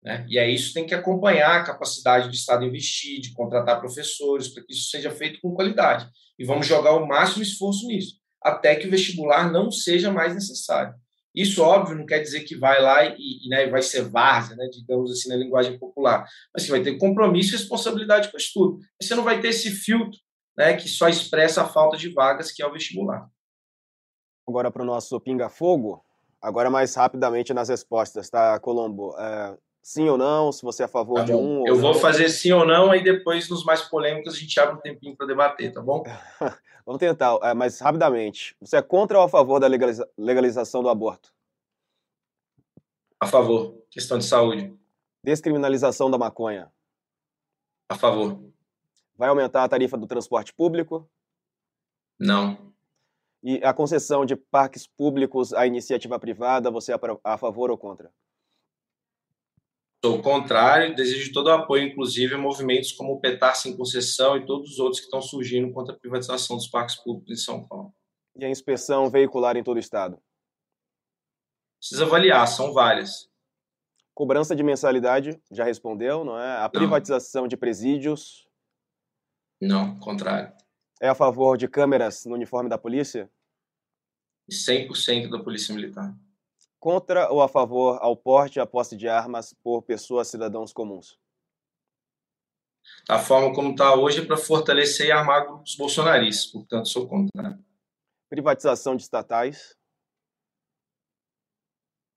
Né? 0.04 0.26
E 0.28 0.38
aí 0.38 0.54
isso 0.54 0.74
tem 0.74 0.86
que 0.86 0.94
acompanhar 0.94 1.62
a 1.62 1.64
capacidade 1.64 2.28
do 2.28 2.34
Estado 2.34 2.66
investir, 2.66 3.22
de 3.22 3.34
contratar 3.34 3.80
professores, 3.80 4.50
para 4.50 4.64
que 4.64 4.74
isso 4.74 4.90
seja 4.90 5.12
feito 5.12 5.40
com 5.42 5.54
qualidade. 5.54 6.10
E 6.38 6.44
vamos 6.44 6.68
jogar 6.68 6.94
o 6.94 7.08
máximo 7.08 7.44
esforço 7.44 7.88
nisso, 7.88 8.16
até 8.42 8.76
que 8.76 8.88
o 8.88 8.92
vestibular 8.92 9.52
não 9.52 9.72
seja 9.72 10.12
mais 10.12 10.34
necessário. 10.34 10.94
Isso, 11.34 11.64
óbvio, 11.64 11.96
não 11.96 12.06
quer 12.06 12.20
dizer 12.20 12.42
que 12.42 12.58
vai 12.58 12.82
lá 12.82 13.06
e, 13.06 13.46
e 13.46 13.50
né, 13.50 13.68
vai 13.68 13.82
ser 13.82 14.02
várzea, 14.10 14.56
né, 14.56 14.68
digamos 14.72 15.12
assim, 15.12 15.30
na 15.30 15.38
linguagem 15.38 15.80
popular, 15.80 16.28
mas 16.54 16.66
que 16.66 16.72
vai 16.72 16.82
ter 16.82 16.98
compromisso 16.98 17.56
e 17.56 17.58
responsabilidade 17.58 18.30
com 18.30 18.36
o 18.36 18.40
estudo. 18.40 18.80
Você 19.02 19.16
não 19.16 19.24
vai 19.24 19.40
ter 19.40 19.50
esse 19.50 19.72
filtro 19.72 20.20
né, 20.58 20.76
que 20.76 20.90
só 20.90 21.08
expressa 21.08 21.64
a 21.64 21.68
falta 21.68 21.96
de 21.96 22.14
vagas, 22.14 22.52
que 22.52 22.62
é 22.62 22.68
o 22.68 22.74
vestibular. 22.74 23.30
Agora 24.48 24.70
para 24.70 24.84
o 24.84 24.86
nosso 24.86 25.20
pinga-fogo, 25.22 26.04
agora 26.42 26.70
mais 26.70 26.94
rapidamente 26.96 27.54
nas 27.54 27.70
respostas, 27.70 28.30
tá, 28.30 28.60
Colombo? 28.60 29.16
É, 29.18 29.58
sim 29.82 30.08
ou 30.08 30.18
não, 30.18 30.52
se 30.52 30.62
você 30.64 30.84
é 30.84 30.86
a 30.86 30.90
favor 30.90 31.16
tá 31.20 31.26
de 31.26 31.34
um 31.34 31.66
Eu 31.68 31.76
vou 31.76 31.94
não. 31.94 32.00
fazer 32.00 32.30
sim 32.30 32.52
ou 32.52 32.66
não, 32.66 32.92
aí 32.92 33.04
depois, 33.04 33.50
nos 33.50 33.64
mais 33.64 33.82
polêmicos, 33.82 34.34
a 34.34 34.38
gente 34.38 34.60
abre 34.60 34.76
um 34.76 34.82
tempinho 34.82 35.16
para 35.16 35.28
debater, 35.28 35.74
tá 35.74 35.82
bom? 35.82 36.04
Vamos 36.86 37.00
tentar, 37.00 37.38
é, 37.44 37.54
mas 37.54 37.80
rapidamente. 37.80 38.56
Você 38.60 38.78
é 38.78 38.82
contra 38.82 39.18
ou 39.18 39.24
a 39.24 39.30
favor 39.30 39.60
da 39.60 39.68
legaliza 39.68 40.10
legalização 40.18 40.82
do 40.82 40.90
aborto? 40.90 41.34
A 43.20 43.28
favor. 43.28 43.84
Questão 43.90 44.18
de 44.18 44.26
saúde. 44.26 44.76
Descriminalização 45.24 46.10
da 46.10 46.18
maconha? 46.18 46.72
A 47.88 47.96
favor. 47.96 48.42
Vai 49.16 49.30
aumentar 49.30 49.64
a 49.64 49.70
tarifa 49.70 49.96
do 49.96 50.08
transporte 50.08 50.52
público? 50.54 51.08
Não. 52.20 52.74
E 53.44 53.64
a 53.64 53.74
concessão 53.74 54.26
de 54.26 54.36
parques 54.36 54.88
públicos 54.88 55.54
à 55.54 55.68
iniciativa 55.68 56.20
privada, 56.20 56.72
você 56.72 56.94
é 56.94 57.00
a 57.24 57.38
favor 57.38 57.70
ou 57.70 57.78
contra? 57.78 58.12
Sou 60.04 60.20
contrário, 60.20 60.96
desejo 60.96 61.32
todo 61.32 61.48
o 61.48 61.52
apoio, 61.52 61.84
inclusive, 61.84 62.34
a 62.34 62.38
movimentos 62.38 62.92
como 62.92 63.14
o 63.14 63.20
Petar 63.20 63.56
Sem 63.56 63.78
Concessão 63.78 64.36
e 64.36 64.46
todos 64.48 64.72
os 64.72 64.80
outros 64.80 65.00
que 65.00 65.06
estão 65.06 65.22
surgindo 65.22 65.72
contra 65.72 65.94
a 65.94 66.00
privatização 66.00 66.58
dos 66.58 66.68
parques 66.68 66.96
públicos 66.96 67.32
em 67.32 67.36
São 67.36 67.68
Paulo. 67.68 67.94
E 68.36 68.44
a 68.44 68.50
inspeção 68.50 69.12
veicular 69.12 69.56
em 69.58 69.64
todo 69.64 69.78
o 69.78 69.80
Estado? 69.80 70.20
Precisa 71.80 72.06
avaliar, 72.06 72.48
são 72.48 72.74
várias. 72.74 73.30
Cobrança 74.16 74.56
de 74.56 74.64
mensalidade, 74.64 75.40
já 75.52 75.64
respondeu, 75.64 76.26
não 76.26 76.40
é? 76.40 76.58
A 76.58 76.70
privatização 76.70 77.44
não. 77.44 77.48
de 77.48 77.56
presídios. 77.56 78.48
Não, 79.62 80.00
contrário. 80.00 80.52
É 81.00 81.10
a 81.10 81.16
favor 81.16 81.58
de 81.58 81.68
câmeras 81.68 82.26
no 82.26 82.34
uniforme 82.34 82.70
da 82.70 82.78
polícia? 82.78 83.30
100% 84.52 85.30
da 85.30 85.40
polícia 85.40 85.76
militar. 85.76 86.16
Contra 86.82 87.32
ou 87.32 87.44
a 87.44 87.48
favor 87.48 88.00
ao 88.02 88.18
porte 88.18 88.58
e 88.58 88.60
à 88.60 88.66
posse 88.66 88.98
de 88.98 89.08
armas 89.08 89.54
por 89.54 89.84
pessoas 89.84 90.28
cidadãos 90.30 90.74
comuns? 90.74 91.16
A 93.08 93.20
forma 93.20 93.54
como 93.54 93.70
está 93.70 93.94
hoje 93.94 94.22
é 94.22 94.26
para 94.26 94.36
fortalecer 94.36 95.06
e 95.06 95.12
armar 95.12 95.46
grupos 95.46 95.76
bolsonaristas, 95.76 96.52
portanto, 96.52 96.88
sou 96.88 97.08
contra. 97.08 97.52
Né? 97.52 97.60
Privatização 98.28 98.96
de 98.96 99.04
estatais? 99.04 99.78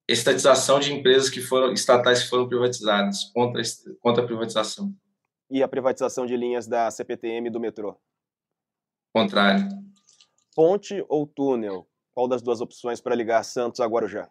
Estatização 0.08 0.80
de 0.80 0.94
empresas 0.94 1.28
que 1.28 1.42
foram 1.42 1.70
estatais 1.74 2.22
que 2.22 2.30
foram 2.30 2.48
privatizadas, 2.48 3.24
contra, 3.34 3.60
contra 4.00 4.24
a 4.24 4.26
privatização. 4.26 4.96
E 5.50 5.62
a 5.62 5.68
privatização 5.68 6.24
de 6.24 6.38
linhas 6.38 6.66
da 6.66 6.90
CPTM 6.90 7.50
do 7.50 7.60
metrô? 7.60 8.00
Contrário. 9.14 9.68
Ponte 10.54 11.04
ou 11.06 11.26
túnel? 11.26 11.86
Qual 12.14 12.26
das 12.26 12.40
duas 12.40 12.62
opções 12.62 12.98
para 12.98 13.14
ligar 13.14 13.44
Santos 13.44 13.80
a 13.80 13.86
Guarujá? 13.86 14.30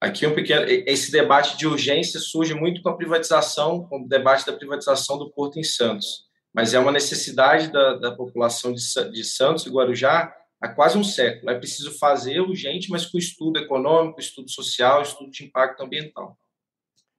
Aqui 0.00 0.26
um 0.26 0.34
pequeno, 0.34 0.64
esse 0.86 1.10
debate 1.10 1.56
de 1.56 1.66
urgência 1.66 2.20
surge 2.20 2.54
muito 2.54 2.80
com 2.82 2.88
a 2.88 2.96
privatização, 2.96 3.84
com 3.88 4.02
o 4.02 4.08
debate 4.08 4.46
da 4.46 4.52
privatização 4.52 5.18
do 5.18 5.30
Porto 5.30 5.58
em 5.58 5.64
Santos. 5.64 6.28
Mas 6.54 6.72
é 6.72 6.78
uma 6.78 6.92
necessidade 6.92 7.72
da, 7.72 7.96
da 7.96 8.14
população 8.14 8.72
de, 8.72 8.80
de 9.10 9.24
Santos 9.24 9.66
e 9.66 9.70
Guarujá 9.70 10.32
há 10.60 10.68
quase 10.68 10.96
um 10.96 11.02
século. 11.02 11.50
É 11.50 11.58
preciso 11.58 11.98
fazer 11.98 12.40
urgente, 12.40 12.90
mas 12.90 13.06
com 13.06 13.18
estudo 13.18 13.58
econômico, 13.58 14.20
estudo 14.20 14.48
social, 14.50 15.02
estudo 15.02 15.30
de 15.30 15.44
impacto 15.44 15.82
ambiental. 15.82 16.38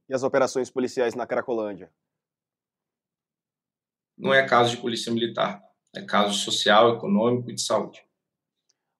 E 0.08 0.14
as 0.14 0.24
operações 0.24 0.70
policiais 0.70 1.14
na 1.14 1.28
Cracolândia? 1.28 1.92
Não 4.18 4.34
é 4.34 4.46
caso 4.48 4.72
de 4.72 4.82
polícia 4.82 5.12
militar, 5.12 5.62
é 5.96 6.02
caso 6.02 6.34
social, 6.34 6.96
econômico 6.96 7.50
e 7.52 7.56
de 7.56 7.62
saúde. 7.62 8.04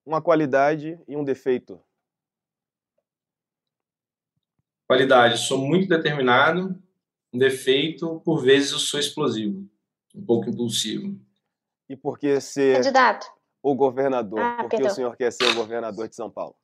Uma 0.06 0.22
qualidade 0.22 1.00
e 1.08 1.16
um 1.16 1.24
defeito 1.24 1.82
Qualidade, 4.90 5.38
sou 5.38 5.60
muito 5.60 5.88
determinado. 5.88 6.76
Um 7.32 7.38
defeito, 7.38 8.20
por 8.26 8.42
vezes 8.42 8.72
eu 8.72 8.80
sou 8.80 9.00
explosivo, 9.00 9.70
um 10.16 10.26
pouco 10.26 10.50
impulsivo. 10.50 11.16
E 11.88 11.96
por 11.96 12.18
que 12.18 12.42
ser 12.42 12.78
Candidato. 12.78 13.28
o 13.62 13.76
governador? 13.76 14.40
Ah, 14.40 14.64
por 14.64 14.70
que 14.72 14.82
o 14.82 14.90
senhor 14.90 15.16
quer 15.16 15.32
ser 15.32 15.46
o 15.46 15.54
governador 15.54 16.10
de 16.10 16.16
São 16.16 16.28
Paulo? 16.28 16.56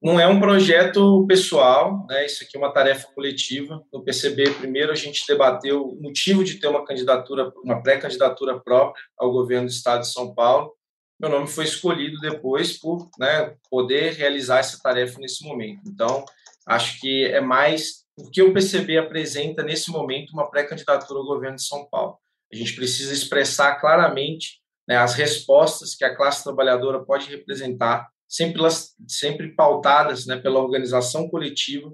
Não 0.00 0.20
é 0.20 0.28
um 0.28 0.38
projeto 0.38 1.26
pessoal, 1.26 2.06
né? 2.08 2.24
isso 2.24 2.44
aqui 2.44 2.56
é 2.56 2.60
uma 2.60 2.72
tarefa 2.72 3.08
coletiva. 3.12 3.84
No 3.92 4.04
PCB, 4.04 4.52
primeiro, 4.52 4.92
a 4.92 4.94
gente 4.94 5.26
debateu 5.26 5.88
o 5.88 6.00
motivo 6.00 6.44
de 6.44 6.60
ter 6.60 6.68
uma 6.68 6.84
candidatura, 6.84 7.52
uma 7.64 7.82
pré-candidatura 7.82 8.60
própria 8.60 9.02
ao 9.18 9.32
governo 9.32 9.66
do 9.66 9.72
estado 9.72 10.02
de 10.02 10.12
São 10.12 10.32
Paulo 10.32 10.72
meu 11.18 11.30
nome 11.30 11.46
foi 11.46 11.64
escolhido 11.64 12.18
depois 12.20 12.78
por 12.78 13.08
né, 13.18 13.54
poder 13.70 14.14
realizar 14.14 14.58
essa 14.58 14.78
tarefa 14.82 15.18
nesse 15.18 15.44
momento. 15.44 15.80
Então, 15.86 16.24
acho 16.66 17.00
que 17.00 17.24
é 17.24 17.40
mais 17.40 18.04
porque 18.16 18.42
o 18.42 18.52
PCB 18.52 18.96
apresenta 18.96 19.62
nesse 19.62 19.90
momento 19.90 20.32
uma 20.32 20.50
pré-candidatura 20.50 21.20
ao 21.20 21.26
governo 21.26 21.56
de 21.56 21.66
São 21.66 21.86
Paulo. 21.86 22.18
A 22.50 22.56
gente 22.56 22.74
precisa 22.74 23.12
expressar 23.12 23.78
claramente 23.78 24.60
né, 24.88 24.96
as 24.96 25.14
respostas 25.14 25.94
que 25.94 26.04
a 26.04 26.14
classe 26.14 26.42
trabalhadora 26.42 27.04
pode 27.04 27.28
representar, 27.28 28.08
sempre, 28.26 28.62
sempre 29.06 29.54
pautadas 29.54 30.24
né, 30.26 30.36
pela 30.36 30.60
organização 30.60 31.28
coletiva, 31.28 31.92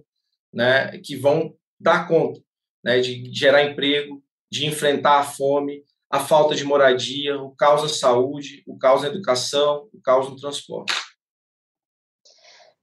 né, 0.52 0.96
que 0.98 1.16
vão 1.16 1.54
dar 1.80 2.06
conta 2.06 2.40
né, 2.84 3.00
de 3.00 3.28
gerar 3.34 3.64
emprego, 3.64 4.22
de 4.50 4.66
enfrentar 4.66 5.18
a 5.18 5.24
fome, 5.24 5.82
a 6.12 6.20
falta 6.20 6.54
de 6.54 6.62
moradia, 6.62 7.40
o 7.40 7.56
caos 7.56 7.82
na 7.82 7.88
saúde, 7.88 8.62
o 8.66 8.76
caos 8.76 9.00
na 9.00 9.08
educação, 9.08 9.88
o 9.94 10.00
caos 10.02 10.28
no 10.28 10.36
transporte. 10.36 10.92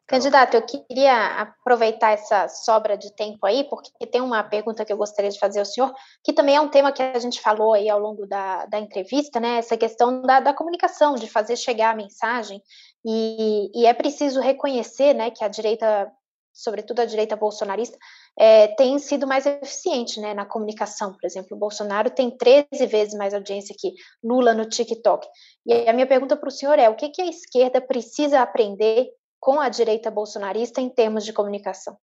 Candidato, 0.08 0.56
eu 0.56 0.64
queria 0.64 1.40
aproveitar 1.40 2.10
essa 2.10 2.48
sobra 2.48 2.98
de 2.98 3.16
tempo 3.16 3.46
aí, 3.46 3.66
porque 3.70 3.92
tem 4.08 4.22
uma 4.22 4.44
pergunta 4.44 4.84
que 4.84 4.92
eu 4.92 4.98
gostaria 4.98 5.30
de 5.30 5.38
fazer 5.38 5.60
ao 5.60 5.66
senhor, 5.66 5.94
que 6.24 6.34
também 6.34 6.56
é 6.56 6.62
um 6.62 6.70
tema 6.70 6.92
que 6.92 7.04
a 7.04 7.20
gente 7.20 7.40
falou 7.40 7.76
aí 7.76 7.88
ao 7.88 8.00
longo 8.00 8.26
da, 8.26 8.66
da 8.66 8.80
entrevista, 8.80 9.40
né? 9.40 9.60
Essa 9.60 9.78
questão 9.78 10.24
da, 10.24 10.40
da 10.40 10.52
comunicação, 10.52 11.14
de 11.14 11.28
fazer 11.28 11.56
chegar 11.56 11.92
a 11.92 11.96
mensagem, 11.96 12.60
e, 13.06 13.70
e 13.76 13.86
é 13.86 13.94
preciso 13.94 14.42
reconhecer, 14.42 15.14
né, 15.14 15.30
que 15.30 15.44
a 15.44 15.48
direita, 15.48 16.12
sobretudo 16.52 17.02
a 17.02 17.06
direita 17.06 17.36
bolsonarista, 17.36 17.96
é, 18.40 18.70
tem 18.76 18.98
sido 18.98 19.28
mais 19.28 19.46
eficiente 19.46 20.22
né, 20.22 20.34
na 20.34 20.46
comunicação. 20.46 21.12
Por 21.12 21.26
exemplo, 21.26 21.58
o 21.58 21.60
Bolsonaro 21.60 22.10
tem 22.10 22.32
13 22.32 22.86
vezes 22.88 23.14
mais 23.14 23.34
audiência 23.34 23.76
que 23.78 23.92
Lula 24.24 24.54
no 24.54 24.66
TikTok. 24.66 25.28
E 25.66 25.90
a 25.90 25.92
minha 25.92 26.08
pergunta 26.08 26.38
para 26.38 26.48
o 26.48 26.52
senhor 26.52 26.80
é: 26.80 26.90
o 26.90 26.96
que, 26.96 27.10
que 27.10 27.22
a 27.22 27.28
esquerda 27.28 27.82
precisa 27.82 28.40
aprender 28.40 29.10
com 29.42 29.60
a 29.60 29.68
direita 29.68 30.10
bolsonarista 30.10 30.80
em 30.80 30.90
termos 30.90 31.26
de 31.26 31.34
comunicação? 31.34 31.98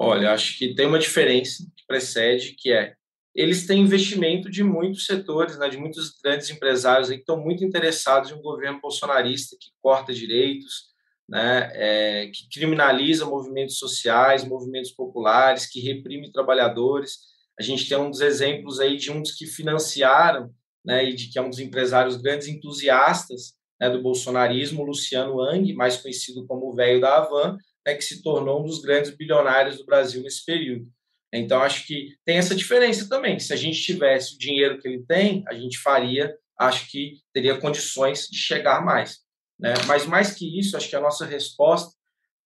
Olha, 0.00 0.32
acho 0.32 0.56
que 0.56 0.74
tem 0.74 0.86
uma 0.86 0.98
diferença 0.98 1.64
que 1.76 1.86
precede, 1.86 2.54
que 2.56 2.72
é 2.72 2.94
eles 3.34 3.66
têm 3.66 3.82
investimento 3.82 4.50
de 4.50 4.64
muitos 4.64 5.06
setores, 5.06 5.58
né, 5.58 5.68
de 5.68 5.76
muitos 5.76 6.18
grandes 6.20 6.50
empresários 6.50 7.08
aí 7.08 7.16
que 7.16 7.22
estão 7.22 7.38
muito 7.38 7.64
interessados 7.64 8.30
em 8.30 8.34
um 8.34 8.42
governo 8.42 8.80
bolsonarista 8.80 9.56
que 9.60 9.70
corta 9.80 10.12
direitos, 10.12 10.87
né, 11.28 11.70
é, 11.74 12.26
que 12.28 12.48
criminaliza 12.48 13.26
movimentos 13.26 13.78
sociais, 13.78 14.44
movimentos 14.44 14.90
populares, 14.92 15.66
que 15.66 15.80
reprime 15.80 16.32
trabalhadores. 16.32 17.18
A 17.58 17.62
gente 17.62 17.88
tem 17.88 17.98
um 17.98 18.10
dos 18.10 18.20
exemplos 18.20 18.80
aí 18.80 18.96
de 18.96 19.10
um 19.10 19.20
dos 19.20 19.32
que 19.32 19.46
financiaram, 19.46 20.50
né, 20.84 21.04
e 21.04 21.14
de 21.14 21.28
que 21.28 21.38
é 21.38 21.42
um 21.42 21.50
dos 21.50 21.58
empresários 21.58 22.16
grandes 22.16 22.48
entusiastas 22.48 23.52
né, 23.78 23.90
do 23.90 24.02
bolsonarismo, 24.02 24.84
Luciano 24.84 25.40
Ang, 25.40 25.72
mais 25.74 25.96
conhecido 25.96 26.46
como 26.46 26.70
o 26.70 26.74
velho 26.74 27.00
da 27.00 27.18
Havan, 27.18 27.58
né, 27.86 27.94
que 27.94 28.04
se 28.04 28.22
tornou 28.22 28.62
um 28.62 28.66
dos 28.66 28.80
grandes 28.80 29.10
bilionários 29.14 29.76
do 29.76 29.84
Brasil 29.84 30.22
nesse 30.22 30.44
período. 30.44 30.88
Então, 31.32 31.60
acho 31.60 31.86
que 31.86 32.16
tem 32.24 32.38
essa 32.38 32.54
diferença 32.54 33.06
também. 33.06 33.38
Se 33.38 33.52
a 33.52 33.56
gente 33.56 33.82
tivesse 33.82 34.34
o 34.34 34.38
dinheiro 34.38 34.80
que 34.80 34.88
ele 34.88 35.04
tem, 35.06 35.44
a 35.46 35.54
gente 35.54 35.78
faria, 35.78 36.34
acho 36.58 36.90
que 36.90 37.20
teria 37.34 37.58
condições 37.58 38.28
de 38.28 38.38
chegar 38.38 38.82
mais. 38.82 39.18
Né? 39.58 39.74
Mas 39.86 40.06
mais 40.06 40.34
que 40.34 40.58
isso, 40.58 40.76
acho 40.76 40.88
que 40.88 40.96
a 40.96 41.00
nossa 41.00 41.24
resposta 41.24 41.96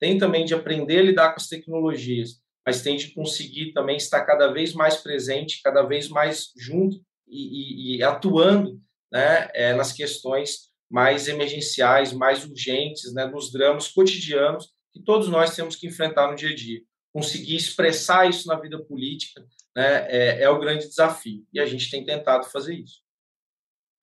tem 0.00 0.18
também 0.18 0.44
de 0.44 0.54
aprender 0.54 0.98
a 0.98 1.02
lidar 1.02 1.30
com 1.30 1.40
as 1.40 1.48
tecnologias, 1.48 2.40
mas 2.66 2.82
tem 2.82 2.96
de 2.96 3.12
conseguir 3.12 3.72
também 3.72 3.96
estar 3.96 4.24
cada 4.24 4.48
vez 4.48 4.72
mais 4.72 4.96
presente, 4.96 5.60
cada 5.62 5.82
vez 5.82 6.08
mais 6.08 6.52
junto 6.56 7.00
e, 7.28 7.94
e, 7.94 7.96
e 7.96 8.02
atuando 8.02 8.80
né, 9.10 9.48
é, 9.54 9.74
nas 9.74 9.92
questões 9.92 10.72
mais 10.90 11.28
emergenciais, 11.28 12.12
mais 12.12 12.44
urgentes, 12.44 13.12
né, 13.14 13.26
nos 13.26 13.52
dramas 13.52 13.88
cotidianos 13.88 14.70
que 14.92 15.02
todos 15.02 15.28
nós 15.28 15.56
temos 15.56 15.74
que 15.74 15.86
enfrentar 15.86 16.30
no 16.30 16.36
dia 16.36 16.50
a 16.50 16.54
dia. 16.54 16.80
Conseguir 17.12 17.56
expressar 17.56 18.28
isso 18.28 18.46
na 18.46 18.58
vida 18.58 18.82
política 18.82 19.42
né, 19.74 20.06
é, 20.08 20.42
é 20.42 20.50
o 20.50 20.58
grande 20.58 20.86
desafio, 20.86 21.44
e 21.52 21.60
a 21.60 21.66
gente 21.66 21.90
tem 21.90 22.04
tentado 22.04 22.46
fazer 22.46 22.74
isso. 22.74 23.01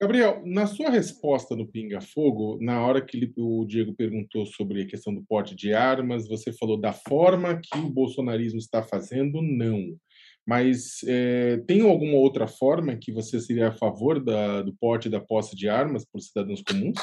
Gabriel, 0.02 0.42
na 0.46 0.66
sua 0.66 0.88
resposta 0.88 1.54
no 1.54 1.66
Pinga 1.66 2.00
Fogo, 2.00 2.56
na 2.58 2.80
hora 2.80 3.04
que 3.04 3.30
o 3.36 3.66
Diego 3.66 3.94
perguntou 3.94 4.46
sobre 4.46 4.80
a 4.80 4.86
questão 4.86 5.14
do 5.14 5.22
porte 5.22 5.54
de 5.54 5.74
armas, 5.74 6.26
você 6.26 6.54
falou 6.54 6.80
da 6.80 6.90
forma 6.90 7.60
que 7.60 7.78
o 7.78 7.90
bolsonarismo 7.90 8.58
está 8.58 8.82
fazendo, 8.82 9.42
não. 9.42 9.94
Mas 10.46 11.02
é, 11.06 11.58
tem 11.66 11.82
alguma 11.82 12.14
outra 12.14 12.46
forma 12.46 12.96
que 12.96 13.12
você 13.12 13.38
seria 13.38 13.68
a 13.68 13.76
favor 13.76 14.24
da, 14.24 14.62
do 14.62 14.74
porte 14.80 15.08
e 15.08 15.10
da 15.10 15.20
posse 15.20 15.54
de 15.54 15.68
armas 15.68 16.06
por 16.10 16.18
cidadãos 16.22 16.62
comuns? 16.62 16.98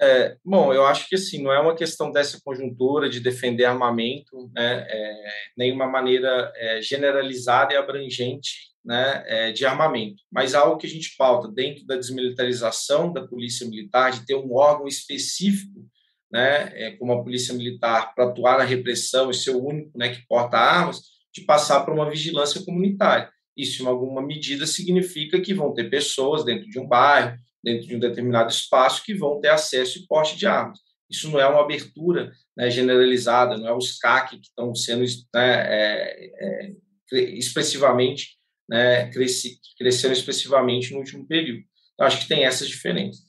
É, 0.00 0.36
bom, 0.44 0.72
eu 0.72 0.84
acho 0.86 1.08
que 1.08 1.14
assim, 1.14 1.40
não 1.40 1.52
é 1.52 1.60
uma 1.60 1.74
questão 1.76 2.10
dessa 2.10 2.40
conjuntura 2.44 3.08
de 3.08 3.20
defender 3.20 3.64
armamento, 3.64 4.50
né, 4.54 4.86
é, 4.88 5.32
nem 5.56 5.72
uma 5.72 5.86
maneira 5.86 6.52
é, 6.56 6.82
generalizada 6.82 7.74
e 7.74 7.76
abrangente 7.76 8.76
né, 8.88 9.22
é, 9.26 9.52
de 9.52 9.66
armamento, 9.66 10.22
mas 10.32 10.54
algo 10.54 10.78
que 10.78 10.86
a 10.86 10.90
gente 10.90 11.14
pauta 11.18 11.46
dentro 11.46 11.84
da 11.84 11.94
desmilitarização 11.94 13.12
da 13.12 13.20
polícia 13.20 13.68
militar, 13.68 14.10
de 14.10 14.24
ter 14.24 14.34
um 14.34 14.54
órgão 14.54 14.88
específico, 14.88 15.86
né, 16.32 16.72
é, 16.74 16.90
como 16.92 17.12
a 17.12 17.22
polícia 17.22 17.52
militar, 17.52 18.14
para 18.14 18.24
atuar 18.24 18.56
na 18.56 18.64
repressão 18.64 19.30
e 19.30 19.34
ser 19.34 19.50
o 19.50 19.62
único 19.62 19.90
né, 19.94 20.08
que 20.08 20.26
porta 20.26 20.56
armas, 20.56 21.02
de 21.34 21.42
passar 21.42 21.84
para 21.84 21.92
uma 21.92 22.08
vigilância 22.08 22.64
comunitária. 22.64 23.30
Isso, 23.54 23.82
em 23.82 23.86
alguma 23.86 24.22
medida, 24.22 24.66
significa 24.66 25.38
que 25.38 25.52
vão 25.52 25.74
ter 25.74 25.90
pessoas 25.90 26.42
dentro 26.42 26.66
de 26.70 26.78
um 26.78 26.88
bairro, 26.88 27.36
dentro 27.62 27.86
de 27.86 27.94
um 27.94 27.98
determinado 27.98 28.50
espaço, 28.50 29.04
que 29.04 29.12
vão 29.12 29.38
ter 29.38 29.48
acesso 29.48 29.98
e 29.98 30.06
porte 30.06 30.34
de 30.34 30.46
armas. 30.46 30.78
Isso 31.10 31.30
não 31.30 31.38
é 31.38 31.46
uma 31.46 31.60
abertura 31.60 32.32
né, 32.56 32.70
generalizada, 32.70 33.58
não 33.58 33.68
é 33.68 33.74
os 33.74 33.98
CAC 33.98 34.38
que 34.38 34.46
estão 34.46 34.74
sendo 34.74 35.04
né, 35.34 35.66
é, 35.66 36.30
é, 36.38 36.72
expressivamente, 37.12 38.37
né, 38.68 39.10
cresci, 39.10 39.58
crescendo 39.78 40.12
expressivamente 40.12 40.92
no 40.92 40.98
último 40.98 41.26
período. 41.26 41.62
Então, 41.94 42.06
acho 42.06 42.20
que 42.20 42.28
tem 42.28 42.44
essas 42.44 42.68
diferenças. 42.68 43.26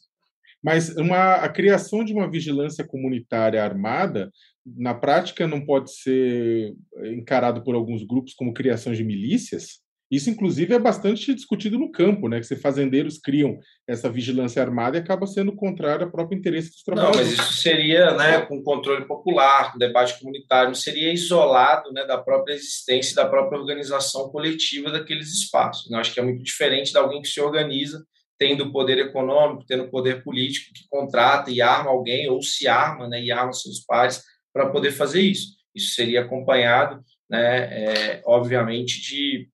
Mas 0.61 0.89
uma, 0.97 1.35
a 1.35 1.49
criação 1.49 2.03
de 2.03 2.13
uma 2.13 2.29
vigilância 2.29 2.85
comunitária 2.85 3.63
armada, 3.63 4.29
na 4.65 4.93
prática, 4.93 5.47
não 5.47 5.65
pode 5.65 5.91
ser 5.93 6.75
encarado 7.05 7.63
por 7.63 7.75
alguns 7.75 8.03
grupos 8.03 8.33
como 8.33 8.53
criação 8.53 8.93
de 8.93 9.03
milícias? 9.03 9.79
Isso, 10.11 10.29
inclusive, 10.29 10.73
é 10.73 10.79
bastante 10.79 11.33
discutido 11.35 11.77
no 11.77 11.91
campo, 11.91 12.27
né? 12.27 12.39
Que 12.39 12.45
se 12.45 12.55
fazendeiros 12.55 13.19
criam 13.19 13.59
essa 13.87 14.09
vigilância 14.09 14.61
armada 14.61 14.97
e 14.97 14.99
acaba 14.99 15.27
sendo 15.27 15.55
contrário 15.55 16.05
ao 16.05 16.11
próprio 16.11 16.37
interesse 16.37 16.71
dos 16.71 16.81
trabalhadores. 16.81 17.29
Não, 17.29 17.37
mas 17.37 17.47
isso 17.47 17.61
seria, 17.61 18.15
né, 18.15 18.41
com 18.41 18.63
controle 18.63 19.05
popular, 19.05 19.71
com 19.71 19.77
debate 19.77 20.19
comunitário, 20.19 20.69
não 20.69 20.75
seria 20.75 21.13
isolado, 21.13 21.91
né, 21.91 22.05
da 22.05 22.17
própria 22.17 22.53
existência 22.53 23.15
da 23.15 23.27
própria 23.27 23.59
organização 23.59 24.29
coletiva 24.29 24.91
daqueles 24.91 25.31
espaços. 25.31 25.89
Eu 25.91 25.97
acho 25.97 26.13
que 26.13 26.19
é 26.19 26.23
muito 26.23 26.43
diferente 26.43 26.91
de 26.91 26.97
alguém 26.97 27.21
que 27.21 27.27
se 27.27 27.39
organiza 27.39 28.03
tendo 28.39 28.71
poder 28.71 28.97
econômico, 28.97 29.65
tendo 29.67 29.89
poder 29.89 30.23
político, 30.23 30.73
que 30.73 30.87
contrata 30.89 31.51
e 31.51 31.61
arma 31.61 31.91
alguém 31.91 32.29
ou 32.29 32.41
se 32.41 32.67
arma, 32.67 33.07
né, 33.07 33.21
e 33.21 33.31
arma 33.31 33.51
seus 33.53 33.81
pares 33.81 34.23
para 34.53 34.69
poder 34.69 34.91
fazer 34.91 35.21
isso. 35.21 35.57
Isso 35.75 35.93
seria 35.93 36.21
acompanhado, 36.21 37.03
né, 37.29 37.57
é, 37.59 38.21
obviamente, 38.25 39.01
de 39.01 39.49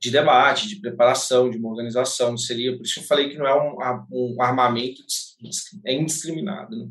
de 0.00 0.10
debate, 0.10 0.66
de 0.66 0.80
preparação, 0.80 1.50
de 1.50 1.58
uma 1.58 1.68
organização, 1.68 2.36
seria, 2.36 2.74
por 2.76 2.84
isso 2.84 2.94
que 2.94 3.00
eu 3.00 3.04
falei 3.04 3.28
que 3.28 3.36
não 3.36 3.46
é 3.46 3.54
um, 3.54 3.76
um 4.10 4.42
armamento 4.42 5.02
é 5.84 5.92
indiscriminado. 5.94 6.76
Né? 6.76 6.90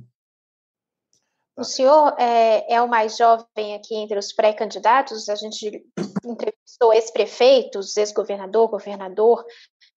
O 1.57 1.63
senhor 1.63 2.15
é, 2.19 2.73
é, 2.73 2.81
o 2.81 2.87
mais 2.87 3.17
jovem 3.17 3.75
aqui 3.75 3.95
entre 3.95 4.17
os 4.17 4.31
pré-candidatos, 4.31 5.27
a 5.27 5.35
gente 5.35 5.83
entrevistou 6.23 6.93
ex-prefeitos, 6.93 7.97
ex-governador, 7.97 8.69
governador, 8.69 9.43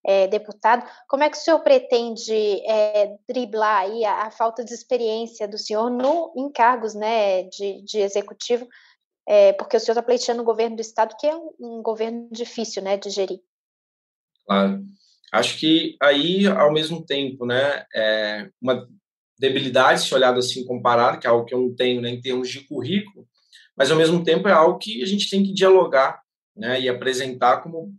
é, 0.04 0.26
deputado, 0.26 0.84
como 1.06 1.22
é 1.22 1.30
que 1.30 1.36
o 1.36 1.40
senhor 1.40 1.60
pretende 1.60 2.34
é, 2.66 3.14
driblar 3.28 3.86
a, 4.04 4.26
a, 4.26 4.30
falta 4.32 4.64
de 4.64 4.74
experiência 4.74 5.46
do 5.46 5.56
senhor 5.56 5.88
no, 5.90 6.32
em 6.36 6.50
cargos 6.50 6.94
né, 6.94 7.44
de, 7.44 7.82
de 7.82 7.98
executivo 7.98 8.66
é, 9.26 9.52
porque 9.52 9.76
o 9.76 9.80
senhor 9.80 9.92
está 9.92 10.02
pleiteando 10.02 10.42
o 10.42 10.44
governo 10.44 10.76
do 10.76 10.82
Estado, 10.82 11.14
que 11.18 11.26
é 11.26 11.34
um, 11.34 11.82
governo 11.82 12.28
difícil 12.30 12.82
né, 12.82 12.96
de 12.96 13.10
gerir. 13.10 13.40
Claro. 14.46 14.84
Acho 15.32 15.58
que 15.58 15.96
aí, 16.00 16.46
ao 16.46 16.72
mesmo 16.72 17.04
tempo, 17.04 17.46
né, 17.46 17.86
é 17.94 18.50
uma 18.60 18.86
debilidade, 19.38 20.02
se 20.02 20.14
olhado 20.14 20.38
assim 20.38 20.64
comparado, 20.64 21.18
que 21.18 21.26
é 21.26 21.30
algo 21.30 21.44
que 21.44 21.54
eu 21.54 21.60
não 21.60 21.74
tenho 21.74 22.00
né, 22.00 22.10
em 22.10 22.20
termos 22.20 22.48
de 22.50 22.60
currículo, 22.60 23.26
mas 23.76 23.90
ao 23.90 23.96
mesmo 23.96 24.22
tempo 24.22 24.48
é 24.48 24.52
algo 24.52 24.78
que 24.78 25.02
a 25.02 25.06
gente 25.06 25.30
tem 25.30 25.42
que 25.42 25.52
dialogar 25.52 26.20
né, 26.54 26.80
e 26.80 26.88
apresentar 26.88 27.62
como 27.62 27.94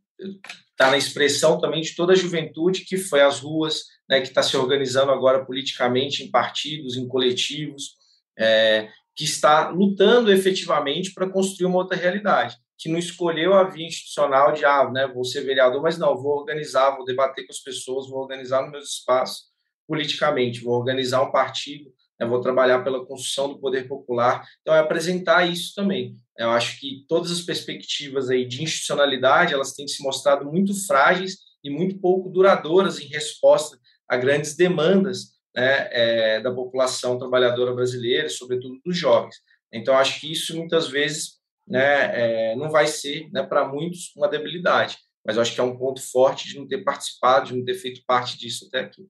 está 0.71 0.91
na 0.91 0.97
expressão 0.97 1.59
também 1.59 1.81
de 1.81 1.95
toda 1.95 2.13
a 2.13 2.15
juventude 2.15 2.85
que 2.85 2.97
foi 2.97 3.21
às 3.21 3.39
ruas, 3.39 3.85
né, 4.09 4.21
que 4.21 4.27
está 4.27 4.43
se 4.43 4.55
organizando 4.55 5.11
agora 5.11 5.45
politicamente 5.45 6.23
em 6.23 6.31
partidos, 6.31 6.95
em 6.97 7.07
coletivos, 7.07 7.95
é, 8.37 8.89
que 9.15 9.23
está 9.23 9.69
lutando 9.69 10.31
efetivamente 10.31 11.13
para 11.13 11.29
construir 11.29 11.67
uma 11.67 11.77
outra 11.77 11.97
realidade, 11.97 12.57
que 12.77 12.89
não 12.89 12.97
escolheu 12.97 13.53
a 13.53 13.63
via 13.63 13.87
institucional 13.87 14.51
de, 14.51 14.65
ah, 14.65 14.89
né, 14.91 15.07
vou 15.07 15.23
ser 15.23 15.41
vereador, 15.41 15.81
mas 15.81 15.97
não, 15.97 16.17
vou 16.17 16.39
organizar, 16.39 16.95
vou 16.95 17.05
debater 17.05 17.45
com 17.45 17.51
as 17.51 17.59
pessoas, 17.59 18.09
vou 18.09 18.19
organizar 18.19 18.61
nos 18.63 18.71
meus 18.71 18.89
espaços 18.89 19.53
politicamente, 19.87 20.61
vou 20.61 20.73
organizar 20.73 21.21
um 21.21 21.31
partido, 21.31 21.91
né, 22.19 22.25
vou 22.25 22.41
trabalhar 22.41 22.83
pela 22.83 23.05
construção 23.05 23.49
do 23.49 23.59
poder 23.59 23.87
popular. 23.87 24.43
Então, 24.61 24.73
é 24.73 24.79
apresentar 24.79 25.45
isso 25.45 25.73
também. 25.75 26.15
Eu 26.37 26.49
acho 26.49 26.79
que 26.79 27.05
todas 27.07 27.31
as 27.31 27.41
perspectivas 27.41 28.29
aí 28.29 28.45
de 28.45 28.63
institucionalidade, 28.63 29.53
elas 29.53 29.73
têm 29.73 29.87
se 29.87 30.01
mostrado 30.01 30.45
muito 30.45 30.73
frágeis 30.87 31.37
e 31.63 31.69
muito 31.69 31.99
pouco 31.99 32.29
duradouras 32.29 32.99
em 32.99 33.05
resposta 33.05 33.77
a 34.09 34.17
grandes 34.17 34.55
demandas 34.55 35.32
né, 35.55 35.89
é, 35.91 36.41
da 36.41 36.51
população 36.51 37.17
trabalhadora 37.17 37.73
brasileira, 37.73 38.29
sobretudo 38.29 38.79
dos 38.83 38.97
jovens. 38.97 39.35
Então, 39.71 39.95
acho 39.95 40.19
que 40.19 40.31
isso 40.31 40.55
muitas 40.57 40.87
vezes 40.87 41.39
né, 41.67 42.51
é, 42.51 42.55
não 42.55 42.69
vai 42.69 42.87
ser, 42.87 43.29
né, 43.31 43.43
para 43.43 43.67
muitos, 43.67 44.13
uma 44.15 44.27
debilidade, 44.27 44.97
mas 45.25 45.37
acho 45.37 45.53
que 45.53 45.59
é 45.59 45.63
um 45.63 45.77
ponto 45.77 46.01
forte 46.01 46.49
de 46.49 46.59
não 46.59 46.67
ter 46.67 46.83
participado, 46.83 47.47
de 47.47 47.55
não 47.55 47.63
ter 47.63 47.75
feito 47.75 48.03
parte 48.05 48.37
disso 48.37 48.67
até 48.67 48.81
aqui. 48.81 49.07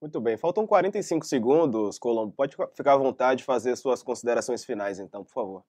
Muito 0.00 0.20
bem, 0.20 0.36
faltam 0.36 0.66
45 0.66 1.24
segundos, 1.24 1.98
Colombo. 1.98 2.32
Pode 2.32 2.56
ficar 2.74 2.92
à 2.92 2.96
vontade 2.96 3.38
de 3.38 3.44
fazer 3.44 3.74
suas 3.76 4.02
considerações 4.02 4.64
finais, 4.64 4.98
então, 4.98 5.24
por 5.24 5.32
favor. 5.32 5.64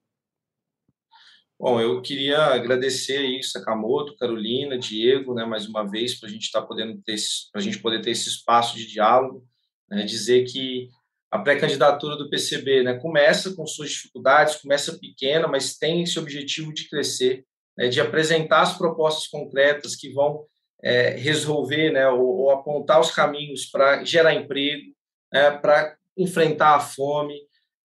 Bom, 1.60 1.82
eu 1.82 2.00
queria 2.04 2.38
agradecer 2.38 3.18
aí 3.18 3.42
Sakamoto, 3.42 4.16
Carolina, 4.16 4.78
Diego, 4.78 5.34
né, 5.34 5.44
mais 5.44 5.68
uma 5.68 5.84
vez 5.84 6.14
para 6.14 6.30
a 6.30 6.32
gente 6.32 6.44
estar 6.44 6.62
tá 6.62 6.68
podendo 6.68 7.02
ter, 7.02 7.16
para 7.52 7.60
a 7.60 7.64
gente 7.64 7.80
poder 7.80 8.00
ter 8.00 8.12
esse 8.12 8.30
espaço 8.30 8.78
de 8.78 8.86
diálogo, 8.86 9.44
né, 9.90 10.04
dizer 10.04 10.46
que 10.46 10.88
a 11.32 11.40
pré-candidatura 11.40 12.16
do 12.16 12.30
PCB, 12.30 12.84
né, 12.84 13.00
começa 13.00 13.56
com 13.56 13.66
suas 13.66 13.90
dificuldades, 13.90 14.58
começa 14.58 15.00
pequena, 15.00 15.48
mas 15.48 15.76
tem 15.76 16.04
esse 16.04 16.20
objetivo 16.20 16.72
de 16.72 16.88
crescer, 16.88 17.44
né, 17.76 17.88
de 17.88 18.00
apresentar 18.00 18.62
as 18.62 18.78
propostas 18.78 19.28
concretas 19.28 19.96
que 19.96 20.14
vão 20.14 20.46
é, 20.84 21.10
resolver, 21.10 21.92
né, 21.92 22.08
ou, 22.08 22.24
ou, 22.24 22.52
apontar 22.52 23.00
os 23.00 23.10
caminhos 23.10 23.66
para 23.66 24.04
gerar 24.04 24.36
emprego, 24.36 24.94
né, 25.34 25.50
para 25.50 25.98
enfrentar 26.16 26.76
a 26.76 26.80
fome, 26.80 27.36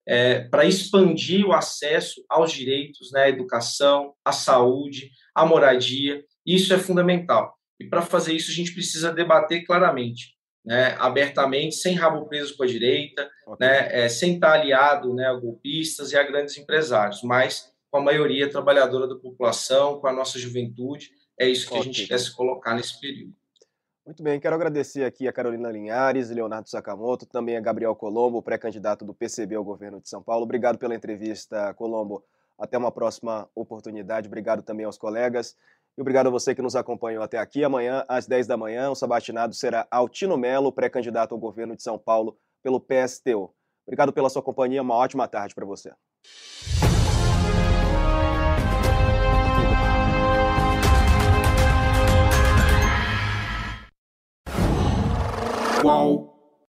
é, 0.06 0.40
para 0.40 0.64
expandir 0.64 1.46
o 1.46 1.52
acesso 1.52 2.24
aos 2.28 2.52
direitos, 2.52 3.10
né, 3.12 3.24
à 3.24 3.28
educação, 3.28 4.14
à 4.24 4.32
saúde, 4.32 5.10
à 5.34 5.46
moradia. 5.46 6.22
Isso 6.44 6.74
é 6.74 6.78
fundamental. 6.78 7.54
E 7.80 7.84
para 7.88 8.02
fazer 8.02 8.32
isso, 8.32 8.50
a 8.50 8.54
gente 8.54 8.72
precisa 8.72 9.12
debater 9.12 9.64
claramente, 9.64 10.34
né, 10.64 10.96
abertamente, 10.98 11.76
sem 11.76 11.94
rabo 11.94 12.26
preso 12.26 12.56
com 12.56 12.62
a 12.62 12.66
direita, 12.66 13.28
okay. 13.46 13.66
né, 13.66 14.04
é, 14.04 14.08
sem 14.08 14.34
estar 14.34 14.52
aliado 14.52 15.14
né, 15.14 15.26
a 15.26 15.34
golpistas 15.34 16.12
e 16.12 16.16
a 16.16 16.22
grandes 16.22 16.56
empresários, 16.56 17.22
mas 17.22 17.72
com 17.90 17.98
a 17.98 18.02
maioria 18.02 18.48
trabalhadora 18.48 19.06
da 19.06 19.16
população, 19.16 20.00
com 20.00 20.06
a 20.06 20.12
nossa 20.12 20.38
juventude. 20.38 21.10
É 21.38 21.46
isso 21.46 21.66
que 21.66 21.74
okay. 21.74 21.80
a 21.80 21.84
gente 21.84 22.06
quer 22.06 22.18
se 22.18 22.34
colocar 22.34 22.74
nesse 22.74 22.98
período. 22.98 23.34
Muito 24.04 24.20
bem, 24.20 24.40
quero 24.40 24.56
agradecer 24.56 25.04
aqui 25.04 25.28
a 25.28 25.32
Carolina 25.32 25.70
Linhares, 25.70 26.28
Leonardo 26.28 26.68
Sakamoto, 26.68 27.24
também 27.24 27.56
a 27.56 27.60
Gabriel 27.60 27.94
Colombo, 27.94 28.42
pré-candidato 28.42 29.04
do 29.04 29.14
PCB 29.14 29.54
ao 29.54 29.62
governo 29.62 30.00
de 30.00 30.08
São 30.08 30.20
Paulo. 30.20 30.42
Obrigado 30.42 30.76
pela 30.76 30.92
entrevista, 30.92 31.72
Colombo. 31.74 32.24
Até 32.58 32.76
uma 32.76 32.90
próxima 32.90 33.48
oportunidade. 33.54 34.26
Obrigado 34.26 34.60
também 34.62 34.84
aos 34.84 34.98
colegas. 34.98 35.56
E 35.96 36.00
obrigado 36.00 36.26
a 36.26 36.30
você 36.30 36.52
que 36.52 36.60
nos 36.60 36.74
acompanhou 36.74 37.22
até 37.22 37.38
aqui. 37.38 37.62
Amanhã, 37.62 38.04
às 38.08 38.26
10 38.26 38.48
da 38.48 38.56
manhã, 38.56 38.90
o 38.90 38.96
sabatinado 38.96 39.54
será 39.54 39.86
Altino 39.88 40.36
Melo, 40.36 40.72
pré-candidato 40.72 41.32
ao 41.32 41.38
governo 41.38 41.76
de 41.76 41.82
São 41.84 41.96
Paulo 41.96 42.36
pelo 42.60 42.80
PSTU. 42.80 43.54
Obrigado 43.86 44.12
pela 44.12 44.28
sua 44.28 44.42
companhia. 44.42 44.82
Uma 44.82 44.96
ótima 44.96 45.28
tarde 45.28 45.54
para 45.54 45.64
você. 45.64 45.92
Qual 55.82 56.31